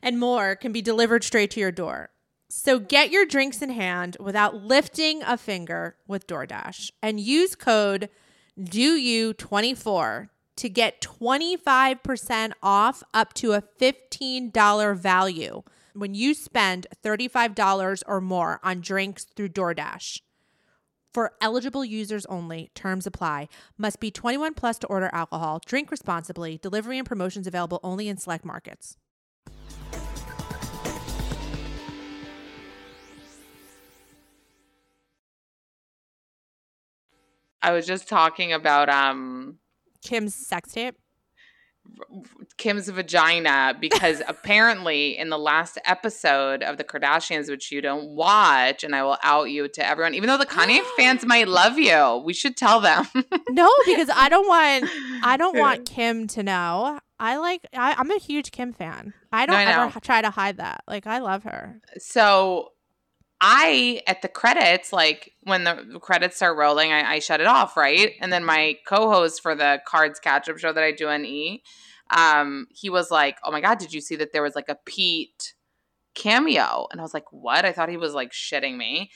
and 0.02 0.18
more 0.18 0.56
can 0.56 0.72
be 0.72 0.82
delivered 0.82 1.22
straight 1.22 1.50
to 1.52 1.60
your 1.60 1.72
door. 1.72 2.10
So 2.48 2.78
get 2.78 3.10
your 3.10 3.24
drinks 3.24 3.62
in 3.62 3.70
hand 3.70 4.16
without 4.20 4.54
lifting 4.54 5.22
a 5.22 5.36
finger 5.36 5.96
with 6.06 6.26
DoorDash 6.26 6.90
and 7.02 7.18
use 7.18 7.54
code 7.54 8.08
DOYOU24 8.60 10.28
to 10.56 10.68
get 10.68 11.00
25% 11.00 12.52
off 12.62 13.02
up 13.12 13.34
to 13.34 13.52
a 13.52 13.62
$15 13.80 14.96
value 14.96 15.62
when 15.94 16.14
you 16.14 16.34
spend 16.34 16.86
$35 17.04 18.02
or 18.06 18.20
more 18.20 18.60
on 18.62 18.80
drinks 18.80 19.24
through 19.24 19.48
DoorDash. 19.50 20.20
For 21.12 21.32
eligible 21.40 21.84
users 21.84 22.26
only, 22.26 22.72
terms 22.74 23.06
apply. 23.06 23.48
Must 23.78 24.00
be 24.00 24.10
21 24.10 24.54
plus 24.54 24.78
to 24.78 24.88
order 24.88 25.08
alcohol. 25.12 25.60
Drink 25.64 25.92
responsibly. 25.92 26.58
Delivery 26.58 26.98
and 26.98 27.06
promotions 27.06 27.46
available 27.46 27.78
only 27.84 28.08
in 28.08 28.16
select 28.16 28.44
markets. 28.44 28.96
I 37.62 37.70
was 37.70 37.86
just 37.86 38.08
talking 38.08 38.52
about 38.52 38.90
um 38.90 39.58
Kim's 40.02 40.34
sex 40.34 40.72
tape. 40.72 40.96
Kim's 42.56 42.88
vagina 42.88 43.76
because 43.78 44.22
apparently 44.28 45.16
in 45.18 45.28
the 45.28 45.38
last 45.38 45.78
episode 45.84 46.62
of 46.62 46.76
the 46.76 46.84
Kardashians, 46.84 47.48
which 47.48 47.72
you 47.72 47.80
don't 47.80 48.10
watch, 48.10 48.84
and 48.84 48.94
I 48.94 49.02
will 49.02 49.18
out 49.22 49.50
you 49.50 49.68
to 49.68 49.86
everyone, 49.86 50.14
even 50.14 50.28
though 50.28 50.38
the 50.38 50.46
Kanye 50.46 50.80
fans 50.96 51.24
might 51.24 51.48
love 51.48 51.78
you, 51.78 52.22
we 52.24 52.32
should 52.32 52.56
tell 52.56 52.80
them. 52.80 53.06
No, 53.50 53.70
because 53.86 54.10
I 54.12 54.28
don't 54.28 54.48
want 54.48 54.90
I 55.22 55.36
don't 55.36 55.56
want 55.56 55.86
Kim 55.86 56.26
to 56.28 56.42
know. 56.42 56.98
I 57.20 57.36
like. 57.36 57.64
I, 57.72 57.94
I'm 57.96 58.10
a 58.10 58.18
huge 58.18 58.50
Kim 58.50 58.72
fan. 58.72 59.14
I 59.30 59.46
don't 59.46 59.54
I 59.54 59.64
ever 59.64 60.00
try 60.00 60.22
to 60.22 60.30
hide 60.30 60.56
that. 60.56 60.82
Like 60.88 61.06
I 61.06 61.18
love 61.18 61.44
her. 61.44 61.80
So 61.98 62.72
I 63.40 64.02
at 64.06 64.22
the 64.22 64.28
credits, 64.28 64.92
like 64.92 65.32
when 65.42 65.64
the 65.64 65.98
credits 66.00 66.36
start 66.36 66.56
rolling, 66.56 66.92
I, 66.92 67.14
I 67.14 67.18
shut 67.18 67.40
it 67.40 67.46
off, 67.46 67.76
right? 67.76 68.12
And 68.20 68.32
then 68.32 68.44
my 68.44 68.76
co-host 68.86 69.42
for 69.42 69.54
the 69.54 69.80
Cards 69.86 70.20
Catch 70.20 70.48
Up 70.48 70.58
show 70.58 70.72
that 70.72 70.82
I 70.82 70.92
do 70.92 71.08
on 71.08 71.24
E, 71.24 71.62
um, 72.10 72.66
he 72.70 72.90
was 72.90 73.10
like, 73.10 73.36
"Oh 73.44 73.50
my 73.50 73.60
god, 73.60 73.78
did 73.78 73.92
you 73.92 74.00
see 74.00 74.16
that 74.16 74.32
there 74.32 74.42
was 74.42 74.54
like 74.54 74.68
a 74.68 74.78
Pete 74.86 75.54
cameo?" 76.14 76.86
And 76.90 77.00
I 77.00 77.04
was 77.04 77.14
like, 77.14 77.32
"What?" 77.32 77.64
I 77.64 77.72
thought 77.72 77.88
he 77.88 77.96
was 77.96 78.14
like 78.14 78.32
shitting 78.32 78.76
me. 78.76 79.10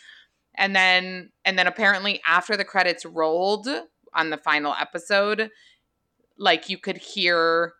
And 0.57 0.75
then 0.75 1.31
and 1.45 1.59
then 1.59 1.67
apparently 1.67 2.21
after 2.27 2.57
the 2.57 2.65
credits 2.65 3.07
rolled 3.07 3.69
on 4.15 4.31
the 4.31 4.37
final 4.39 4.75
episode, 4.79 5.51
like 6.39 6.69
you 6.69 6.79
could 6.79 6.99
hear 6.99 7.75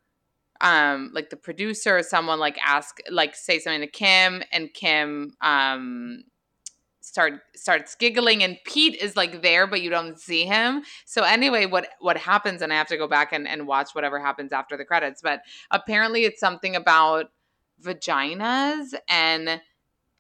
um 0.61 1.11
like 1.15 1.31
the 1.31 1.37
producer 1.37 1.99
or 1.99 2.03
someone 2.03 2.39
like 2.39 2.59
ask 2.65 2.99
like 3.11 3.35
say 3.35 3.59
something 3.59 3.81
to 3.81 3.87
Kim 3.87 4.43
and 4.53 4.73
Kim 4.75 5.33
um 5.41 6.25
start 7.09 7.41
starts 7.57 7.95
giggling 7.95 8.43
and 8.43 8.59
Pete 8.65 8.95
is 8.97 9.17
like 9.17 9.43
there 9.43 9.67
but 9.67 9.81
you 9.81 9.91
don't 9.91 10.21
see 10.21 10.45
him. 10.45 10.83
So 11.07 11.23
anyway, 11.23 11.67
what 11.67 11.89
what 12.01 12.17
happens 12.17 12.63
and 12.63 12.73
I 12.73 12.77
have 12.77 12.87
to 12.89 12.97
go 12.97 13.09
back 13.09 13.33
and, 13.33 13.49
and 13.49 13.67
watch 13.67 13.95
whatever 13.95 14.21
happens 14.21 14.53
after 14.53 14.77
the 14.77 14.85
credits, 14.85 15.23
but 15.23 15.41
apparently 15.71 16.25
it's 16.25 16.41
something 16.41 16.77
about 16.77 17.27
vaginas 17.83 18.95
and 19.09 19.61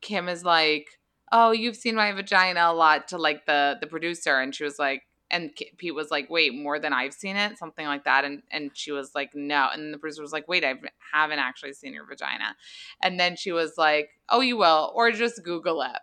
Kim 0.00 0.28
is 0.28 0.44
like, 0.44 0.86
"Oh, 1.32 1.50
you've 1.50 1.76
seen 1.76 1.96
my 1.96 2.12
vagina 2.12 2.60
a 2.60 2.72
lot" 2.72 3.08
to 3.08 3.18
like 3.18 3.46
the 3.46 3.76
the 3.80 3.86
producer 3.86 4.38
and 4.38 4.54
she 4.54 4.64
was 4.64 4.78
like 4.78 5.02
and 5.30 5.50
Pete 5.76 5.94
was 5.94 6.10
like, 6.10 6.30
"Wait, 6.30 6.54
more 6.54 6.78
than 6.78 6.92
I've 6.92 7.14
seen 7.14 7.36
it?" 7.36 7.58
something 7.58 7.86
like 7.86 8.04
that 8.04 8.24
and 8.24 8.42
and 8.50 8.70
she 8.74 8.92
was 8.92 9.14
like, 9.14 9.34
"No." 9.34 9.68
And 9.72 9.92
the 9.92 9.98
producer 9.98 10.22
was 10.22 10.32
like, 10.32 10.48
"Wait, 10.48 10.64
I 10.64 10.74
haven't 11.12 11.38
actually 11.38 11.72
seen 11.74 11.94
your 11.94 12.06
vagina." 12.06 12.56
And 13.02 13.18
then 13.18 13.36
she 13.36 13.52
was 13.52 13.74
like, 13.76 14.10
"Oh, 14.28 14.40
you 14.40 14.56
will 14.56 14.92
or 14.94 15.10
just 15.12 15.42
google 15.44 15.82
it." 15.82 15.98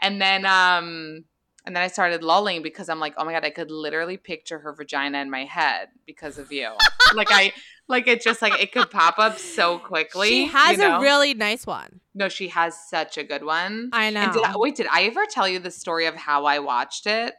And 0.00 0.20
then 0.20 0.46
um 0.46 1.24
and 1.66 1.76
then 1.76 1.82
I 1.82 1.88
started 1.88 2.24
lulling 2.24 2.62
because 2.62 2.88
I'm 2.88 3.00
like, 3.00 3.14
"Oh 3.18 3.24
my 3.24 3.32
god, 3.32 3.44
I 3.44 3.50
could 3.50 3.70
literally 3.70 4.16
picture 4.16 4.58
her 4.60 4.72
vagina 4.72 5.18
in 5.18 5.30
my 5.30 5.44
head 5.44 5.88
because 6.06 6.38
of 6.38 6.52
you." 6.52 6.70
like 7.14 7.28
I 7.30 7.52
like 7.88 8.06
it 8.06 8.22
just 8.22 8.40
like 8.40 8.60
it 8.60 8.72
could 8.72 8.90
pop 8.90 9.18
up 9.18 9.38
so 9.38 9.78
quickly. 9.78 10.28
She 10.28 10.46
has 10.46 10.72
you 10.72 10.78
know? 10.78 10.98
a 10.98 11.00
really 11.00 11.34
nice 11.34 11.66
one. 11.66 12.00
No, 12.14 12.28
she 12.28 12.48
has 12.48 12.76
such 12.88 13.18
a 13.18 13.24
good 13.24 13.44
one. 13.44 13.90
I 13.92 14.10
know. 14.10 14.20
And 14.20 14.32
did 14.32 14.42
I, 14.42 14.52
wait, 14.56 14.76
did 14.76 14.86
I 14.90 15.02
ever 15.02 15.26
tell 15.26 15.48
you 15.48 15.58
the 15.58 15.70
story 15.70 16.06
of 16.06 16.14
how 16.14 16.44
I 16.44 16.60
watched 16.60 17.06
it? 17.06 17.34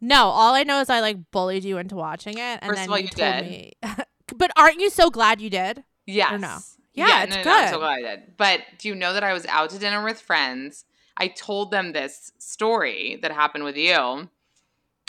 No, 0.00 0.26
all 0.26 0.54
I 0.54 0.62
know 0.62 0.80
is 0.80 0.90
I 0.90 1.00
like 1.00 1.30
bullied 1.30 1.64
you 1.64 1.78
into 1.78 1.96
watching 1.96 2.34
it, 2.38 2.58
and 2.60 2.66
First 2.66 2.76
then 2.76 2.88
of 2.88 2.92
all, 2.92 2.98
you, 2.98 3.04
you 3.04 3.08
told 3.08 3.34
did. 3.34 3.50
me. 3.50 3.72
but 4.36 4.50
aren't 4.56 4.80
you 4.80 4.90
so 4.90 5.10
glad 5.10 5.40
you 5.40 5.50
did? 5.50 5.84
Yes. 6.06 6.40
no? 6.40 6.58
Yeah, 6.94 7.24
it's 7.24 7.36
no, 7.36 7.42
no, 7.42 7.50
I'm 7.50 7.68
so 7.68 7.72
good. 7.74 7.80
glad 7.80 7.98
I 7.98 8.00
did. 8.02 8.36
But 8.36 8.60
do 8.78 8.88
you 8.88 8.94
know 8.94 9.12
that 9.12 9.24
I 9.24 9.32
was 9.32 9.46
out 9.46 9.70
to 9.70 9.78
dinner 9.78 10.02
with 10.04 10.20
friends? 10.20 10.84
I 11.16 11.28
told 11.28 11.70
them 11.70 11.92
this 11.92 12.32
story 12.38 13.18
that 13.22 13.32
happened 13.32 13.64
with 13.64 13.76
you. 13.76 14.28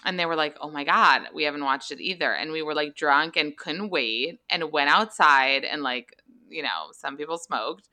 And 0.06 0.18
they 0.18 0.26
were 0.26 0.36
like, 0.36 0.56
oh 0.62 0.70
my 0.70 0.86
God, 0.86 1.24
we 1.34 1.44
haven't 1.44 1.64
watched 1.64 1.92
it 1.92 2.00
either. 2.00 2.32
And 2.32 2.52
we 2.52 2.62
were 2.62 2.74
like 2.74 2.96
drunk 2.96 3.36
and 3.36 3.58
couldn't 3.58 3.90
wait 3.90 4.40
and 4.50 4.72
went 4.72 4.90
outside 4.90 5.66
and 5.66 5.84
like, 5.84 6.16
you 6.50 6.64
know, 6.64 6.92
some 6.94 7.18
people 7.18 7.38
smoked. 7.38 7.90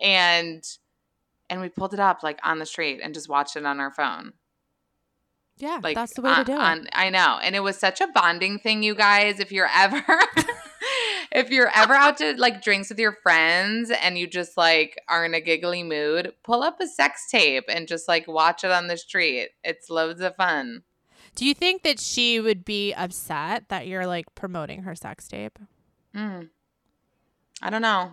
And 0.00 0.64
and 1.50 1.60
we 1.60 1.68
pulled 1.68 1.92
it 1.92 2.00
up 2.00 2.22
like 2.22 2.38
on 2.44 2.60
the 2.60 2.66
street 2.66 3.00
and 3.02 3.12
just 3.12 3.28
watched 3.28 3.56
it 3.56 3.66
on 3.66 3.78
our 3.78 3.90
phone. 3.90 4.32
Yeah, 5.60 5.78
like 5.82 5.94
that's 5.94 6.14
the 6.14 6.22
way 6.22 6.30
on- 6.30 6.38
to 6.38 6.44
do 6.44 6.52
it. 6.52 6.58
on- 6.58 6.88
I 6.92 7.10
know, 7.10 7.38
and 7.42 7.54
it 7.54 7.60
was 7.60 7.76
such 7.78 8.00
a 8.00 8.08
bonding 8.08 8.58
thing, 8.58 8.82
you 8.82 8.94
guys. 8.94 9.38
If 9.40 9.52
you're 9.52 9.68
ever, 9.72 10.02
if 11.32 11.50
you're 11.50 11.70
ever 11.74 11.94
out 11.94 12.16
to 12.18 12.34
like 12.38 12.62
drinks 12.62 12.88
with 12.88 12.98
your 12.98 13.16
friends 13.22 13.90
and 14.02 14.18
you 14.18 14.26
just 14.26 14.56
like 14.56 14.98
are 15.08 15.24
in 15.24 15.34
a 15.34 15.40
giggly 15.40 15.82
mood, 15.82 16.32
pull 16.42 16.62
up 16.62 16.80
a 16.80 16.86
sex 16.86 17.28
tape 17.30 17.64
and 17.68 17.86
just 17.86 18.08
like 18.08 18.26
watch 18.26 18.64
it 18.64 18.70
on 18.70 18.86
the 18.88 18.96
street. 18.96 19.50
It's 19.62 19.88
loads 19.90 20.20
of 20.20 20.34
fun. 20.36 20.82
do 21.36 21.44
you 21.46 21.54
think 21.54 21.82
that 21.82 22.00
she 22.00 22.40
would 22.40 22.64
be 22.64 22.92
upset 22.94 23.68
that 23.68 23.86
you're 23.86 24.06
like 24.06 24.34
promoting 24.34 24.82
her 24.82 24.94
sex 24.94 25.28
tape? 25.28 25.58
Mm. 26.16 26.48
I 27.62 27.70
don't 27.70 27.82
know. 27.82 28.12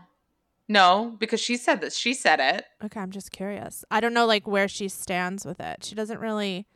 No, 0.69 1.15
because 1.17 1.39
she 1.39 1.55
said 1.55 1.79
that 1.79 1.93
she 1.93 2.13
said 2.13 2.41
it. 2.41 2.65
Okay, 2.83 2.99
I'm 2.99 3.11
just 3.11 3.31
curious. 3.31 3.85
I 3.89 4.01
don't 4.01 4.13
know 4.13 4.25
like 4.25 4.45
where 4.45 4.67
she 4.67 4.89
stands 4.89 5.45
with 5.45 5.61
it. 5.61 5.85
She 5.85 5.95
doesn't 5.95 6.19
really. 6.19 6.67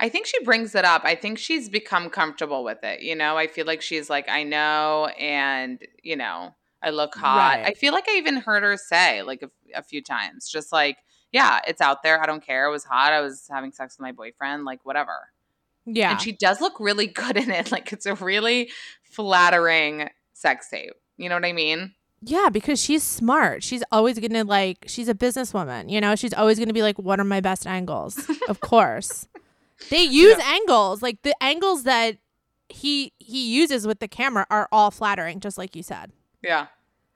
I 0.00 0.08
think 0.08 0.26
she 0.26 0.42
brings 0.44 0.74
it 0.74 0.84
up. 0.84 1.02
I 1.04 1.14
think 1.14 1.38
she's 1.38 1.68
become 1.68 2.10
comfortable 2.10 2.64
with 2.64 2.82
it. 2.82 3.02
You 3.02 3.14
know, 3.14 3.36
I 3.36 3.46
feel 3.46 3.66
like 3.66 3.82
she's 3.82 4.10
like, 4.10 4.28
I 4.28 4.42
know, 4.42 5.06
and 5.18 5.78
you 6.02 6.16
know, 6.16 6.54
I 6.82 6.90
look 6.90 7.14
hot. 7.14 7.58
Right. 7.58 7.66
I 7.66 7.72
feel 7.74 7.92
like 7.92 8.08
I 8.08 8.16
even 8.16 8.36
heard 8.36 8.62
her 8.62 8.76
say 8.76 9.22
like 9.22 9.42
a, 9.42 9.50
a 9.74 9.82
few 9.82 10.02
times, 10.02 10.48
just 10.48 10.72
like, 10.72 10.98
yeah, 11.32 11.60
it's 11.66 11.80
out 11.80 12.02
there. 12.02 12.22
I 12.22 12.26
don't 12.26 12.44
care. 12.44 12.66
It 12.66 12.70
was 12.70 12.84
hot. 12.84 13.12
I 13.12 13.20
was 13.20 13.46
having 13.50 13.72
sex 13.72 13.96
with 13.96 14.02
my 14.02 14.12
boyfriend. 14.12 14.64
Like 14.64 14.80
whatever. 14.84 15.28
Yeah, 15.86 16.12
And 16.12 16.20
she 16.20 16.32
does 16.32 16.60
look 16.60 16.80
really 16.80 17.06
good 17.06 17.36
in 17.36 17.50
it. 17.50 17.70
Like 17.76 17.92
it's 17.92 18.06
a 18.06 18.14
really 18.14 18.70
flattering 19.02 20.08
sex 20.32 20.68
tape. 20.68 20.94
You 21.16 21.28
know 21.28 21.36
what 21.36 21.44
I 21.44 21.52
mean? 21.52 21.94
Yeah, 22.22 22.48
because 22.50 22.82
she's 22.82 23.02
smart. 23.02 23.62
She's 23.62 23.82
always 23.92 24.18
going 24.18 24.32
to 24.32 24.44
like, 24.44 24.84
she's 24.88 25.08
a 25.08 25.14
businesswoman, 25.14 25.90
you 25.90 26.00
know? 26.00 26.16
She's 26.16 26.32
always 26.32 26.58
going 26.58 26.68
to 26.68 26.74
be 26.74 26.82
like, 26.82 26.98
what 26.98 27.20
are 27.20 27.24
my 27.24 27.40
best 27.40 27.66
angles? 27.66 28.30
of 28.48 28.60
course. 28.60 29.28
They 29.90 30.02
use 30.02 30.38
angles. 30.38 31.02
Like 31.02 31.22
the 31.22 31.34
angles 31.42 31.84
that 31.84 32.18
he 32.68 33.12
he 33.18 33.54
uses 33.54 33.86
with 33.86 34.00
the 34.00 34.08
camera 34.08 34.46
are 34.50 34.68
all 34.72 34.90
flattering, 34.90 35.40
just 35.40 35.58
like 35.58 35.76
you 35.76 35.82
said. 35.82 36.12
Yeah. 36.42 36.66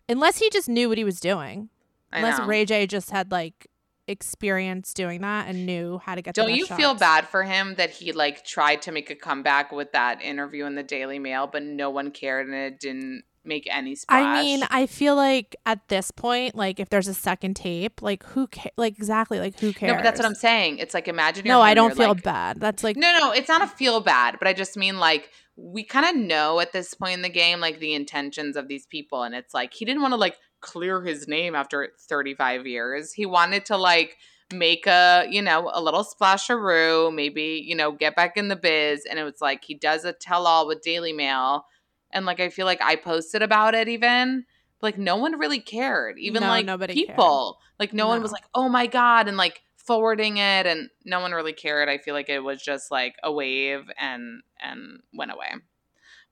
Unless 0.08 0.38
he 0.38 0.50
just 0.50 0.68
knew 0.68 0.88
what 0.88 0.98
he 0.98 1.04
was 1.04 1.20
doing. 1.20 1.70
I 2.12 2.18
Unless 2.18 2.38
know. 2.38 2.46
Ray 2.46 2.64
J 2.64 2.86
just 2.86 3.10
had 3.10 3.30
like 3.30 3.68
experience 4.08 4.92
doing 4.92 5.20
that 5.20 5.46
and 5.48 5.64
knew 5.64 5.98
how 5.98 6.16
to 6.16 6.22
get 6.22 6.34
Don't 6.34 6.52
you 6.52 6.66
feel 6.66 6.94
bad 6.94 7.28
for 7.28 7.44
him 7.44 7.76
that 7.76 7.90
he 7.90 8.12
like 8.12 8.44
tried 8.44 8.82
to 8.82 8.92
make 8.92 9.08
a 9.10 9.14
comeback 9.14 9.70
with 9.70 9.92
that 9.92 10.20
interview 10.20 10.66
in 10.66 10.74
the 10.74 10.82
Daily 10.82 11.18
Mail, 11.18 11.46
but 11.46 11.62
no 11.62 11.90
one 11.90 12.10
cared 12.10 12.46
and 12.46 12.54
it 12.54 12.80
didn't 12.80 13.22
make 13.44 13.66
any 13.70 13.94
splash? 13.94 14.22
I 14.22 14.42
mean, 14.42 14.62
I 14.70 14.86
feel 14.86 15.16
like 15.16 15.56
at 15.66 15.88
this 15.88 16.10
point, 16.10 16.54
like 16.54 16.78
if 16.80 16.88
there's 16.90 17.08
a 17.08 17.14
second 17.14 17.54
tape, 17.54 18.02
like 18.02 18.24
who 18.24 18.46
ca- 18.48 18.70
like 18.76 18.96
exactly 18.96 19.38
like 19.40 19.58
who 19.58 19.72
cares? 19.72 19.90
no, 19.90 19.96
but 19.96 20.02
that's 20.04 20.18
what 20.18 20.26
I'm 20.26 20.34
saying. 20.34 20.78
It's 20.78 20.94
like 20.94 21.08
imagine. 21.08 21.46
You're 21.46 21.54
No, 21.54 21.60
I 21.62 21.74
don't 21.74 21.96
feel 21.96 22.08
like- 22.08 22.22
bad. 22.22 22.60
That's 22.60 22.84
like 22.84 22.96
No, 22.96 23.16
no, 23.18 23.32
it's 23.32 23.48
not 23.48 23.62
a 23.62 23.66
feel 23.66 24.00
bad, 24.00 24.36
but 24.38 24.46
I 24.48 24.52
just 24.52 24.76
mean 24.76 24.98
like 24.98 25.30
we 25.56 25.84
kind 25.84 26.06
of 26.06 26.16
know 26.16 26.60
at 26.60 26.72
this 26.72 26.94
point 26.94 27.14
in 27.14 27.22
the 27.22 27.28
game 27.28 27.60
like 27.60 27.80
the 27.80 27.94
intentions 27.94 28.56
of 28.56 28.68
these 28.68 28.86
people, 28.86 29.22
and 29.22 29.34
it's 29.34 29.52
like 29.54 29.74
he 29.74 29.84
didn't 29.84 30.02
want 30.02 30.12
to 30.12 30.16
like 30.18 30.36
clear 30.60 31.02
his 31.02 31.26
name 31.26 31.54
after 31.54 31.88
35 32.08 32.66
years. 32.66 33.12
He 33.12 33.24
wanted 33.26 33.64
to 33.66 33.76
like 33.76 34.16
make 34.52 34.86
a 34.86 35.26
you 35.30 35.40
know 35.42 35.70
a 35.72 35.80
little 35.82 36.04
splasharoo, 36.04 37.14
maybe 37.14 37.62
you 37.64 37.74
know 37.74 37.92
get 37.92 38.16
back 38.16 38.36
in 38.36 38.48
the 38.48 38.56
biz, 38.56 39.06
and 39.08 39.18
it 39.18 39.24
was 39.24 39.40
like 39.40 39.64
he 39.64 39.74
does 39.74 40.04
a 40.04 40.12
tell 40.12 40.46
all 40.46 40.66
with 40.66 40.82
Daily 40.82 41.12
Mail, 41.12 41.64
and 42.12 42.26
like 42.26 42.40
I 42.40 42.48
feel 42.50 42.66
like 42.66 42.80
I 42.82 42.96
posted 42.96 43.42
about 43.42 43.74
it 43.74 43.88
even. 43.88 44.44
Like 44.82 44.96
no 44.96 45.16
one 45.16 45.38
really 45.38 45.60
cared, 45.60 46.18
even 46.18 46.40
No, 46.40 46.48
like 46.48 46.64
nobody 46.64 46.94
cared. 46.94 47.08
people. 47.08 47.58
Like 47.78 47.92
no, 47.92 48.08
one 48.08 48.22
was 48.22 48.32
like, 48.32 48.44
"Oh 48.54 48.68
my 48.68 48.86
god!" 48.86 49.28
and 49.28 49.36
like 49.36 49.60
forwarding 49.76 50.38
it, 50.38 50.66
and 50.66 50.88
no 51.04 51.20
one 51.20 51.32
really 51.32 51.52
cared. 51.52 51.88
I 51.88 51.98
feel 51.98 52.14
like 52.14 52.30
it 52.30 52.40
was 52.40 52.62
just 52.62 52.90
like 52.90 53.16
a 53.22 53.30
wave 53.30 53.90
and 53.98 54.42
and 54.62 55.00
went 55.12 55.32
away. 55.32 55.50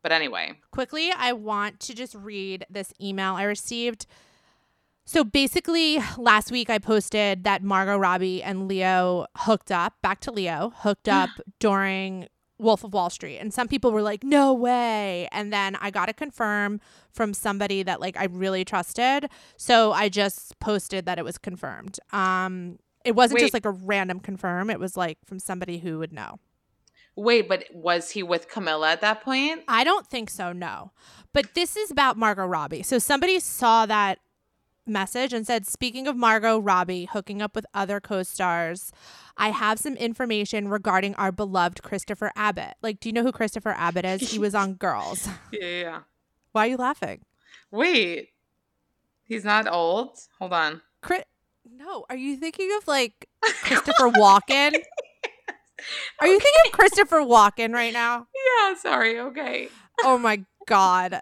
But 0.03 0.13
anyway, 0.13 0.53
quickly, 0.71 1.11
I 1.11 1.33
want 1.35 1.81
to 1.81 1.95
just 1.95 2.15
read 2.15 2.65
this 2.71 2.93
email 3.03 3.35
I 3.35 3.43
received. 3.43 4.07
So 5.05 5.25
basically, 5.25 5.99
last 6.17 6.51
week 6.51 6.71
I 6.71 6.79
posted 6.79 7.45
that 7.45 7.63
Margot 7.63 7.97
Robbie 7.99 8.43
and 8.43 8.69
Leo 8.69 9.27
hooked 9.39 9.73
up, 9.73 9.95
back 10.03 10.21
to 10.21 10.31
Leo, 10.31 10.73
hooked 10.77 11.09
up 11.21 11.31
during 11.59 12.29
Wolf 12.59 12.85
of 12.85 12.93
Wall 12.93 13.11
Street. 13.11 13.39
And 13.39 13.55
some 13.55 13.69
people 13.69 13.93
were 13.93 14.03
like, 14.03 14.25
no 14.25 14.53
way. 14.53 15.29
And 15.33 15.53
then 15.53 15.77
I 15.81 15.91
got 15.91 16.07
to 16.07 16.13
confirm 16.13 16.81
from 17.13 17.33
somebody 17.33 17.83
that 17.85 18.01
like 18.01 18.17
I 18.17 18.25
really 18.25 18.65
trusted. 18.65 19.29
So 19.57 19.93
I 19.93 20.09
just 20.09 20.59
posted 20.59 21.07
that 21.07 21.19
it 21.19 21.25
was 21.25 21.39
confirmed. 21.39 21.99
Um, 22.13 22.79
it 23.05 23.15
wasn't 23.15 23.37
Wait. 23.37 23.45
just 23.45 23.55
like 23.55 23.65
a 23.65 23.71
random 23.71 24.21
confirm, 24.21 24.71
it 24.71 24.81
was 24.81 24.97
like 24.97 25.19
from 25.25 25.39
somebody 25.39 25.79
who 25.79 25.99
would 26.01 26.13
know. 26.13 26.41
wait, 27.17 27.49
but 27.49 27.65
was 27.73 28.11
he 28.11 28.23
with 28.23 28.49
Camila 28.49 28.89
at 28.93 29.01
that 29.01 29.23
point? 29.23 29.63
I 29.67 29.83
don't 29.85 30.07
think 30.07 30.31
so, 30.31 30.53
no. 30.53 30.93
But 31.33 31.55
this 31.55 31.77
is 31.77 31.91
about 31.91 32.17
Margot 32.17 32.47
Robbie. 32.47 32.83
So 32.83 32.99
somebody 32.99 33.41
saw 33.41 33.87
that 33.87 34.19
message 34.87 35.33
and 35.33 35.47
said, 35.47 35.67
Speaking 35.67 36.07
of 36.07 36.17
Margot 36.17 36.59
Robbie 36.59 37.07
hooking 37.07 37.43
up 37.43 37.55
with 37.55 37.67
other 37.75 38.01
co 38.01 38.23
stars, 38.23 38.93
I 39.39 39.51
have 39.51 39.79
some 39.79 39.95
information 39.95 40.69
regarding 40.69 41.15
our 41.15 41.31
beloved 41.33 41.83
Christopher 41.83 42.33
Abbott. 42.35 42.75
Like, 42.83 42.99
do 43.01 43.09
you 43.09 43.13
know 43.13 43.23
who 43.23 43.33
Christopher 43.33 43.71
Abbott 43.71 44.05
is? 44.05 44.33
He 44.33 44.39
was 44.39 44.55
on 44.55 44.75
Girls. 44.79 45.29
Yeah, 45.53 45.61
yeah, 45.61 45.81
yeah. 45.81 46.01
Why 46.53 46.67
are 46.67 46.71
you 46.71 46.77
laughing? 46.77 47.21
Wait, 47.71 48.31
he's 49.25 49.45
not 49.45 49.69
old. 49.71 50.19
Hold 50.39 50.53
on. 50.53 50.83
Chri- 51.03 51.23
no, 51.71 52.05
are 52.11 52.17
you 52.17 52.37
thinking 52.37 52.71
of 52.79 52.89
like 52.89 53.29
Christopher 53.63 54.11
Walken? 54.11 54.73
Are 56.21 56.27
you 56.27 56.41
thinking 56.41 56.61
of 56.67 56.73
Christopher 56.73 57.19
Walken 57.19 57.73
right 57.73 57.93
now? 57.93 58.27
Yeah, 58.35 58.75
sorry. 58.75 59.21
Okay. 59.21 59.69
Oh 60.03 60.19
my 60.19 60.45
God. 60.67 61.21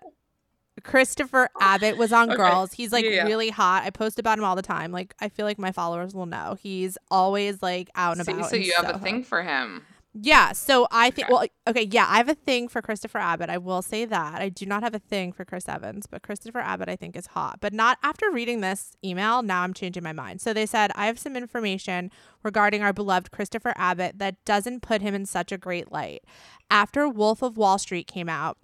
Christopher 0.82 1.48
Abbott 1.60 1.96
was 1.96 2.12
on 2.12 2.28
Okay. 2.30 2.36
Girls. 2.36 2.72
He's 2.72 2.92
like 2.92 3.04
Yeah, 3.04 3.24
really 3.24 3.50
hot. 3.50 3.84
I 3.84 3.90
post 3.90 4.18
about 4.18 4.38
him 4.38 4.44
all 4.44 4.56
the 4.56 4.62
time. 4.62 4.92
Like 4.92 5.14
I 5.20 5.28
feel 5.28 5.46
like 5.46 5.58
my 5.58 5.72
followers 5.72 6.14
will 6.14 6.26
know. 6.26 6.56
He's 6.60 6.98
always 7.10 7.62
like 7.62 7.90
out 7.94 8.16
and 8.18 8.26
See, 8.26 8.32
about. 8.32 8.50
so 8.50 8.56
you 8.56 8.74
have 8.76 8.94
a 8.94 8.98
thing 8.98 9.24
for 9.24 9.42
him. 9.42 9.84
Yeah. 10.18 10.52
So 10.52 10.86
I 10.90 11.10
think. 11.10 11.26
Okay. 11.28 11.32
Well, 11.34 11.46
okay. 11.68 11.88
Yeah, 11.90 12.06
I 12.08 12.16
have 12.16 12.28
a 12.30 12.34
thing 12.34 12.68
for 12.68 12.80
Christopher 12.80 13.18
Abbott. 13.18 13.50
I 13.50 13.58
will 13.58 13.82
say 13.82 14.06
that. 14.06 14.40
I 14.40 14.48
do 14.48 14.64
not 14.64 14.82
have 14.82 14.94
a 14.94 14.98
thing 14.98 15.30
for 15.32 15.44
Chris 15.44 15.68
Evans, 15.68 16.06
but 16.06 16.22
Christopher 16.22 16.60
Abbott 16.60 16.88
I 16.88 16.96
think 16.96 17.16
is 17.16 17.26
hot. 17.28 17.58
But 17.60 17.74
not 17.74 17.98
after 18.02 18.30
reading 18.30 18.60
this 18.62 18.96
email. 19.04 19.42
Now 19.42 19.60
I'm 19.62 19.74
changing 19.74 20.02
my 20.02 20.12
mind. 20.14 20.40
So 20.40 20.54
they 20.54 20.64
said 20.66 20.90
I 20.94 21.06
have 21.06 21.18
some 21.18 21.36
information 21.36 22.10
regarding 22.42 22.82
our 22.82 22.94
beloved 22.94 23.30
Christopher 23.30 23.74
Abbott 23.76 24.18
that 24.18 24.42
doesn't 24.46 24.80
put 24.80 25.02
him 25.02 25.14
in 25.14 25.26
such 25.26 25.52
a 25.52 25.58
great 25.58 25.92
light. 25.92 26.22
After 26.70 27.08
Wolf 27.08 27.42
of 27.42 27.56
Wall 27.58 27.76
Street 27.78 28.06
came 28.06 28.28
out, 28.30 28.56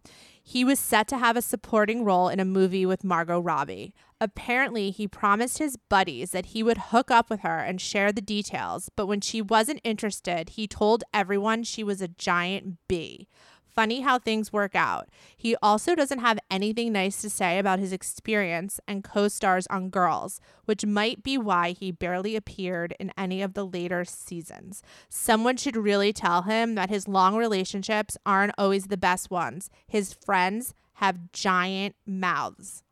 he 0.43 0.65
was 0.65 0.79
set 0.79 1.07
to 1.09 1.19
have 1.19 1.37
a 1.37 1.43
supporting 1.43 2.05
role 2.05 2.29
in 2.29 2.41
a 2.41 2.45
movie 2.45 2.85
with 2.85 3.05
Margot 3.05 3.39
Robbie. 3.41 3.95
Apparently, 4.21 4.91
he 4.91 5.07
promised 5.07 5.59
his 5.59 5.77
buddies 5.77 6.33
that 6.33 6.47
he 6.47 6.63
would 6.63 6.79
hook 6.79 7.11
up 7.11 7.31
with 7.31 7.41
her 7.41 7.59
and 7.59 7.81
share 7.81 8.13
the 8.13 8.21
details, 8.21 8.91
but 8.97 9.07
when 9.07 9.21
she 9.21 9.41
wasn't 9.41 9.81
interested, 9.85 10.51
he 10.51 10.67
told 10.67 11.05
everyone 11.15 11.63
she 11.63 11.85
was 11.85 12.01
a 12.01 12.09
giant 12.09 12.79
bee. 12.89 13.29
Funny 13.75 14.01
how 14.03 14.19
things 14.19 14.53
work 14.53 14.75
out. 14.75 15.09
He 15.37 15.57
also 15.63 15.95
doesn't 15.95 16.19
have 16.19 16.39
anything 16.51 16.93
nice 16.93 17.23
to 17.23 17.31
say 17.31 17.59
about 17.59 17.79
his 17.79 17.93
experience 17.93 18.79
and 18.87 19.03
co 19.03 19.29
stars 19.29 19.67
on 19.69 19.89
Girls, 19.89 20.41
which 20.67 20.85
might 20.85 21.23
be 21.23 21.39
why 21.39 21.71
he 21.71 21.91
barely 21.91 22.37
appeared 22.37 22.95
in 23.01 23.13
any 23.17 23.41
of 23.41 23.55
the 23.55 23.65
later 23.65 24.05
seasons. 24.05 24.83
Someone 25.09 25.57
should 25.57 25.77
really 25.77 26.13
tell 26.13 26.43
him 26.43 26.75
that 26.75 26.91
his 26.91 27.09
long 27.09 27.37
relationships 27.37 28.19
aren't 28.27 28.55
always 28.59 28.87
the 28.87 28.97
best 28.99 29.31
ones. 29.31 29.71
His 29.87 30.13
friends 30.13 30.75
have 30.95 31.33
giant 31.33 31.97
mouths. 32.07 32.83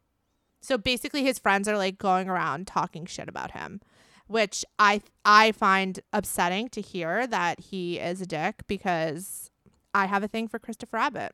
So 0.60 0.78
basically 0.78 1.24
his 1.24 1.38
friends 1.38 1.68
are 1.68 1.76
like 1.76 1.98
going 1.98 2.28
around 2.28 2.66
talking 2.66 3.06
shit 3.06 3.28
about 3.28 3.52
him, 3.52 3.80
which 4.26 4.64
I 4.78 5.02
I 5.24 5.52
find 5.52 6.00
upsetting 6.12 6.68
to 6.70 6.80
hear 6.80 7.26
that 7.26 7.60
he 7.60 7.98
is 7.98 8.20
a 8.20 8.26
dick 8.26 8.62
because 8.66 9.49
I 9.94 10.06
have 10.06 10.22
a 10.22 10.28
thing 10.28 10.48
for 10.48 10.58
Christopher 10.58 10.96
Abbott. 10.98 11.32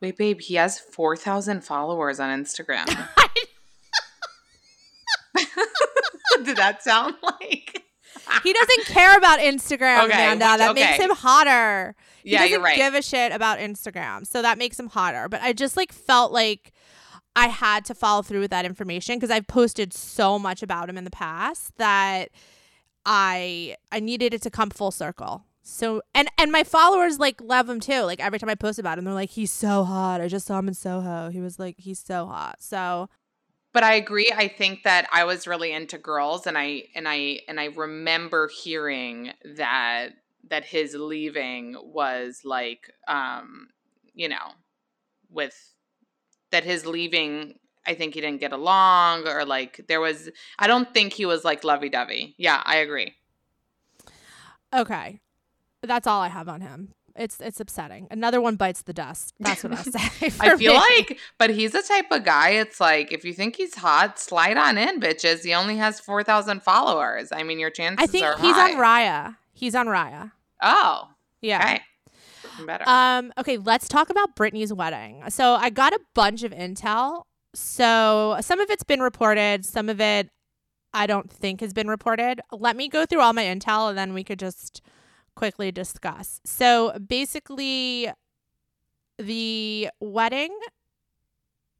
Wait, 0.00 0.16
babe, 0.16 0.40
he 0.40 0.54
has 0.54 0.78
4,000 0.78 1.62
followers 1.64 2.20
on 2.20 2.30
Instagram. 2.44 2.86
Did 6.44 6.56
that 6.56 6.82
sound 6.82 7.14
like? 7.22 7.82
He 8.42 8.52
doesn't 8.52 8.86
care 8.86 9.16
about 9.16 9.40
Instagram, 9.40 10.04
Okay, 10.04 10.12
Amanda. 10.32 10.56
That 10.58 10.74
makes 10.74 10.98
him 11.02 11.10
hotter. 11.10 11.94
He 12.22 12.30
Yeah, 12.32 12.38
doesn't 12.38 12.50
you're 12.52 12.60
right. 12.60 12.76
give 12.76 12.94
a 12.94 13.02
shit 13.02 13.32
about 13.32 13.58
Instagram. 13.58 14.26
So 14.26 14.42
that 14.42 14.58
makes 14.58 14.78
him 14.78 14.88
hotter. 14.88 15.28
But 15.28 15.40
I 15.42 15.52
just 15.52 15.76
like 15.76 15.92
felt 15.92 16.32
like 16.32 16.72
I 17.34 17.48
had 17.48 17.84
to 17.86 17.94
follow 17.94 18.22
through 18.22 18.40
with 18.40 18.50
that 18.50 18.64
information 18.64 19.16
because 19.16 19.30
I've 19.30 19.46
posted 19.46 19.92
so 19.92 20.38
much 20.38 20.62
about 20.62 20.88
him 20.88 20.98
in 20.98 21.04
the 21.04 21.10
past 21.10 21.76
that 21.78 22.30
I 23.06 23.76
I 23.92 24.00
needed 24.00 24.34
it 24.34 24.42
to 24.42 24.50
come 24.50 24.70
full 24.70 24.90
circle. 24.90 25.44
So 25.70 26.00
and 26.14 26.30
and 26.38 26.50
my 26.50 26.64
followers 26.64 27.18
like 27.18 27.40
love 27.42 27.68
him 27.68 27.78
too. 27.78 28.00
Like 28.00 28.20
every 28.20 28.38
time 28.38 28.48
I 28.48 28.54
post 28.54 28.78
about 28.78 28.98
him, 28.98 29.04
they're 29.04 29.12
like, 29.12 29.30
he's 29.30 29.52
so 29.52 29.84
hot. 29.84 30.20
I 30.20 30.26
just 30.26 30.46
saw 30.46 30.58
him 30.58 30.66
in 30.66 30.74
Soho. 30.74 31.28
He 31.28 31.40
was 31.40 31.58
like, 31.58 31.76
he's 31.78 31.98
so 31.98 32.26
hot. 32.26 32.56
So 32.60 33.10
But 33.74 33.84
I 33.84 33.94
agree. 33.94 34.32
I 34.34 34.48
think 34.48 34.82
that 34.84 35.06
I 35.12 35.24
was 35.24 35.46
really 35.46 35.72
into 35.72 35.98
girls 35.98 36.46
and 36.46 36.56
I 36.56 36.84
and 36.94 37.06
I 37.06 37.40
and 37.48 37.60
I 37.60 37.66
remember 37.66 38.48
hearing 38.48 39.32
that 39.56 40.08
that 40.48 40.64
his 40.64 40.94
leaving 40.94 41.76
was 41.78 42.40
like 42.44 42.90
um 43.06 43.68
you 44.14 44.28
know 44.28 44.54
with 45.30 45.74
that 46.50 46.64
his 46.64 46.86
leaving 46.86 47.58
I 47.86 47.94
think 47.94 48.14
he 48.14 48.22
didn't 48.22 48.40
get 48.40 48.52
along 48.52 49.28
or 49.28 49.44
like 49.44 49.84
there 49.86 50.00
was 50.00 50.30
I 50.58 50.66
don't 50.66 50.92
think 50.94 51.12
he 51.12 51.26
was 51.26 51.44
like 51.44 51.62
lovey-dovey. 51.62 52.34
Yeah, 52.38 52.62
I 52.64 52.76
agree. 52.76 53.14
okay, 54.74 55.20
that's 55.82 56.06
all 56.06 56.20
I 56.20 56.28
have 56.28 56.48
on 56.48 56.60
him. 56.60 56.92
It's 57.16 57.40
it's 57.40 57.58
upsetting. 57.58 58.06
Another 58.12 58.40
one 58.40 58.54
bites 58.56 58.82
the 58.82 58.92
dust. 58.92 59.34
That's 59.40 59.64
what 59.64 59.72
I 59.72 59.82
say. 59.82 60.26
I 60.40 60.56
feel 60.56 60.72
me. 60.74 60.78
like, 60.78 61.18
but 61.36 61.50
he's 61.50 61.72
the 61.72 61.82
type 61.82 62.10
of 62.12 62.22
guy. 62.24 62.50
It's 62.50 62.80
like 62.80 63.10
if 63.12 63.24
you 63.24 63.32
think 63.32 63.56
he's 63.56 63.74
hot, 63.74 64.20
slide 64.20 64.56
on 64.56 64.78
in, 64.78 65.00
bitches. 65.00 65.42
He 65.44 65.52
only 65.52 65.76
has 65.78 65.98
four 65.98 66.22
thousand 66.22 66.62
followers. 66.62 67.30
I 67.32 67.42
mean, 67.42 67.58
your 67.58 67.70
chances 67.70 68.02
I 68.02 68.06
think 68.06 68.24
are 68.24 68.36
he's 68.38 68.54
high. 68.54 68.72
on 68.72 68.78
Raya. 68.78 69.36
He's 69.52 69.74
on 69.74 69.86
Raya. 69.88 70.30
Oh, 70.62 71.08
Yeah. 71.40 71.78
okay, 72.54 72.64
better. 72.64 72.84
Um, 72.88 73.32
okay, 73.38 73.56
let's 73.58 73.88
talk 73.88 74.10
about 74.10 74.36
Britney's 74.36 74.72
wedding. 74.72 75.22
So 75.28 75.54
I 75.54 75.70
got 75.70 75.92
a 75.92 76.00
bunch 76.14 76.44
of 76.44 76.52
intel. 76.52 77.22
So 77.54 78.36
some 78.40 78.60
of 78.60 78.70
it's 78.70 78.84
been 78.84 79.00
reported, 79.00 79.64
some 79.64 79.88
of 79.88 80.00
it 80.00 80.28
I 80.94 81.06
don't 81.06 81.30
think 81.30 81.60
has 81.60 81.72
been 81.72 81.88
reported. 81.88 82.40
Let 82.52 82.76
me 82.76 82.88
go 82.88 83.04
through 83.06 83.20
all 83.20 83.32
my 83.32 83.44
intel 83.44 83.88
and 83.88 83.98
then 83.98 84.14
we 84.14 84.22
could 84.22 84.38
just 84.38 84.80
quickly 85.38 85.70
discuss. 85.70 86.40
So 86.44 86.98
basically 86.98 88.10
the 89.18 89.88
wedding 90.00 90.58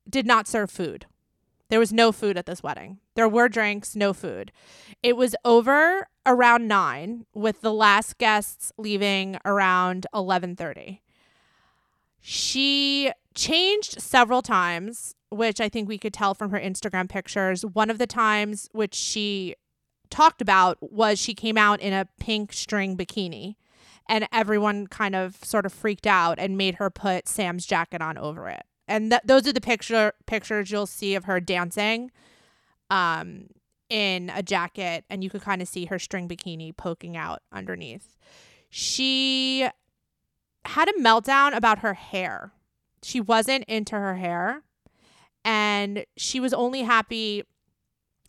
did 0.08 0.26
not 0.26 0.46
serve 0.46 0.70
food. 0.70 1.06
There 1.68 1.80
was 1.80 1.92
no 1.92 2.12
food 2.12 2.38
at 2.38 2.46
this 2.46 2.62
wedding. 2.62 2.98
There 3.16 3.28
were 3.28 3.48
drinks, 3.48 3.96
no 3.96 4.12
food. 4.12 4.52
It 5.02 5.16
was 5.16 5.34
over 5.44 6.06
around 6.24 6.68
9 6.68 7.26
with 7.34 7.60
the 7.60 7.72
last 7.72 8.16
guests 8.18 8.70
leaving 8.78 9.38
around 9.44 10.06
11:30. 10.14 11.00
She 12.20 13.10
changed 13.34 14.00
several 14.00 14.40
times, 14.40 15.16
which 15.30 15.60
I 15.60 15.68
think 15.68 15.88
we 15.88 15.98
could 15.98 16.14
tell 16.14 16.32
from 16.32 16.52
her 16.52 16.60
Instagram 16.60 17.08
pictures. 17.08 17.66
One 17.66 17.90
of 17.90 17.98
the 17.98 18.06
times 18.06 18.68
which 18.72 18.94
she 18.94 19.56
talked 20.10 20.40
about 20.40 20.78
was 20.80 21.18
she 21.18 21.34
came 21.34 21.56
out 21.56 21.80
in 21.80 21.92
a 21.92 22.06
pink 22.18 22.52
string 22.52 22.96
bikini 22.96 23.56
and 24.08 24.26
everyone 24.32 24.86
kind 24.86 25.14
of 25.14 25.36
sort 25.44 25.66
of 25.66 25.72
freaked 25.72 26.06
out 26.06 26.38
and 26.38 26.56
made 26.56 26.76
her 26.76 26.90
put 26.90 27.28
Sam's 27.28 27.66
jacket 27.66 28.00
on 28.00 28.16
over 28.16 28.48
it. 28.48 28.62
And 28.86 29.10
th- 29.10 29.22
those 29.24 29.46
are 29.46 29.52
the 29.52 29.60
picture 29.60 30.14
pictures 30.26 30.70
you'll 30.70 30.86
see 30.86 31.14
of 31.14 31.24
her 31.24 31.40
dancing 31.40 32.10
um 32.90 33.48
in 33.90 34.30
a 34.34 34.42
jacket 34.42 35.04
and 35.08 35.22
you 35.24 35.30
could 35.30 35.42
kind 35.42 35.62
of 35.62 35.68
see 35.68 35.86
her 35.86 35.98
string 35.98 36.28
bikini 36.28 36.76
poking 36.76 37.16
out 37.16 37.42
underneath. 37.52 38.16
She 38.70 39.68
had 40.64 40.88
a 40.88 40.92
meltdown 40.94 41.56
about 41.56 41.78
her 41.80 41.94
hair. 41.94 42.52
She 43.02 43.20
wasn't 43.20 43.64
into 43.64 43.94
her 43.94 44.16
hair 44.16 44.62
and 45.44 46.04
she 46.16 46.40
was 46.40 46.52
only 46.52 46.82
happy 46.82 47.44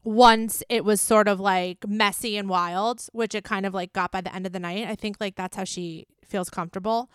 once 0.04 0.64
it 0.70 0.86
was 0.86 1.02
sort 1.02 1.28
of 1.28 1.39
like 1.39 1.88
messy 1.88 2.38
and 2.38 2.50
wild, 2.50 3.08
which 3.12 3.36
it 3.36 3.43
kind 3.43 3.66
of 3.66 3.74
like 3.74 3.93
got 3.93 4.12
by 4.12 4.22
the 4.22 4.34
end 4.34 4.45
of 4.45 4.54
the 4.54 4.60
night. 4.60 4.88
I 4.88 4.95
think 4.95 5.18
like 5.20 5.36
that's 5.36 5.58
how 5.58 5.64
she 5.64 6.08
feels 6.26 6.50
comfortable. 6.50 7.10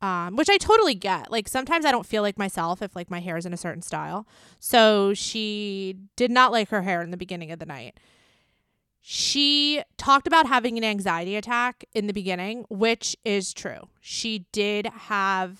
Um, 0.00 0.36
which 0.36 0.48
I 0.48 0.58
totally 0.58 0.94
get. 0.94 1.28
Like 1.32 1.48
sometimes 1.48 1.84
I 1.84 1.90
don't 1.90 2.06
feel 2.06 2.22
like 2.22 2.38
myself 2.38 2.82
if 2.82 2.94
like 2.94 3.10
my 3.10 3.18
hair 3.18 3.36
is 3.36 3.44
in 3.44 3.52
a 3.52 3.56
certain 3.56 3.82
style. 3.82 4.28
So 4.60 5.12
she 5.12 5.96
did 6.14 6.30
not 6.30 6.52
like 6.52 6.68
her 6.68 6.82
hair 6.82 7.02
in 7.02 7.10
the 7.10 7.16
beginning 7.16 7.50
of 7.50 7.58
the 7.58 7.66
night. 7.66 7.98
She 9.00 9.82
talked 9.96 10.28
about 10.28 10.46
having 10.46 10.78
an 10.78 10.84
anxiety 10.84 11.34
attack 11.34 11.84
in 11.94 12.06
the 12.06 12.12
beginning, 12.12 12.64
which 12.68 13.16
is 13.24 13.52
true. 13.52 13.88
She 14.00 14.46
did 14.52 14.86
have 14.86 15.58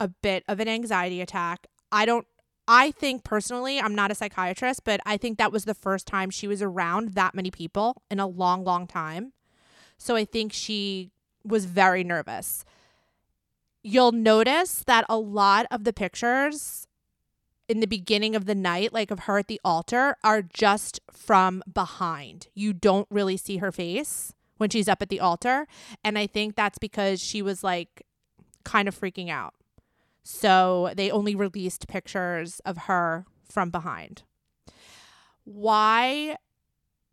a 0.00 0.08
bit 0.08 0.44
of 0.48 0.60
an 0.60 0.68
anxiety 0.68 1.20
attack. 1.20 1.66
I 1.92 2.06
don't 2.06 2.26
I 2.66 2.90
think 2.92 3.24
personally, 3.24 3.78
I'm 3.78 3.94
not 3.94 4.10
a 4.10 4.14
psychiatrist, 4.14 4.84
but 4.84 5.00
I 5.04 5.16
think 5.16 5.38
that 5.38 5.52
was 5.52 5.64
the 5.64 5.74
first 5.74 6.06
time 6.06 6.30
she 6.30 6.48
was 6.48 6.62
around 6.62 7.14
that 7.14 7.34
many 7.34 7.50
people 7.50 8.02
in 8.10 8.20
a 8.20 8.26
long, 8.26 8.64
long 8.64 8.86
time. 8.86 9.32
So 9.98 10.16
I 10.16 10.24
think 10.24 10.52
she 10.52 11.10
was 11.44 11.66
very 11.66 12.02
nervous. 12.02 12.64
You'll 13.82 14.12
notice 14.12 14.82
that 14.86 15.04
a 15.08 15.18
lot 15.18 15.66
of 15.70 15.84
the 15.84 15.92
pictures 15.92 16.86
in 17.68 17.80
the 17.80 17.86
beginning 17.86 18.34
of 18.34 18.46
the 18.46 18.54
night, 18.54 18.92
like 18.92 19.10
of 19.10 19.20
her 19.20 19.38
at 19.38 19.48
the 19.48 19.60
altar, 19.64 20.16
are 20.24 20.42
just 20.42 21.00
from 21.10 21.62
behind. 21.70 22.48
You 22.54 22.72
don't 22.72 23.06
really 23.10 23.36
see 23.36 23.58
her 23.58 23.72
face 23.72 24.32
when 24.56 24.70
she's 24.70 24.88
up 24.88 25.02
at 25.02 25.08
the 25.08 25.20
altar. 25.20 25.66
And 26.02 26.18
I 26.18 26.26
think 26.26 26.56
that's 26.56 26.78
because 26.78 27.20
she 27.20 27.42
was 27.42 27.62
like 27.62 28.06
kind 28.64 28.88
of 28.88 28.98
freaking 28.98 29.30
out. 29.30 29.54
So 30.24 30.90
they 30.96 31.10
only 31.10 31.34
released 31.34 31.86
pictures 31.86 32.60
of 32.64 32.78
her 32.78 33.26
from 33.48 33.70
behind. 33.70 34.22
Why 35.44 36.36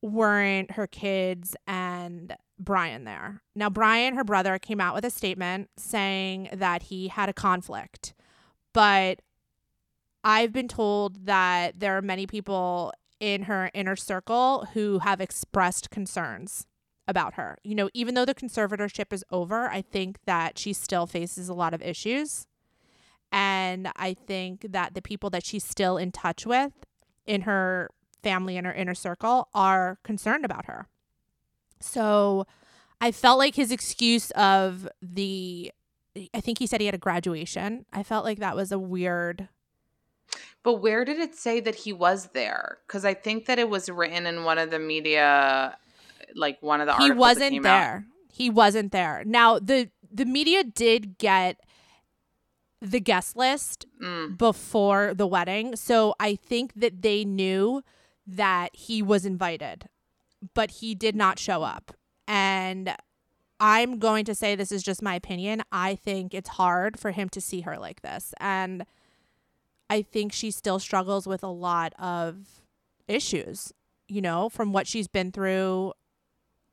weren't 0.02 0.72
her 0.72 0.88
kids 0.88 1.56
and 1.68 2.36
Brian 2.58 3.04
there? 3.04 3.42
Now, 3.54 3.70
Brian, 3.70 4.16
her 4.16 4.24
brother, 4.24 4.58
came 4.58 4.80
out 4.80 4.96
with 4.96 5.04
a 5.04 5.10
statement 5.10 5.70
saying 5.78 6.50
that 6.54 6.84
he 6.84 7.10
had 7.10 7.28
a 7.28 7.34
conflict. 7.34 8.14
But 8.74 9.22
I've 10.24 10.54
been 10.54 10.70
told 10.70 11.26
that 11.26 11.80
there 11.80 11.98
are 11.98 12.02
many 12.02 12.26
people 12.26 12.94
in 13.20 13.44
her 13.44 13.70
inner 13.74 13.98
circle 13.98 14.68
who 14.74 15.00
have 15.00 15.20
expressed 15.20 15.90
concerns 15.90 16.66
about 17.08 17.34
her. 17.34 17.58
You 17.64 17.76
know, 17.76 17.90
even 17.94 18.16
though 18.16 18.26
the 18.26 18.34
conservatorship 18.34 19.12
is 19.12 19.26
over, 19.32 19.70
I 19.70 19.82
think 19.82 20.20
that 20.26 20.58
she 20.58 20.72
still 20.72 21.06
faces 21.06 21.50
a 21.50 21.54
lot 21.54 21.74
of 21.74 21.82
issues 21.82 22.48
And 23.32 23.90
I 23.96 24.14
think 24.14 24.68
that 24.72 24.94
the 24.94 25.02
people 25.02 25.30
that 25.30 25.46
she's 25.46 25.64
still 25.64 25.98
in 25.98 26.12
touch 26.12 26.46
with 26.46 26.74
in 27.26 27.42
her 27.42 27.90
family 28.22 28.58
and 28.58 28.68
her 28.68 28.74
inner 28.74 28.94
circle 28.94 29.48
are 29.54 29.98
concerned 30.04 30.44
about 30.46 30.66
her. 30.66 30.88
So 31.80 32.46
I 33.00 33.12
felt 33.12 33.40
like 33.40 33.56
his 33.56 33.72
excuse 33.72 34.32
of 34.32 34.88
the, 35.02 35.72
I 36.34 36.42
think 36.42 36.60
he 36.60 36.68
said 36.68 36.82
he 36.82 36.86
had 36.86 36.96
a 36.96 37.00
graduation. 37.00 37.86
I 37.94 38.04
felt 38.04 38.26
like 38.26 38.40
that 38.40 38.56
was 38.56 38.72
a 38.72 38.78
weird. 38.80 39.48
But 40.64 40.76
where 40.76 41.04
did 41.06 41.18
it 41.18 41.34
say 41.36 41.60
that 41.62 41.76
he 41.76 41.94
was 41.94 42.28
there? 42.34 42.78
Because 42.86 43.06
I 43.06 43.14
think 43.14 43.46
that 43.48 43.58
it 43.58 43.70
was 43.70 43.90
written 43.90 44.26
in 44.28 44.44
one 44.44 44.58
of 44.58 44.70
the 44.70 44.78
media, 44.80 45.78
like 46.36 46.62
one 46.62 46.82
of 46.82 46.88
the 46.88 46.96
He 46.98 47.12
wasn't 47.12 47.52
came 47.52 47.66
out. 47.66 47.80
there. 47.80 48.06
He 48.32 48.50
wasn't 48.50 48.92
there. 48.92 49.24
Now 49.26 49.58
the 49.58 49.90
the 50.14 50.26
media 50.26 50.64
did 50.64 51.18
get 51.18 51.60
the 52.82 53.00
guest 53.00 53.36
list 53.36 53.86
Mm. 54.02 54.38
before 54.38 55.14
the 55.14 55.28
wedding, 55.28 55.76
so 55.76 56.16
I 56.20 56.36
think 56.36 56.74
that 56.76 57.02
they 57.04 57.24
knew 57.24 57.84
that 58.26 58.76
he 58.76 59.02
was 59.04 59.26
invited, 59.26 59.88
but 60.56 60.72
he 60.72 60.96
did 60.96 61.16
not 61.16 61.38
show 61.38 61.62
up. 61.64 61.92
And 62.28 62.96
I'm 63.60 64.00
going 64.00 64.26
to 64.26 64.34
say 64.34 64.56
this 64.56 64.72
is 64.72 64.82
just 64.82 65.04
my 65.04 65.14
opinion. 65.14 65.62
I 65.72 65.94
think 65.96 66.34
it's 66.34 66.50
hard 66.50 67.00
for 67.00 67.12
him 67.12 67.30
to 67.30 67.42
see 67.42 67.62
her 67.62 67.78
like 67.78 68.02
this. 68.02 68.34
And 68.40 68.86
I 69.90 70.02
think 70.02 70.34
she 70.34 70.50
still 70.50 70.80
struggles 70.80 71.28
with 71.28 71.44
a 71.44 71.48
lot 71.48 71.94
of 72.00 72.62
issues, 73.08 73.72
you 74.08 74.22
know, 74.22 74.50
from 74.50 74.72
what 74.74 74.88
she's 74.88 75.08
been 75.08 75.32
through 75.32 75.94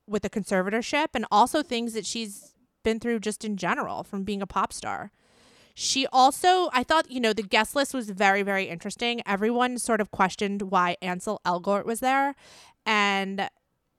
with 0.07 0.23
the 0.23 0.31
conservatorship 0.31 1.09
and 1.13 1.27
also 1.31 1.63
things 1.63 1.93
that 1.93 2.07
she's 2.07 2.55
been 2.85 2.99
through 3.01 3.21
just 3.21 3.45
in 3.45 3.59
general 3.59 4.03
from 4.05 4.23
being 4.25 4.41
a 4.41 4.47
pop 4.47 4.73
star. 4.73 5.11
She 5.81 6.09
also, 6.13 6.71
I 6.73 6.83
thought, 6.83 7.09
you 7.09 7.21
know, 7.21 7.33
the 7.33 7.45
guest 7.45 7.77
list 7.77 7.95
was 7.95 8.11
very, 8.11 8.43
very 8.43 8.65
interesting. 8.65 9.23
Everyone 9.25 9.79
sort 9.79 10.01
of 10.01 10.11
questioned 10.11 10.63
why 10.73 10.97
Ansel 11.01 11.41
Elgort 11.47 11.85
was 11.87 12.01
there. 12.01 12.35
And 12.85 13.49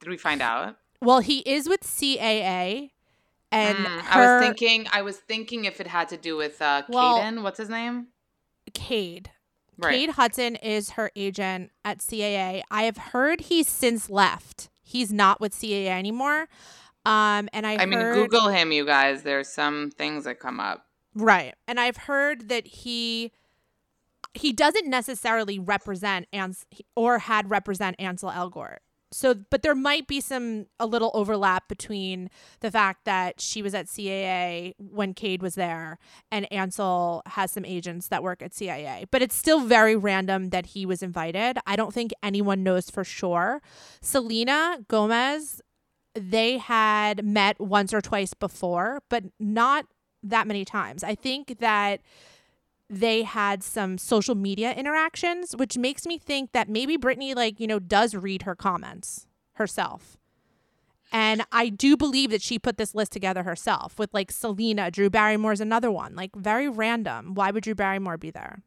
Did 0.02 0.10
we 0.10 0.18
find 0.18 0.42
out? 0.42 0.76
well, 1.02 1.20
he 1.22 1.40
is 1.40 1.70
with 1.70 1.84
CAA. 1.84 2.90
And 3.54 3.78
Mm, 3.78 3.86
her, 4.02 4.20
I 4.20 4.34
was 4.40 4.46
thinking. 4.46 4.88
I 4.92 5.02
was 5.04 5.16
thinking 5.20 5.64
if 5.64 5.80
it 5.80 5.88
had 5.88 6.10
to 6.10 6.18
do 6.18 6.36
with 6.36 6.62
uh, 6.62 6.84
Well- 6.90 7.20
Caden. 7.22 7.44
What's 7.44 7.60
his 7.60 7.70
name? 7.70 8.08
Cade. 8.74 9.32
Right. 9.78 9.94
Cade 9.96 10.10
Hudson 10.12 10.58
is 10.58 10.92
her 10.92 11.12
agent 11.16 11.72
at 11.86 12.00
CAA. 12.00 12.62
I 12.70 12.84
have 12.84 12.98
heard 12.98 13.40
he's 13.40 13.70
since 13.70 14.10
left. 14.10 14.70
He's 14.82 15.14
not 15.14 15.40
with 15.40 15.54
CAA 15.54 15.88
anymore. 15.88 16.50
Um, 17.06 17.48
and 17.54 17.66
I, 17.66 17.78
I 17.78 17.86
mean, 17.86 18.00
Google 18.00 18.50
him, 18.50 18.74
you 18.74 18.86
guys. 18.86 19.24
There's 19.24 19.48
some 19.48 19.92
things 19.92 20.26
that 20.26 20.42
come 20.42 20.60
up. 20.60 20.86
Right. 21.16 21.56
And 21.68 21.80
I've 21.80 21.98
heard 21.98 22.50
that 22.50 22.68
he 22.68 23.32
he 24.34 24.54
doesn't 24.54 24.88
necessarily 24.88 25.58
represent 25.58 26.28
Ans 26.32 26.66
or 26.96 27.20
had 27.20 27.50
represent 27.50 27.96
Ansel 28.00 28.30
Elgort. 28.30 28.78
So 29.12 29.34
but 29.50 29.64
there 29.64 29.74
might 29.74 30.08
be 30.08 30.22
some 30.22 30.68
a 30.80 30.86
little 30.86 31.10
overlap 31.16 31.68
between 31.68 32.30
the 32.60 32.70
fact 32.70 33.06
that 33.06 33.42
she 33.42 33.64
was 33.64 33.74
at 33.74 33.88
CAA 33.88 34.74
when 34.78 35.16
Cade 35.16 35.42
was 35.42 35.56
there 35.56 35.98
and 36.32 36.52
Ansel 36.52 37.24
has 37.26 37.52
some 37.52 37.66
agents 37.66 38.08
that 38.10 38.22
work 38.22 38.44
at 38.44 38.54
CIA. 38.54 39.06
But 39.10 39.24
it's 39.24 39.36
still 39.36 39.62
very 39.62 39.96
random 39.96 40.50
that 40.50 40.68
he 40.68 40.86
was 40.86 41.02
invited. 41.02 41.58
I 41.66 41.76
don't 41.76 41.94
think 41.94 42.12
anyone 42.22 42.62
knows 42.62 42.92
for 42.92 43.04
sure. 43.04 43.62
Selena 44.02 44.78
Gomez 44.88 45.62
they 46.16 46.58
had 46.58 47.24
met 47.24 47.60
once 47.60 47.94
or 47.94 48.02
twice 48.02 48.34
before, 48.34 49.02
but 49.10 49.24
not 49.40 49.86
that 50.24 50.48
many 50.48 50.66
times. 50.66 51.04
I 51.04 51.16
think 51.16 51.60
that 51.60 52.02
they 52.90 53.24
had 53.24 53.64
some 53.64 53.98
social 53.98 54.36
media 54.36 54.74
interactions, 54.74 55.56
which 55.56 55.78
makes 55.78 56.06
me 56.06 56.18
think 56.18 56.52
that 56.54 56.70
maybe 56.70 56.98
Britney, 56.98 57.36
like, 57.36 57.60
you 57.60 57.68
know, 57.68 57.80
does 57.80 58.16
read 58.16 58.42
her 58.44 58.56
comments 58.56 59.28
herself. 59.54 60.18
And 61.12 61.44
I 61.52 61.70
do 61.70 61.98
believe 61.98 62.30
that 62.32 62.42
she 62.42 62.60
put 62.60 62.78
this 62.78 62.94
list 62.94 63.12
together 63.12 63.44
herself 63.44 63.98
with 63.98 64.14
like 64.14 64.32
Selena, 64.32 64.92
Drew 64.92 65.10
Barrymore's 65.10 65.62
another 65.62 65.90
one, 65.92 66.16
like 66.16 66.36
very 66.36 66.70
random. 66.70 67.34
Why 67.34 67.52
would 67.52 67.64
Drew 67.64 67.76
Barrymore 67.76 68.18
be 68.18 68.32
there? 68.32 68.62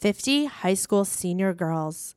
Fifty 0.00 0.46
high 0.46 0.74
school 0.74 1.04
senior 1.04 1.54
girls 1.54 2.16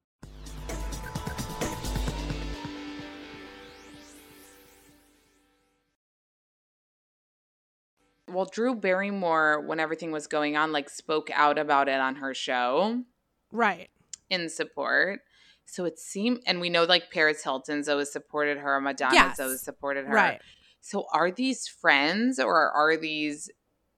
Well, 8.31 8.45
Drew 8.45 8.75
Barrymore, 8.75 9.61
when 9.61 9.79
everything 9.79 10.11
was 10.11 10.27
going 10.27 10.55
on, 10.55 10.71
like 10.71 10.89
spoke 10.89 11.29
out 11.33 11.57
about 11.57 11.87
it 11.87 11.99
on 11.99 12.15
her 12.15 12.33
show 12.33 13.03
Right. 13.51 13.89
in 14.29 14.49
support. 14.49 15.21
So 15.65 15.85
it 15.85 15.99
seemed, 15.99 16.41
and 16.45 16.59
we 16.59 16.69
know 16.69 16.83
like 16.83 17.11
Paris 17.11 17.43
Hilton's 17.43 17.87
always 17.87 18.11
supported 18.11 18.57
her, 18.57 18.79
Madonna's 18.81 19.15
Yes. 19.15 19.39
always 19.39 19.61
supported 19.61 20.05
her. 20.05 20.13
Right. 20.13 20.41
So 20.81 21.05
are 21.13 21.31
these 21.31 21.67
friends 21.67 22.39
or 22.39 22.71
are 22.71 22.97
these 22.97 23.49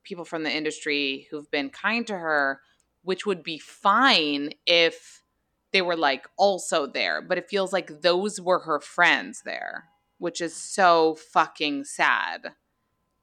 people 0.03 0.25
from 0.25 0.43
the 0.43 0.51
industry 0.51 1.27
who've 1.31 1.49
been 1.49 1.69
kind 1.69 2.05
to 2.07 2.17
her, 2.17 2.61
which 3.03 3.25
would 3.25 3.43
be 3.43 3.57
fine 3.57 4.51
if 4.65 5.23
they 5.71 5.81
were 5.81 5.95
like 5.95 6.27
also 6.38 6.86
there, 6.86 7.21
but 7.21 7.38
it 7.38 7.49
feels 7.49 7.73
like 7.73 8.01
those 8.01 8.39
were 8.39 8.59
her 8.59 8.79
friends 8.79 9.41
there, 9.43 9.86
which 10.19 10.41
is 10.41 10.55
so 10.55 11.15
fucking 11.15 11.86
sad 11.86 12.53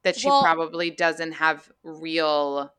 that 0.03 0.15
she 0.15 0.27
Well- 0.27 0.41
probably 0.41 0.89
doesn't 0.89 1.33
have 1.33 1.71
real 1.83 2.73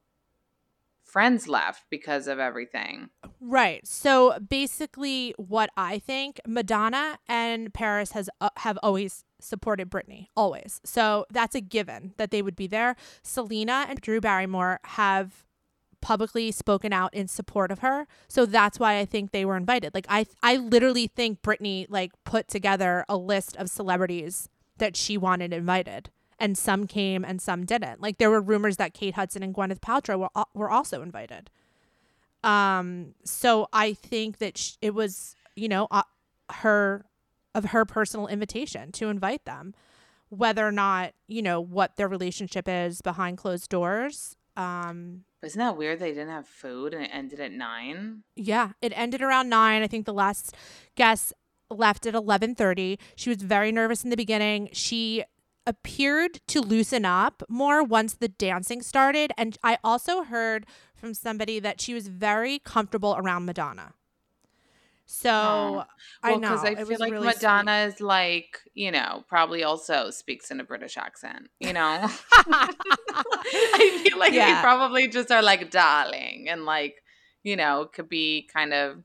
friends 1.05 1.47
left 1.47 1.85
because 1.91 2.27
of 2.27 2.39
everything. 2.39 3.11
Right. 3.39 3.87
So 3.87 4.39
basically, 4.39 5.35
what 5.37 5.69
I 5.77 5.99
think 5.99 6.41
Madonna 6.47 7.19
and 7.29 7.73
Paris 7.75 8.13
has 8.13 8.31
uh, 8.41 8.49
have 8.59 8.79
always 8.83 9.25
supported 9.39 9.91
Britney, 9.91 10.29
always. 10.35 10.81
So 10.85 11.27
that's 11.31 11.55
a 11.55 11.61
given 11.61 12.15
that 12.17 12.31
they 12.31 12.41
would 12.41 12.57
be 12.57 12.67
there. 12.67 12.97
Selena 13.23 13.85
and 13.89 14.01
Drew 14.01 14.21
Barrymore 14.23 14.81
have 14.85 15.45
publicly 16.01 16.51
spoken 16.51 16.93
out 16.93 17.13
in 17.15 17.29
support 17.29 17.71
of 17.71 17.81
her. 17.81 18.07
So 18.29 18.47
that's 18.47 18.81
why 18.81 18.99
I 18.99 19.05
think 19.05 19.33
they 19.33 19.45
were 19.45 19.57
invited. 19.57 19.93
Like 19.95 20.07
I 20.09 20.27
I 20.43 20.57
literally 20.57 21.09
think 21.09 21.43
Britney 21.43 21.87
like 21.91 22.13
put 22.25 22.49
together 22.49 23.05
a 23.09 23.19
list 23.19 23.55
of 23.57 23.69
celebrities 23.69 24.49
that 24.79 24.97
she 24.97 25.19
wanted 25.19 25.53
invited. 25.53 26.11
And 26.43 26.59
some 26.59 26.87
came 26.89 27.25
and 27.25 27.41
some 27.41 27.65
didn't. 27.65 28.03
Like 28.03 28.19
there 28.19 28.29
were 28.31 28.41
rumors 28.41 28.77
that 28.77 28.93
Kate 28.93 29.15
Hudson 29.15 29.43
and 29.45 29.55
Gwyneth 29.55 29.79
Paltrow 29.81 30.19
were, 30.19 30.45
were 30.55 30.71
also 30.71 31.01
invited. 31.01 31.51
Um, 32.43 33.15
so 33.25 33.69
I 33.73 33.93
think 33.95 34.39
that 34.39 34.59
sh- 34.59 34.73
it 34.83 34.93
was, 34.95 35.37
you 35.55 35.69
know, 35.69 35.87
uh, 35.91 36.03
her 36.51 37.05
of 37.55 37.67
her 37.67 37.85
personal 37.85 38.27
invitation 38.27 38.91
to 38.93 39.09
invite 39.09 39.45
them, 39.45 39.75
whether 40.31 40.67
or 40.67 40.73
not 40.73 41.13
you 41.29 41.43
know 41.43 41.61
what 41.61 41.97
their 41.97 42.09
relationship 42.09 42.67
is 42.67 43.01
behind 43.03 43.39
closed 43.39 43.69
doors. 43.71 44.37
Um, 44.57 45.25
Isn't 45.43 45.59
that 45.61 45.77
weird 45.77 46.01
they 46.01 46.11
didn't 46.11 46.31
have 46.31 46.49
food 46.49 46.93
and 46.95 47.05
it 47.05 47.11
ended 47.13 47.39
at 47.41 47.53
nine? 47.53 48.25
yeah, 48.35 48.71
it 48.83 48.93
ended 48.97 49.23
around 49.23 49.49
nine. 49.49 49.83
I 49.83 49.87
think 49.87 50.07
the 50.07 50.13
last 50.13 50.57
guest 50.97 51.33
left 51.71 52.05
at 52.07 52.15
eleven 52.15 52.55
thirty. 52.57 52.99
She 53.15 53.31
was 53.31 53.39
very 53.43 53.71
nervous 53.71 54.03
in 54.03 54.11
the 54.11 54.17
beginning. 54.17 54.71
She 54.73 55.23
appeared 55.67 56.41
to 56.49 56.61
loosen 56.61 57.05
up 57.05 57.43
more 57.49 57.83
once 57.83 58.15
the 58.15 58.29
dancing 58.29 58.83
started. 58.83 59.33
And 59.37 59.57
I 59.63 59.79
also 59.85 60.23
heard 60.25 60.67
from 60.95 61.15
somebody 61.15 61.59
that 61.61 61.81
she 61.81 61.95
was 61.95 62.09
very 62.09 62.59
comfortable 62.59 63.15
around 63.19 63.45
Madonna. 63.47 63.95
So. 65.05 65.85
I 66.23 66.31
Well, 66.33 66.41
know 66.41 66.49
because 66.51 66.65
I 66.65 66.71
it 66.81 66.87
feel 66.89 66.99
like 66.99 67.13
really 67.13 67.27
Madonna 67.27 67.87
is 67.93 68.01
like, 68.01 68.61
you 68.75 68.91
know, 68.91 69.25
probably 69.29 69.63
also 69.63 70.11
speaks 70.11 70.51
in 70.51 70.61
a 70.61 70.65
British 70.65 70.97
accent, 70.97 71.49
you 71.61 71.73
know? 71.73 72.09
I 72.33 74.01
feel 74.05 74.19
like 74.19 74.33
they 74.33 74.55
probably 74.63 75.09
just 75.09 75.31
are 75.31 75.43
like 75.43 75.71
darling 75.71 76.47
and 76.49 76.65
like, 76.65 77.03
you 77.43 77.57
know, 77.57 77.89
could 77.93 78.09
be 78.09 78.49
kind 78.53 78.73
of 78.73 79.03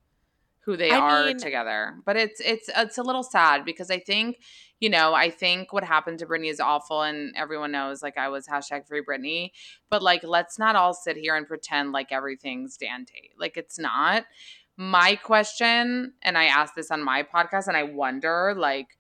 who 0.62 0.78
they 0.78 0.92
I 0.92 0.98
are 1.00 1.26
mean- 1.26 1.38
together. 1.38 1.96
But 2.06 2.16
it's 2.18 2.40
it's 2.42 2.70
it's 2.76 2.98
a 2.98 3.04
little 3.04 3.24
sad 3.24 3.66
because 3.66 3.90
I 3.90 4.00
think, 4.00 4.38
you 4.80 4.90
know, 4.90 5.14
I 5.14 5.30
think 5.30 5.74
what 5.74 5.84
happened 5.84 6.20
to 6.20 6.26
Britney 6.26 6.50
is 6.50 6.60
awful 6.60 7.02
and 7.02 7.34
everyone 7.36 7.72
knows 7.72 8.04
like 8.04 8.18
I 8.18 8.30
was 8.30 8.48
hashtag 8.48 8.88
free 8.88 9.04
Britney. 9.04 9.52
But 9.90 10.04
like 10.04 10.24
let's 10.24 10.60
not 10.60 10.76
all 10.76 10.94
sit 10.94 11.18
here 11.18 11.36
and 11.36 11.48
pretend 11.48 11.92
like 11.92 12.12
everything's 12.12 12.78
Dan 12.78 13.06
Tate. 13.06 13.34
Like 13.40 13.58
it's 13.58 13.80
not 13.80 14.26
my 14.78 15.16
question, 15.16 16.14
and 16.22 16.38
I 16.38 16.46
asked 16.46 16.76
this 16.76 16.92
on 16.92 17.04
my 17.04 17.24
podcast, 17.24 17.68
and 17.68 17.76
I 17.76 17.82
wonder, 17.82 18.54
like, 18.56 19.00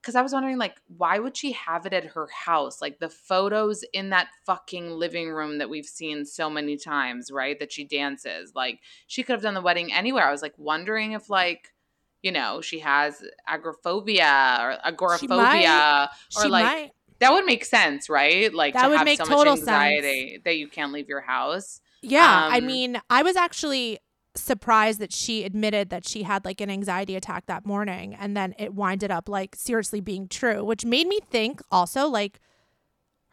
because 0.00 0.14
I 0.14 0.22
was 0.22 0.32
wondering, 0.32 0.56
like, 0.56 0.76
why 0.96 1.18
would 1.18 1.36
she 1.36 1.52
have 1.52 1.84
it 1.84 1.92
at 1.92 2.06
her 2.06 2.26
house? 2.28 2.80
Like, 2.80 2.98
the 2.98 3.10
photos 3.10 3.84
in 3.92 4.08
that 4.10 4.28
fucking 4.46 4.88
living 4.88 5.28
room 5.28 5.58
that 5.58 5.68
we've 5.68 5.84
seen 5.84 6.24
so 6.24 6.48
many 6.48 6.78
times, 6.78 7.30
right? 7.30 7.58
That 7.58 7.70
she 7.70 7.84
dances. 7.84 8.52
Like, 8.54 8.80
she 9.06 9.22
could 9.22 9.34
have 9.34 9.42
done 9.42 9.52
the 9.52 9.60
wedding 9.60 9.92
anywhere. 9.92 10.24
I 10.26 10.32
was 10.32 10.40
like 10.40 10.56
wondering 10.56 11.12
if, 11.12 11.28
like, 11.28 11.74
you 12.22 12.32
know, 12.32 12.60
she 12.60 12.80
has 12.80 13.22
agoraphobia 13.46 14.58
or 14.60 14.78
agoraphobia, 14.84 16.10
or 16.36 16.42
she 16.42 16.48
like 16.48 16.64
might. 16.64 16.90
that 17.20 17.32
would 17.32 17.44
make 17.44 17.64
sense, 17.64 18.08
right? 18.08 18.52
Like 18.52 18.74
That 18.74 18.84
to 18.84 18.88
would 18.88 18.98
have 18.98 19.04
make 19.04 19.18
so 19.18 19.24
total 19.24 19.52
much 19.52 19.60
anxiety 19.60 20.40
that 20.44 20.56
you 20.56 20.68
can't 20.68 20.92
leave 20.92 21.08
your 21.08 21.20
house. 21.20 21.80
Yeah, 22.02 22.48
I 22.50 22.58
Um, 22.58 22.66
mean, 22.66 23.00
I 23.10 23.22
was 23.22 23.36
actually 23.36 23.98
surprised 24.34 25.00
that 25.00 25.12
she 25.12 25.42
admitted 25.44 25.90
that 25.90 26.06
she 26.06 26.22
had 26.22 26.44
like 26.44 26.60
an 26.60 26.70
anxiety 26.70 27.16
attack 27.16 27.46
that 27.46 27.66
morning 27.66 28.14
and 28.14 28.36
then 28.36 28.54
it 28.56 28.72
winded 28.72 29.10
up 29.10 29.28
like 29.28 29.56
seriously 29.56 30.00
being 30.00 30.28
true, 30.28 30.64
which 30.64 30.84
made 30.84 31.08
me 31.08 31.18
think 31.28 31.60
also 31.72 32.06
like 32.06 32.38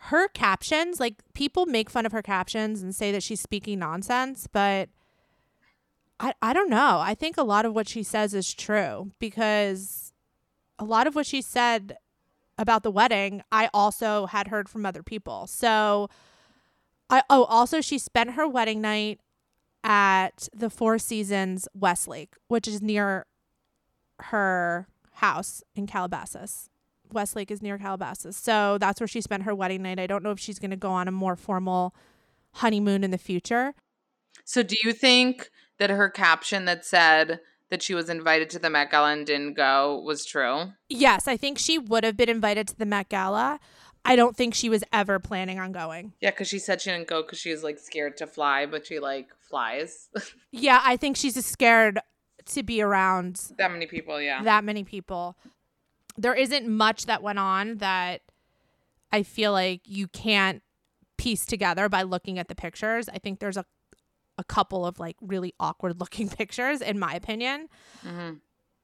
her 0.09 0.27
captions, 0.29 0.99
like 0.99 1.15
people 1.33 1.65
make 1.65 1.89
fun 1.89 2.05
of 2.05 2.11
her 2.11 2.21
captions 2.21 2.81
and 2.81 2.93
say 2.95 3.11
that 3.11 3.23
she's 3.23 3.39
speaking 3.39 3.79
nonsense, 3.79 4.47
but 4.51 4.89
I 6.19 6.33
I 6.41 6.53
don't 6.53 6.69
know. 6.69 6.99
I 6.99 7.15
think 7.15 7.37
a 7.37 7.43
lot 7.43 7.65
of 7.65 7.73
what 7.73 7.87
she 7.87 8.03
says 8.03 8.33
is 8.33 8.53
true 8.53 9.11
because 9.19 10.13
a 10.79 10.85
lot 10.85 11.07
of 11.07 11.15
what 11.15 11.25
she 11.25 11.41
said 11.41 11.97
about 12.57 12.83
the 12.83 12.91
wedding, 12.91 13.41
I 13.51 13.69
also 13.73 14.27
had 14.27 14.47
heard 14.47 14.69
from 14.69 14.85
other 14.85 15.03
people. 15.03 15.47
So 15.47 16.09
I 17.09 17.23
oh 17.29 17.43
also 17.45 17.81
she 17.81 17.97
spent 17.97 18.31
her 18.31 18.47
wedding 18.47 18.81
night 18.81 19.19
at 19.83 20.49
the 20.53 20.69
Four 20.69 20.97
Seasons 20.97 21.67
Westlake, 21.73 22.33
which 22.47 22.67
is 22.67 22.81
near 22.81 23.25
her 24.19 24.87
house 25.13 25.63
in 25.75 25.85
Calabasas. 25.87 26.69
Westlake 27.11 27.51
is 27.51 27.61
near 27.61 27.77
Calabasas. 27.77 28.35
So 28.35 28.77
that's 28.79 28.99
where 28.99 29.07
she 29.07 29.21
spent 29.21 29.43
her 29.43 29.53
wedding 29.53 29.83
night. 29.83 29.99
I 29.99 30.07
don't 30.07 30.23
know 30.23 30.31
if 30.31 30.39
she's 30.39 30.59
going 30.59 30.71
to 30.71 30.77
go 30.77 30.89
on 30.89 31.07
a 31.07 31.11
more 31.11 31.35
formal 31.35 31.93
honeymoon 32.53 33.03
in 33.03 33.11
the 33.11 33.17
future. 33.17 33.73
So, 34.43 34.63
do 34.63 34.75
you 34.83 34.93
think 34.93 35.49
that 35.79 35.89
her 35.89 36.09
caption 36.09 36.65
that 36.65 36.85
said 36.85 37.39
that 37.69 37.81
she 37.81 37.93
was 37.93 38.09
invited 38.09 38.49
to 38.51 38.59
the 38.59 38.69
Met 38.69 38.91
Gala 38.91 39.11
and 39.11 39.25
didn't 39.25 39.53
go 39.53 39.99
was 40.05 40.25
true? 40.25 40.73
Yes, 40.89 41.27
I 41.27 41.37
think 41.37 41.57
she 41.57 41.77
would 41.77 42.03
have 42.03 42.15
been 42.15 42.29
invited 42.29 42.67
to 42.69 42.77
the 42.77 42.85
Met 42.85 43.09
Gala. 43.09 43.59
I 44.05 44.15
don't 44.15 44.37
think 44.37 44.53
she 44.53 44.69
was 44.69 44.83
ever 44.93 45.17
planning 45.17 45.59
on 45.59 45.71
going. 45.71 46.13
Yeah, 46.21 46.29
because 46.29 46.47
she 46.47 46.59
said 46.59 46.79
she 46.79 46.91
didn't 46.91 47.07
go 47.07 47.23
because 47.23 47.39
she 47.39 47.51
was 47.51 47.63
like 47.63 47.79
scared 47.79 48.17
to 48.17 48.27
fly, 48.27 48.67
but 48.67 48.85
she 48.85 48.99
like 48.99 49.29
flies. 49.39 50.09
Yeah, 50.51 50.79
I 50.83 50.95
think 50.95 51.17
she's 51.17 51.33
just 51.33 51.49
scared 51.49 51.99
to 52.45 52.63
be 52.63 52.81
around 52.81 53.41
that 53.57 53.71
many 53.71 53.87
people, 53.87 54.21
yeah. 54.21 54.41
that 54.43 54.63
many 54.63 54.85
people. 54.85 55.35
There 56.17 56.33
isn't 56.33 56.65
much 56.65 57.07
that 57.07 57.21
went 57.21 57.39
on 57.39 57.77
that 57.77 58.21
I 59.11 59.23
feel 59.23 59.51
like 59.51 59.81
you 59.85 60.07
can't 60.07 60.61
piece 61.17 61.45
together 61.45 61.89
by 61.89 62.03
looking 62.03 62.39
at 62.39 62.47
the 62.47 62.55
pictures. 62.55 63.09
I 63.09 63.17
think 63.17 63.39
there's 63.39 63.57
a 63.57 63.65
a 64.37 64.43
couple 64.43 64.85
of 64.85 64.99
like 64.99 65.15
really 65.21 65.53
awkward 65.59 65.99
looking 65.99 66.29
pictures 66.29 66.81
in 66.81 66.99
my 66.99 67.13
opinion. 67.13 67.67
Mhm. 68.05 68.39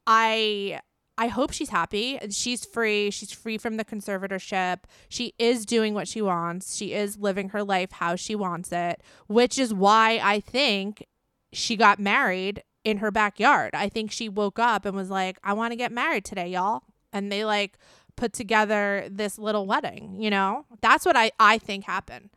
I 0.08 0.80
I 1.18 1.28
hope 1.28 1.52
she's 1.52 1.70
happy. 1.70 2.18
And 2.18 2.34
she's 2.34 2.66
free. 2.66 3.12
She's 3.12 3.32
free 3.32 3.58
from 3.58 3.78
the 3.78 3.86
conservatorship. 3.86 4.86
She 5.08 5.34
is 5.38 5.66
doing 5.66 5.93
what 5.93 6.08
she 6.08 6.22
wants. 6.22 6.76
She 6.76 6.93
is 6.93 7.18
living 7.18 7.49
her 7.49 7.64
life 7.64 7.91
how 7.91 8.16
she 8.16 8.34
wants 8.34 8.72
it, 8.72 9.04
which 9.28 9.60
is 9.60 9.72
why 9.74 10.20
I 10.24 10.39
think 10.39 11.06
she 11.54 11.76
got 11.76 11.99
married 11.99 12.64
in 12.84 12.97
her 12.97 13.12
backyard. 13.12 13.72
I 13.76 13.88
think 13.89 14.12
she 14.12 14.30
woke 14.30 14.58
up 14.58 14.86
and 14.86 14.95
was 14.95 15.12
like, 15.12 15.38
I 15.43 15.54
want 15.54 15.74
to 15.74 15.76
get 15.76 15.91
married 15.91 16.26
today, 16.26 16.47
y'all. 16.47 16.82
And 17.14 17.32
they 17.32 17.45
like 17.45 17.78
put 18.16 18.34
together 18.34 19.06
this 19.12 19.38
little 19.38 19.68
wedding, 19.68 20.16
you 20.20 20.30
know? 20.32 20.66
That's 20.82 21.06
what 21.06 21.16
I, 21.18 21.32
I 21.39 21.60
think 21.60 21.84
happened. 21.84 22.30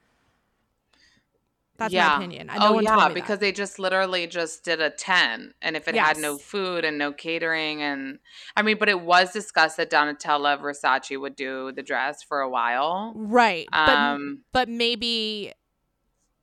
That's 1.77 1.93
my 1.93 2.16
opinion. 2.16 2.51
I- 2.51 2.59
No 2.59 2.77
oh 2.77 2.81
yeah, 2.81 3.09
because 3.09 3.29
that. 3.29 3.41
they 3.41 3.51
just 3.53 3.79
literally 3.79 4.27
just 4.29 4.64
did 4.64 4.81
a 4.81 4.91
ten, 4.91 5.55
and 5.61 5.77
if 5.77 5.89
it 5.89 5.97
had 5.97 6.18
no 6.18 6.39
food 6.39 6.85
and 6.85 6.99
no 6.99 7.12
catering, 7.12 7.83
and 7.83 8.18
I 8.57 8.62
mean, 8.62 8.79
but 8.79 8.89
it 8.89 9.01
was 9.01 9.33
discussed 9.33 9.77
that 9.79 9.91
Donatella 9.91 10.61
Versace 10.61 11.20
would 11.20 11.35
do 11.35 11.72
the 11.72 11.83
dress 11.83 12.22
for 12.22 12.41
a 12.41 12.49
while. 12.49 13.12
Right. 13.16 13.66
But 13.72 13.89
Um, 13.89 14.43
but 14.53 14.68
maybe 14.68 15.53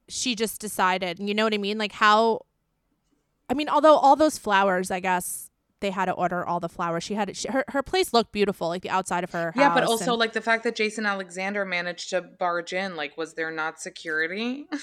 she 0.10 0.36
just 0.36 0.60
decided, 0.60 1.20
you 1.20 1.34
know 1.34 1.46
what 1.46 1.54
I 1.54 1.58
mean? 1.58 1.78
Like 1.78 1.94
how 1.94 2.42
I 3.50 3.54
mean, 3.54 3.70
although 3.70 3.96
all 3.98 4.16
those 4.16 4.38
flowers, 4.38 4.92
I 4.92 5.00
guess 5.00 5.50
they 5.82 5.92
had 5.92 6.06
to 6.06 6.12
order 6.14 6.46
all 6.46 6.60
the 6.60 6.70
flowers. 6.70 7.04
She 7.04 7.16
had 7.16 7.36
she, 7.36 7.48
her 7.50 7.64
her 7.70 7.82
place 7.84 8.14
looked 8.14 8.32
beautiful, 8.34 8.68
like 8.68 8.82
the 8.82 8.90
outside 8.90 9.24
of 9.24 9.32
her 9.32 9.52
house. 9.52 9.56
yeah, 9.56 9.74
but 9.74 9.84
also 9.84 10.12
and- 10.12 10.20
like 10.20 10.34
the 10.34 10.42
fact 10.42 10.64
that 10.66 10.76
Jason 10.76 11.06
Alexander 11.06 11.64
managed 11.66 12.10
to 12.12 12.22
barge 12.22 12.72
in, 12.74 12.96
like, 12.96 13.18
was 13.18 13.34
there 13.34 13.50
not 13.52 13.80
security? 13.80 14.68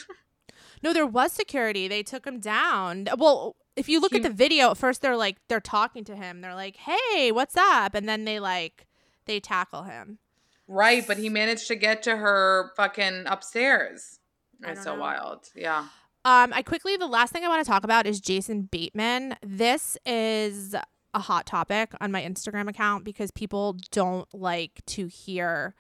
No, 0.83 0.93
there 0.93 1.07
was 1.07 1.33
security. 1.33 1.89
They 1.89 2.03
took 2.03 2.27
him 2.27 2.41
down. 2.41 3.09
Well, 3.17 3.57
if 3.77 3.89
you 3.89 4.01
look 4.01 4.13
He- 4.13 4.19
at 4.19 4.23
the 4.23 4.31
video, 4.31 4.71
at 4.71 4.77
first 4.77 5.03
they're 5.03 5.17
like 5.17 5.37
they're 5.49 5.61
talking 5.61 6.05
to 6.05 6.17
him. 6.17 6.41
They're 6.41 6.55
like, 6.55 6.77
"Hey, 6.77 7.31
what's 7.33 7.57
up?" 7.57 7.95
And 7.95 8.09
then 8.09 8.25
they 8.25 8.41
like 8.41 8.87
they 9.27 9.41
tackle 9.41 9.83
him. 9.85 10.19
right, 10.67 11.07
but 11.07 11.17
he 11.17 11.29
managed 11.29 11.67
to 11.69 11.75
get 11.75 12.03
to 12.03 12.17
her 12.17 12.73
fucking 12.77 13.25
upstairs. 13.27 14.19
It's 14.63 14.83
so 14.85 14.95
know. 14.95 15.01
wild. 15.01 15.49
Yeah. 15.55 15.87
Um, 16.25 16.53
I 16.53 16.63
quickly 16.63 16.97
the 16.97 17.07
last 17.07 17.33
thing 17.33 17.45
I 17.45 17.49
want 17.49 17.65
to 17.65 17.71
talk 17.71 17.85
about 17.85 18.07
is 18.07 18.21
Jason 18.21 18.63
Bateman. 18.63 19.37
This 19.43 19.97
is 20.05 20.75
a 21.15 21.19
hot 21.21 21.47
topic 21.47 21.93
on 22.01 22.13
my 22.13 22.23
Instagram 22.23 22.69
account 22.69 23.05
because 23.05 23.31
people 23.31 23.77
don't 23.93 24.29
like 24.35 24.81
to 24.87 25.07
hear 25.07 25.75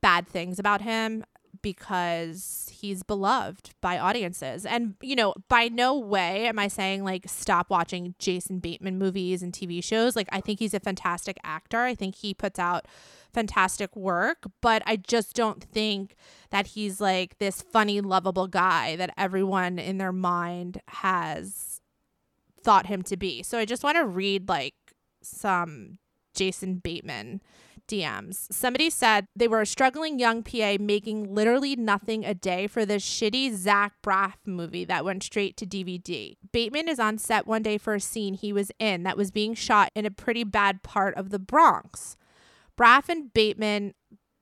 bad 0.00 0.28
things 0.28 0.58
about 0.60 0.82
him 0.82 1.24
because 1.62 2.70
he's 2.72 3.02
beloved 3.02 3.70
by 3.80 3.98
audiences. 3.98 4.64
And 4.64 4.94
you 5.00 5.16
know, 5.16 5.34
by 5.48 5.68
no 5.68 5.98
way 5.98 6.46
am 6.46 6.58
I 6.58 6.68
saying 6.68 7.04
like 7.04 7.24
stop 7.28 7.70
watching 7.70 8.14
Jason 8.18 8.58
Bateman 8.58 8.98
movies 8.98 9.42
and 9.42 9.52
TV 9.52 9.82
shows. 9.82 10.16
Like 10.16 10.28
I 10.32 10.40
think 10.40 10.58
he's 10.58 10.74
a 10.74 10.80
fantastic 10.80 11.38
actor. 11.44 11.80
I 11.80 11.94
think 11.94 12.16
he 12.16 12.34
puts 12.34 12.58
out 12.58 12.86
fantastic 13.32 13.94
work, 13.94 14.44
but 14.60 14.82
I 14.86 14.96
just 14.96 15.34
don't 15.34 15.62
think 15.62 16.16
that 16.50 16.68
he's 16.68 17.00
like 17.00 17.38
this 17.38 17.62
funny, 17.62 18.00
lovable 18.00 18.48
guy 18.48 18.96
that 18.96 19.14
everyone 19.16 19.78
in 19.78 19.98
their 19.98 20.12
mind 20.12 20.80
has 20.88 21.80
thought 22.62 22.86
him 22.86 23.02
to 23.02 23.16
be. 23.16 23.42
So 23.42 23.58
I 23.58 23.64
just 23.64 23.84
want 23.84 23.96
to 23.96 24.04
read 24.04 24.48
like 24.48 24.74
some 25.22 25.98
Jason 26.34 26.76
Bateman 26.76 27.42
DMs. 27.88 28.46
Somebody 28.52 28.90
said 28.90 29.26
they 29.34 29.48
were 29.48 29.62
a 29.62 29.66
struggling 29.66 30.18
young 30.18 30.42
PA 30.42 30.76
making 30.78 31.34
literally 31.34 31.74
nothing 31.74 32.24
a 32.24 32.34
day 32.34 32.66
for 32.66 32.86
this 32.86 33.04
shitty 33.04 33.54
Zach 33.54 33.94
Braff 34.02 34.34
movie 34.46 34.84
that 34.84 35.04
went 35.04 35.22
straight 35.22 35.56
to 35.56 35.66
DVD. 35.66 36.36
Bateman 36.52 36.88
is 36.88 37.00
on 37.00 37.18
set 37.18 37.46
one 37.46 37.62
day 37.62 37.78
for 37.78 37.94
a 37.94 38.00
scene 38.00 38.34
he 38.34 38.52
was 38.52 38.70
in 38.78 39.02
that 39.02 39.16
was 39.16 39.30
being 39.30 39.54
shot 39.54 39.90
in 39.94 40.06
a 40.06 40.10
pretty 40.10 40.44
bad 40.44 40.82
part 40.82 41.14
of 41.16 41.30
the 41.30 41.38
Bronx. 41.38 42.16
Braff 42.78 43.08
and 43.08 43.32
Bateman 43.32 43.94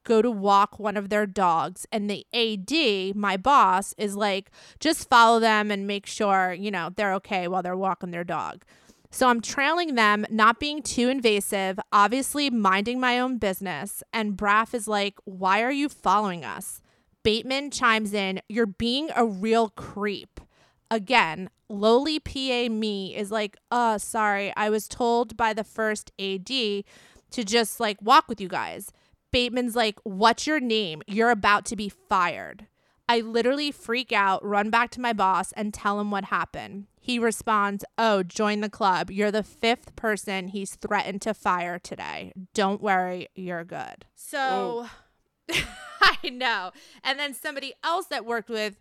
go 0.05 0.23
to 0.23 0.31
walk 0.31 0.79
one 0.79 0.97
of 0.97 1.09
their 1.09 1.27
dogs 1.27 1.87
and 1.93 2.09
the 2.09 2.25
AD, 2.33 3.17
my 3.17 3.37
boss, 3.37 3.95
is 3.99 4.17
like, 4.17 4.51
just 4.81 5.09
follow 5.09 5.41
them 5.41 5.71
and 5.71 5.87
make 5.87 6.07
sure, 6.07 6.53
you 6.53 6.71
know, 6.71 6.91
they're 6.95 7.15
okay 7.15 7.49
while 7.49 7.63
they're 7.63 7.77
walking 7.77 8.13
their 8.13 8.25
dog. 8.25 8.65
So 9.11 9.29
I'm 9.29 9.41
trailing 9.41 9.95
them, 9.95 10.27
not 10.31 10.61
being 10.61 10.83
too 10.83 11.09
invasive, 11.09 11.79
obviously 11.93 12.51
minding 12.51 13.01
my 13.01 13.19
own 13.19 13.39
business. 13.39 14.03
And 14.13 14.37
Braff 14.37 14.75
is 14.75 14.89
like, 14.89 15.15
Why 15.25 15.63
are 15.63 15.73
you 15.73 15.89
following 15.89 16.45
us? 16.45 16.81
Bateman 17.23 17.71
chimes 17.71 18.13
in, 18.13 18.41
You're 18.49 18.67
being 18.67 19.11
a 19.15 19.25
real 19.25 19.71
creep. 19.71 20.41
Again, 20.91 21.51
lowly 21.69 22.21
PA 22.21 22.69
me 22.71 23.17
is 23.17 23.31
like, 23.31 23.57
Uh, 23.71 23.99
sorry, 23.99 24.53
I 24.57 24.71
was 24.71 24.89
told 24.89 25.37
by 25.37 25.53
the 25.53 25.65
first 25.65 26.13
AD 26.19 26.47
to 26.49 26.85
just 27.45 27.81
like 27.81 28.01
walk 28.03 28.29
with 28.29 28.41
you 28.41 28.49
guys. 28.49 28.93
Bateman's 29.33 29.77
like, 29.77 29.99
What's 30.05 30.47
your 30.47 30.61
name? 30.61 31.03
You're 31.07 31.31
about 31.31 31.65
to 31.67 31.77
be 31.77 31.89
fired. 31.89 32.67
I 33.09 33.21
literally 33.21 33.71
freak 33.71 34.13
out, 34.13 34.45
run 34.45 34.71
back 34.71 34.91
to 34.91 35.01
my 35.01 35.13
boss, 35.13 35.53
and 35.53 35.73
tell 35.73 36.01
him 36.01 36.11
what 36.11 36.25
happened. 36.25 36.87
He 37.01 37.19
responds, 37.19 37.85
Oh, 37.97 38.23
join 38.25 38.61
the 38.61 38.69
club. 38.69 39.11
You're 39.11 39.31
the 39.31 39.45
fifth 39.45 39.95
person 39.95 40.49
he's 40.49 40.75
threatened 40.75 41.23
to 41.23 41.35
fire 41.35 41.79
today. 41.79 42.33
Don't 42.53 42.83
worry, 42.83 43.29
you're 43.35 43.65
good. 43.65 44.07
So 44.17 44.89
I 46.01 46.29
know. 46.31 46.73
And 47.05 47.19
then 47.19 47.33
somebody 47.33 47.75
else 47.85 48.07
that 48.07 48.27
worked 48.27 48.49
with 48.49 48.81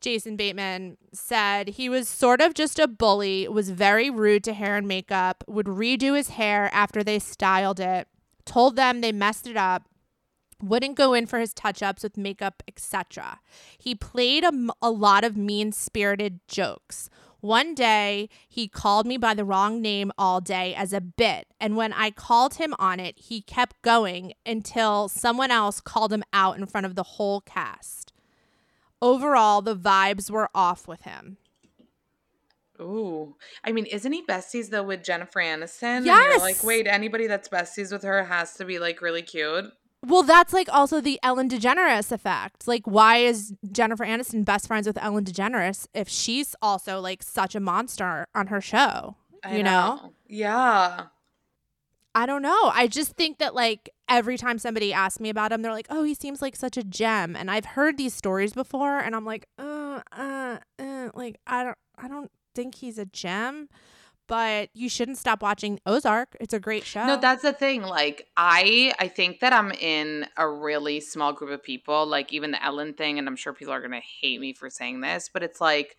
Jason 0.00 0.36
Bateman 0.36 0.96
said 1.12 1.68
he 1.68 1.88
was 1.88 2.08
sort 2.08 2.40
of 2.40 2.54
just 2.54 2.78
a 2.78 2.86
bully, 2.86 3.48
was 3.48 3.70
very 3.70 4.08
rude 4.10 4.44
to 4.44 4.52
hair 4.52 4.76
and 4.76 4.86
makeup, 4.86 5.44
would 5.46 5.66
redo 5.66 6.16
his 6.16 6.30
hair 6.30 6.70
after 6.72 7.02
they 7.02 7.18
styled 7.18 7.80
it, 7.80 8.08
told 8.44 8.76
them 8.76 9.00
they 9.00 9.12
messed 9.12 9.46
it 9.46 9.56
up, 9.56 9.88
wouldn't 10.62 10.96
go 10.96 11.14
in 11.14 11.26
for 11.26 11.38
his 11.38 11.54
touch-ups 11.54 12.02
with 12.02 12.16
makeup, 12.16 12.62
etc. 12.68 13.40
He 13.78 13.94
played 13.94 14.44
a, 14.44 14.52
a 14.80 14.90
lot 14.90 15.24
of 15.24 15.36
mean-spirited 15.36 16.40
jokes. 16.48 17.10
One 17.40 17.74
day, 17.74 18.28
he 18.48 18.66
called 18.66 19.06
me 19.06 19.18
by 19.18 19.34
the 19.34 19.44
wrong 19.44 19.80
name 19.80 20.10
all 20.18 20.40
day 20.40 20.74
as 20.74 20.92
a 20.92 21.00
bit, 21.00 21.46
and 21.60 21.76
when 21.76 21.92
I 21.92 22.10
called 22.10 22.54
him 22.54 22.74
on 22.78 22.98
it, 22.98 23.18
he 23.18 23.40
kept 23.40 23.82
going 23.82 24.32
until 24.44 25.08
someone 25.08 25.50
else 25.50 25.80
called 25.80 26.12
him 26.12 26.24
out 26.32 26.58
in 26.58 26.66
front 26.66 26.86
of 26.86 26.94
the 26.94 27.02
whole 27.02 27.40
cast. 27.42 28.12
Overall, 29.02 29.62
the 29.62 29.76
vibes 29.76 30.30
were 30.30 30.48
off 30.54 30.88
with 30.88 31.02
him. 31.02 31.36
Ooh. 32.80 33.36
I 33.64 33.72
mean, 33.72 33.86
isn't 33.86 34.12
he 34.12 34.24
besties 34.24 34.70
though 34.70 34.82
with 34.82 35.04
Jennifer 35.04 35.40
Aniston? 35.40 36.04
Yes. 36.04 36.40
like, 36.40 36.62
wait, 36.64 36.86
anybody 36.86 37.26
that's 37.26 37.48
besties 37.48 37.92
with 37.92 38.02
her 38.02 38.24
has 38.24 38.54
to 38.54 38.64
be 38.64 38.78
like 38.78 39.00
really 39.00 39.22
cute. 39.22 39.66
Well, 40.06 40.22
that's 40.22 40.52
like 40.52 40.68
also 40.72 41.00
the 41.00 41.18
Ellen 41.20 41.48
DeGeneres 41.48 42.12
effect. 42.12 42.68
Like, 42.68 42.86
why 42.86 43.16
is 43.16 43.54
Jennifer 43.72 44.04
Aniston 44.04 44.44
best 44.44 44.68
friends 44.68 44.86
with 44.86 44.96
Ellen 45.02 45.24
DeGeneres 45.24 45.88
if 45.94 46.08
she's 46.08 46.54
also 46.62 47.00
like 47.00 47.24
such 47.24 47.56
a 47.56 47.60
monster 47.60 48.28
on 48.32 48.46
her 48.46 48.60
show? 48.60 49.16
I 49.42 49.56
you 49.56 49.64
know? 49.64 50.12
Yeah. 50.28 51.06
I 52.14 52.24
don't 52.24 52.42
know. 52.42 52.70
I 52.72 52.86
just 52.86 53.16
think 53.16 53.38
that 53.38 53.56
like 53.56 53.90
every 54.08 54.38
time 54.38 54.60
somebody 54.60 54.92
asks 54.92 55.18
me 55.18 55.28
about 55.28 55.50
him, 55.50 55.62
they're 55.62 55.72
like, 55.72 55.88
"Oh, 55.90 56.04
he 56.04 56.14
seems 56.14 56.40
like 56.40 56.54
such 56.54 56.76
a 56.76 56.84
gem." 56.84 57.34
And 57.34 57.50
I've 57.50 57.66
heard 57.66 57.98
these 57.98 58.14
stories 58.14 58.52
before, 58.52 58.98
and 59.00 59.14
I'm 59.14 59.24
like, 59.24 59.46
"Uh, 59.58 60.00
uh, 60.12 60.58
uh 60.78 61.08
like 61.14 61.36
I 61.48 61.64
don't, 61.64 61.78
I 61.98 62.06
don't 62.06 62.30
think 62.54 62.76
he's 62.76 62.96
a 62.96 63.06
gem." 63.06 63.68
But 64.28 64.70
you 64.74 64.88
shouldn't 64.88 65.18
stop 65.18 65.42
watching 65.42 65.78
Ozark. 65.86 66.36
It's 66.40 66.52
a 66.52 66.58
great 66.58 66.84
show. 66.84 67.06
No, 67.06 67.16
that's 67.16 67.42
the 67.42 67.52
thing. 67.52 67.82
Like, 67.82 68.26
I 68.36 68.92
I 68.98 69.08
think 69.08 69.40
that 69.40 69.52
I'm 69.52 69.70
in 69.72 70.26
a 70.36 70.48
really 70.48 71.00
small 71.00 71.32
group 71.32 71.50
of 71.50 71.62
people. 71.62 72.06
Like, 72.06 72.32
even 72.32 72.50
the 72.50 72.64
Ellen 72.64 72.94
thing, 72.94 73.18
and 73.18 73.28
I'm 73.28 73.36
sure 73.36 73.52
people 73.52 73.72
are 73.72 73.80
gonna 73.80 74.00
hate 74.20 74.40
me 74.40 74.52
for 74.52 74.68
saying 74.68 75.00
this, 75.00 75.30
but 75.32 75.42
it's 75.42 75.60
like 75.60 75.96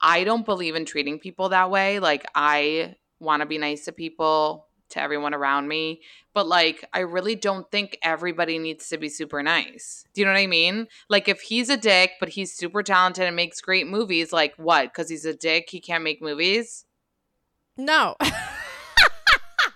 I 0.00 0.24
don't 0.24 0.44
believe 0.44 0.74
in 0.74 0.84
treating 0.84 1.18
people 1.18 1.48
that 1.48 1.70
way. 1.70 1.98
Like, 1.98 2.26
I 2.34 2.96
want 3.20 3.40
to 3.40 3.46
be 3.46 3.56
nice 3.58 3.86
to 3.86 3.92
people, 3.92 4.66
to 4.90 5.00
everyone 5.00 5.32
around 5.34 5.66
me, 5.66 6.02
but 6.34 6.46
like, 6.46 6.86
I 6.92 7.00
really 7.00 7.34
don't 7.34 7.70
think 7.70 7.98
everybody 8.02 8.58
needs 8.58 8.88
to 8.90 8.98
be 8.98 9.08
super 9.08 9.42
nice. 9.42 10.04
Do 10.12 10.20
you 10.20 10.26
know 10.26 10.32
what 10.32 10.40
I 10.40 10.46
mean? 10.46 10.88
Like, 11.08 11.28
if 11.28 11.40
he's 11.40 11.70
a 11.70 11.76
dick, 11.76 12.12
but 12.20 12.28
he's 12.28 12.52
super 12.52 12.82
talented 12.82 13.24
and 13.24 13.34
makes 13.34 13.60
great 13.60 13.86
movies, 13.86 14.32
like, 14.32 14.54
what? 14.56 14.92
Because 14.92 15.08
he's 15.08 15.24
a 15.24 15.34
dick, 15.34 15.70
he 15.70 15.80
can't 15.80 16.04
make 16.04 16.20
movies? 16.20 16.84
No. 17.76 18.16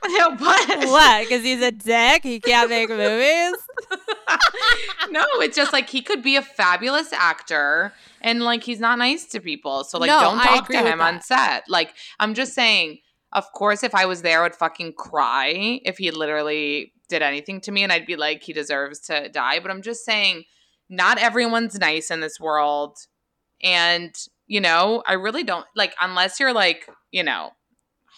No, 0.07 0.31
but 0.37 0.87
what? 0.87 1.25
Because 1.25 1.43
he's 1.43 1.61
a 1.61 1.73
dick. 1.73 2.23
He 2.23 2.41
can't 2.41 2.71
make 2.71 2.89
movies. 2.89 3.55
no, 5.11 5.25
it's 5.41 5.57
just 5.57 5.73
like 5.73 5.89
he 5.91 6.03
could 6.03 6.23
be 6.23 6.37
a 6.37 6.43
fabulous 6.43 7.13
actor 7.13 7.93
and 8.21 8.43
like 8.43 8.63
he's 8.63 8.81
not 8.81 8.99
nice 8.99 9.27
to 9.27 9.41
people. 9.41 9.85
So 9.85 9.99
like 9.99 10.09
No, 10.09 10.21
don't 10.21 10.39
talk 10.39 10.69
to 10.69 10.79
him 10.83 11.01
on 11.01 11.21
set. 11.21 11.65
Like 11.69 11.95
I'm 12.21 12.35
just 12.35 12.55
saying, 12.55 12.99
of 13.33 13.45
course 13.53 13.83
if 13.83 13.95
I 13.95 14.07
was 14.07 14.23
there 14.23 14.41
I 14.41 14.43
would 14.45 14.55
fucking 14.55 14.95
cry 14.95 15.81
if 15.85 15.99
he 15.99 16.11
literally 16.11 16.93
did 17.09 17.23
anything 17.23 17.61
to 17.63 17.73
me 17.73 17.83
and 17.83 17.93
I'd 17.93 18.07
be 18.07 18.17
like 18.17 18.43
he 18.43 18.53
deserves 18.53 19.01
to 19.01 19.29
die, 19.29 19.61
but 19.61 19.71
I'm 19.71 19.83
just 19.83 20.05
saying 20.05 20.45
not 20.89 21.19
everyone's 21.19 21.79
nice 21.79 22.11
in 22.11 22.21
this 22.21 22.41
world 22.41 22.97
and 23.63 24.15
you 24.47 24.61
know, 24.63 25.03
I 25.07 25.13
really 25.15 25.45
don't 25.45 25.67
like 25.77 25.95
unless 26.01 26.41
you're 26.41 26.55
like, 26.55 26.89
you 27.11 27.23
know, 27.23 27.51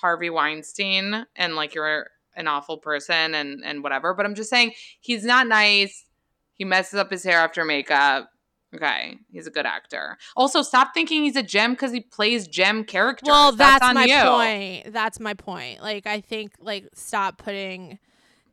Harvey 0.01 0.31
Weinstein 0.31 1.27
and 1.37 1.57
like 1.57 1.75
you're 1.75 2.07
an 2.37 2.49
awful 2.49 2.79
person 2.79 3.35
and 3.35 3.63
and 3.65 3.83
whatever, 3.83 4.15
but 4.15 4.27
I'm 4.27 4.35
just 4.35 4.51
saying 4.51 4.73
he's 5.01 5.25
not 5.25 5.47
nice. 5.47 6.07
He 6.55 6.65
messes 6.65 6.99
up 6.99 7.11
his 7.11 7.25
hair 7.25 7.39
after 7.39 7.65
makeup. 7.65 8.31
Okay, 8.75 9.19
he's 9.33 9.49
a 9.49 9.51
good 9.51 9.67
actor. 9.67 10.17
Also, 10.37 10.63
stop 10.63 10.95
thinking 10.95 11.25
he's 11.25 11.35
a 11.35 11.43
gem 11.43 11.73
because 11.73 11.91
he 11.91 12.01
plays 12.01 12.47
gem 12.47 12.85
characters. 12.85 13.27
Well, 13.27 13.51
that's, 13.51 13.85
on 13.85 13.95
my 13.95 14.05
you. 14.05 14.23
point. 14.23 14.93
That's 14.93 15.19
my 15.19 15.35
point. 15.35 15.83
Like 15.83 16.07
I 16.07 16.21
think 16.21 16.53
like 16.61 16.89
stop 16.95 17.39
putting 17.39 17.99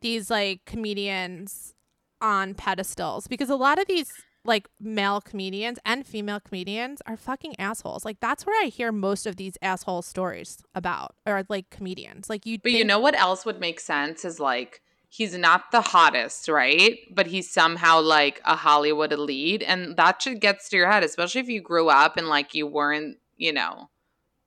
these 0.01 0.31
like 0.31 0.65
comedians 0.65 1.75
on 2.19 2.55
pedestals 2.55 3.27
because 3.27 3.49
a 3.49 3.55
lot 3.55 3.79
of 3.79 3.87
these 3.87 4.11
like 4.47 4.67
male 4.79 5.21
comedians 5.21 5.77
and 5.85 6.07
female 6.07 6.39
comedians 6.39 7.01
are 7.05 7.17
fucking 7.17 7.59
assholes. 7.59 8.05
Like 8.05 8.19
that's 8.19 8.45
where 8.45 8.59
I 8.63 8.67
hear 8.67 8.91
most 8.91 9.27
of 9.27 9.35
these 9.35 9.57
asshole 9.61 10.01
stories 10.01 10.63
about 10.73 11.15
or 11.25 11.43
like 11.49 11.69
comedians. 11.69 12.29
Like 12.29 12.45
you 12.45 12.57
But 12.57 12.71
you 12.71 12.85
know 12.85 12.99
what 12.99 13.15
else 13.15 13.45
would 13.45 13.59
make 13.59 13.79
sense 13.79 14.25
is 14.25 14.39
like 14.39 14.81
he's 15.09 15.37
not 15.37 15.71
the 15.71 15.81
hottest, 15.81 16.47
right? 16.47 16.97
But 17.13 17.27
he's 17.27 17.51
somehow 17.51 18.01
like 18.01 18.41
a 18.45 18.55
Hollywood 18.55 19.11
elite, 19.13 19.63
and 19.65 19.95
that 19.97 20.21
should 20.21 20.41
gets 20.41 20.69
to 20.69 20.77
your 20.77 20.89
head, 20.89 21.03
especially 21.03 21.41
if 21.41 21.49
you 21.49 21.61
grew 21.61 21.89
up 21.89 22.17
and 22.17 22.27
like 22.27 22.53
you 22.55 22.65
weren't, 22.67 23.17
you 23.35 23.53
know, 23.53 23.89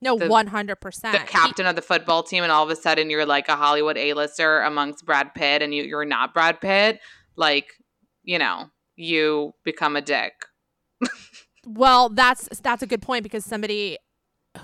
no 0.03 0.17
one 0.17 0.47
hundred 0.47 0.77
percent 0.77 1.19
the 1.19 1.25
captain 1.27 1.67
of 1.67 1.77
the 1.77 1.83
football 1.83 2.23
team, 2.23 2.43
and 2.43 2.51
all 2.53 2.65
of 2.65 2.71
a 2.71 2.77
sudden 2.77 3.11
you're 3.11 3.27
like 3.27 3.49
a 3.49 3.57
Hollywood 3.57 3.99
A-lister 3.99 4.61
amongst 4.61 5.05
Brad 5.05 5.35
Pitt, 5.35 5.63
and 5.63 5.75
you 5.75 5.83
you're 5.83 6.05
not 6.05 6.33
Brad 6.33 6.61
Pitt. 6.61 7.01
Like, 7.37 7.73
you 8.23 8.39
know, 8.39 8.71
you 9.01 9.55
become 9.65 9.97
a 9.97 10.03
dick. 10.03 10.33
Well, 11.67 12.09
that's 12.09 12.49
that's 12.61 12.83
a 12.83 12.87
good 12.87 13.03
point 13.03 13.23
because 13.23 13.45
somebody 13.45 13.99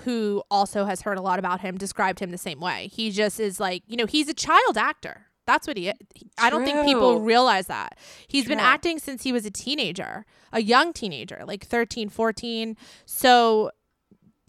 who 0.03 0.43
also 0.51 0.85
has 0.85 1.01
heard 1.01 1.17
a 1.17 1.21
lot 1.21 1.39
about 1.39 1.61
him 1.61 1.77
described 1.77 2.19
him 2.19 2.31
the 2.31 2.37
same 2.37 2.59
way. 2.59 2.89
He 2.91 3.11
just 3.11 3.39
is 3.39 3.59
like, 3.59 3.83
you 3.87 3.95
know, 3.95 4.05
he's 4.05 4.27
a 4.27 4.33
child 4.33 4.77
actor. 4.77 5.27
That's 5.45 5.65
what 5.65 5.77
he 5.77 5.87
is. 5.87 5.95
I 6.37 6.49
don't 6.49 6.65
think 6.65 6.85
people 6.85 7.21
realize 7.21 7.67
that. 7.67 7.97
He's 8.27 8.45
been 8.45 8.59
acting 8.59 8.99
since 8.99 9.23
he 9.23 9.31
was 9.31 9.45
a 9.45 9.51
teenager, 9.51 10.25
a 10.51 10.61
young 10.61 10.91
teenager, 10.91 11.41
like 11.47 11.65
13, 11.65 12.09
14. 12.09 12.75
So, 13.05 13.71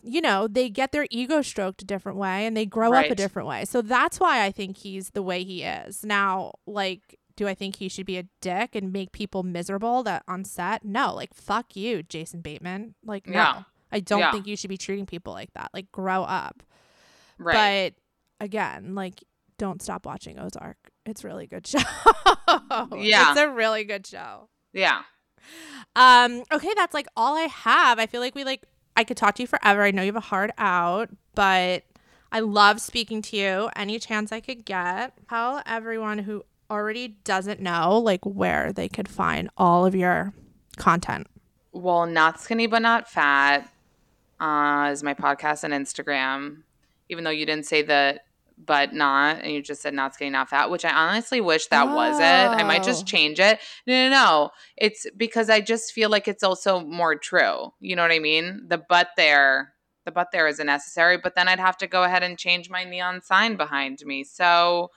you 0.02 0.20
know, 0.20 0.48
they 0.48 0.68
get 0.68 0.90
their 0.90 1.06
ego 1.10 1.40
stroked 1.40 1.82
a 1.82 1.84
different 1.84 2.18
way 2.18 2.46
and 2.46 2.56
they 2.56 2.66
grow 2.66 2.92
up 2.92 3.04
a 3.04 3.14
different 3.14 3.46
way. 3.46 3.64
So 3.64 3.80
that's 3.80 4.18
why 4.18 4.44
I 4.44 4.50
think 4.50 4.78
he's 4.78 5.10
the 5.10 5.22
way 5.22 5.44
he 5.44 5.62
is. 5.62 6.04
Now, 6.04 6.54
like 6.66 7.17
do 7.38 7.46
I 7.48 7.54
think 7.54 7.76
he 7.76 7.88
should 7.88 8.04
be 8.04 8.18
a 8.18 8.24
dick 8.40 8.74
and 8.74 8.92
make 8.92 9.12
people 9.12 9.42
miserable 9.44 10.02
that 10.02 10.24
on 10.26 10.44
set? 10.44 10.84
No, 10.84 11.14
like 11.14 11.32
fuck 11.32 11.76
you, 11.76 12.02
Jason 12.02 12.40
Bateman. 12.40 12.96
Like 13.04 13.26
no. 13.28 13.34
Yeah. 13.34 13.62
I 13.92 14.00
don't 14.00 14.18
Yeah. 14.18 14.32
think 14.32 14.46
you 14.48 14.56
should 14.56 14.68
be 14.70 14.76
treating 14.76 15.06
people 15.06 15.32
like 15.32 15.52
that. 15.54 15.70
Like 15.72 15.90
grow 15.92 16.24
up. 16.24 16.62
Right. 17.38 17.94
But 18.40 18.44
again, 18.44 18.94
like 18.96 19.22
don't 19.56 19.80
stop 19.80 20.04
watching 20.04 20.38
Ozark. 20.38 20.76
It's 21.06 21.22
really 21.24 21.46
good 21.46 21.66
show. 21.66 21.78
Yeah. 22.96 23.30
It's 23.30 23.40
a 23.40 23.48
really 23.48 23.84
good 23.84 24.06
show. 24.06 24.48
yeah. 24.72 25.02
Um, 25.96 26.42
okay, 26.52 26.72
that's 26.76 26.92
like 26.94 27.06
all 27.16 27.36
I 27.36 27.42
have. 27.42 27.98
I 27.98 28.06
feel 28.06 28.20
like 28.20 28.34
we 28.34 28.44
like 28.44 28.64
I 28.96 29.04
could 29.04 29.16
talk 29.16 29.36
to 29.36 29.42
you 29.42 29.46
forever. 29.46 29.82
I 29.84 29.90
know 29.92 30.02
you 30.02 30.08
have 30.08 30.16
a 30.16 30.20
hard 30.20 30.50
out, 30.58 31.10
but 31.34 31.84
I 32.32 32.40
love 32.40 32.80
speaking 32.80 33.22
to 33.22 33.36
you 33.36 33.70
any 33.76 33.98
chance 33.98 34.32
I 34.32 34.40
could 34.40 34.64
get. 34.64 35.12
Tell 35.28 35.62
everyone 35.64 36.18
who 36.18 36.44
already 36.70 37.08
doesn't 37.24 37.60
know 37.60 37.98
like 37.98 38.24
where 38.24 38.72
they 38.72 38.88
could 38.88 39.08
find 39.08 39.48
all 39.56 39.86
of 39.86 39.94
your 39.94 40.32
content. 40.76 41.26
Well, 41.72 42.06
not 42.06 42.40
skinny 42.40 42.66
but 42.66 42.82
not 42.82 43.08
fat 43.08 43.68
uh, 44.40 44.90
is 44.92 45.02
my 45.02 45.14
podcast 45.14 45.64
and 45.64 45.72
Instagram. 45.74 46.62
Even 47.08 47.24
though 47.24 47.30
you 47.30 47.46
didn't 47.46 47.66
say 47.66 47.82
the 47.82 48.20
but 48.60 48.92
not, 48.92 49.40
and 49.42 49.52
you 49.52 49.62
just 49.62 49.80
said 49.82 49.94
not 49.94 50.14
skinny, 50.14 50.30
not 50.30 50.50
fat, 50.50 50.68
which 50.68 50.84
I 50.84 50.90
honestly 50.92 51.40
wish 51.40 51.68
that 51.68 51.86
was 51.94 52.18
it. 52.18 52.22
I 52.22 52.64
might 52.64 52.80
Oh. 52.82 52.84
just 52.86 53.06
change 53.06 53.38
it. 53.38 53.60
No, 53.86 54.08
no, 54.08 54.10
no. 54.10 54.50
It's 54.76 55.06
because 55.16 55.48
I 55.48 55.60
just 55.60 55.92
feel 55.92 56.10
like 56.10 56.26
it's 56.26 56.42
also 56.42 56.80
more 56.80 57.14
true. 57.14 57.72
You 57.78 57.94
know 57.94 58.02
what 58.02 58.10
I 58.10 58.18
mean? 58.18 58.64
The 58.66 58.78
but 58.78 59.10
there, 59.16 59.74
the 60.04 60.10
but 60.10 60.32
there 60.32 60.48
isn't 60.48 60.66
necessary, 60.66 61.18
but 61.18 61.36
then 61.36 61.46
I'd 61.46 61.60
have 61.60 61.76
to 61.78 61.86
go 61.86 62.02
ahead 62.02 62.24
and 62.24 62.36
change 62.36 62.68
my 62.68 62.82
neon 62.82 63.22
sign 63.22 63.56
behind 63.56 64.00
me. 64.04 64.24
So 64.24 64.90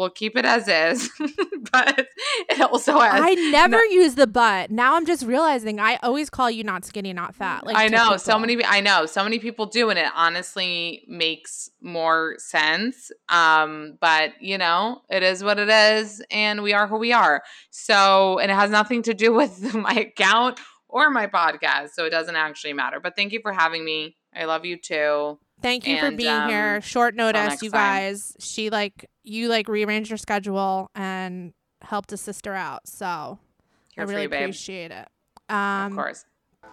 we'll 0.00 0.10
keep 0.10 0.36
it 0.36 0.46
as 0.46 0.66
is. 0.66 1.10
but 1.72 2.08
it 2.48 2.60
also 2.60 2.98
has. 2.98 3.20
I 3.22 3.34
never 3.50 3.84
use 3.84 4.14
the 4.14 4.26
but. 4.26 4.70
Now 4.70 4.96
I'm 4.96 5.04
just 5.04 5.24
realizing 5.24 5.78
I 5.78 5.96
always 6.02 6.30
call 6.30 6.50
you 6.50 6.64
not 6.64 6.84
skinny, 6.84 7.12
not 7.12 7.34
fat. 7.34 7.66
Like 7.66 7.76
I 7.76 7.88
know 7.88 8.16
so 8.16 8.38
many. 8.38 8.64
I 8.64 8.80
know 8.80 9.06
so 9.06 9.22
many 9.22 9.38
people 9.38 9.66
do, 9.66 9.90
and 9.90 9.98
it 9.98 10.10
honestly 10.16 11.04
makes 11.06 11.70
more 11.82 12.36
sense. 12.38 13.12
Um, 13.28 13.98
but 14.00 14.32
you 14.40 14.58
know, 14.58 15.02
it 15.10 15.22
is 15.22 15.44
what 15.44 15.58
it 15.58 15.68
is, 15.68 16.22
and 16.30 16.62
we 16.62 16.72
are 16.72 16.88
who 16.88 16.96
we 16.96 17.12
are. 17.12 17.42
So, 17.70 18.38
and 18.38 18.50
it 18.50 18.54
has 18.54 18.70
nothing 18.70 19.02
to 19.02 19.14
do 19.14 19.32
with 19.40 19.74
my 19.74 19.92
account 19.92 20.58
or 20.88 21.10
my 21.10 21.26
podcast, 21.26 21.90
so 21.90 22.06
it 22.06 22.10
doesn't 22.10 22.36
actually 22.36 22.72
matter. 22.72 22.98
But 23.00 23.14
thank 23.14 23.32
you 23.32 23.40
for 23.42 23.52
having 23.52 23.84
me. 23.84 24.16
I 24.34 24.46
love 24.46 24.64
you 24.64 24.76
too. 24.78 25.38
Thank 25.62 25.86
you 25.86 25.98
for 25.98 26.10
being 26.10 26.28
um, 26.28 26.48
here. 26.48 26.80
Short 26.80 27.14
notice, 27.14 27.48
next 27.48 27.62
you 27.62 27.70
time. 27.70 27.80
guys. 27.80 28.36
She 28.38 28.70
like 28.70 29.08
you 29.22 29.48
like 29.48 29.68
rearranged 29.68 30.10
her 30.10 30.16
schedule 30.16 30.90
and 30.94 31.52
helped 31.82 32.12
a 32.12 32.16
sister 32.16 32.54
out. 32.54 32.86
So 32.86 33.38
Here 33.94 34.04
I 34.04 34.06
really 34.06 34.22
you, 34.22 34.28
appreciate 34.28 34.90
it. 34.90 35.08
Um, 35.48 35.92
Of 35.92 35.94
course. 35.94 36.24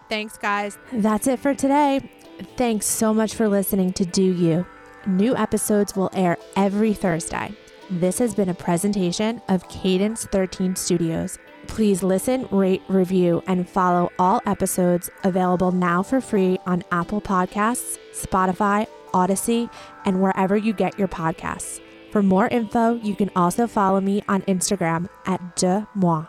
Thanks, 0.10 0.38
guys. 0.38 0.78
That's 0.94 1.28
it 1.28 1.40
for 1.40 1.54
today. 1.54 2.10
Thanks 2.56 2.86
so 2.86 3.14
much 3.14 3.36
for 3.36 3.50
listening 3.50 3.94
to 3.94 4.06
Deux 4.06 4.34
U. 4.34 4.66
New 5.06 5.36
episodes 5.36 5.96
will 5.96 6.10
air 6.14 6.38
every 6.56 6.94
Thursday. 6.94 7.52
This 7.90 8.20
has 8.20 8.36
been 8.36 8.50
a 8.50 8.54
presentation 8.54 9.42
of 9.48 9.68
Cadence 9.70 10.26
13 10.26 10.76
Studios. 10.76 11.38
Please 11.68 12.02
listen, 12.02 12.48
rate, 12.50 12.82
review, 12.88 13.44
and 13.46 13.70
follow 13.70 14.12
all 14.18 14.42
episodes 14.46 15.10
available 15.24 15.72
now 15.72 16.02
for 16.02 16.22
free 16.22 16.58
on 16.66 16.84
Apple 16.92 17.22
Podcasts, 17.22 17.98
Spotify, 18.14 18.88
Audacy, 19.14 19.70
and 20.06 20.22
wherever 20.22 20.58
you 20.58 20.74
get 20.74 20.98
your 20.98 21.08
podcasts. 21.08 21.80
For 22.12 22.24
more 22.24 22.48
info, 22.48 22.96
you 22.96 23.16
can 23.16 23.30
also 23.36 23.68
follow 23.68 24.02
me 24.02 24.24
on 24.28 24.42
Instagram 24.44 25.08
at 25.26 25.56
Deuxmoi. 25.56 26.28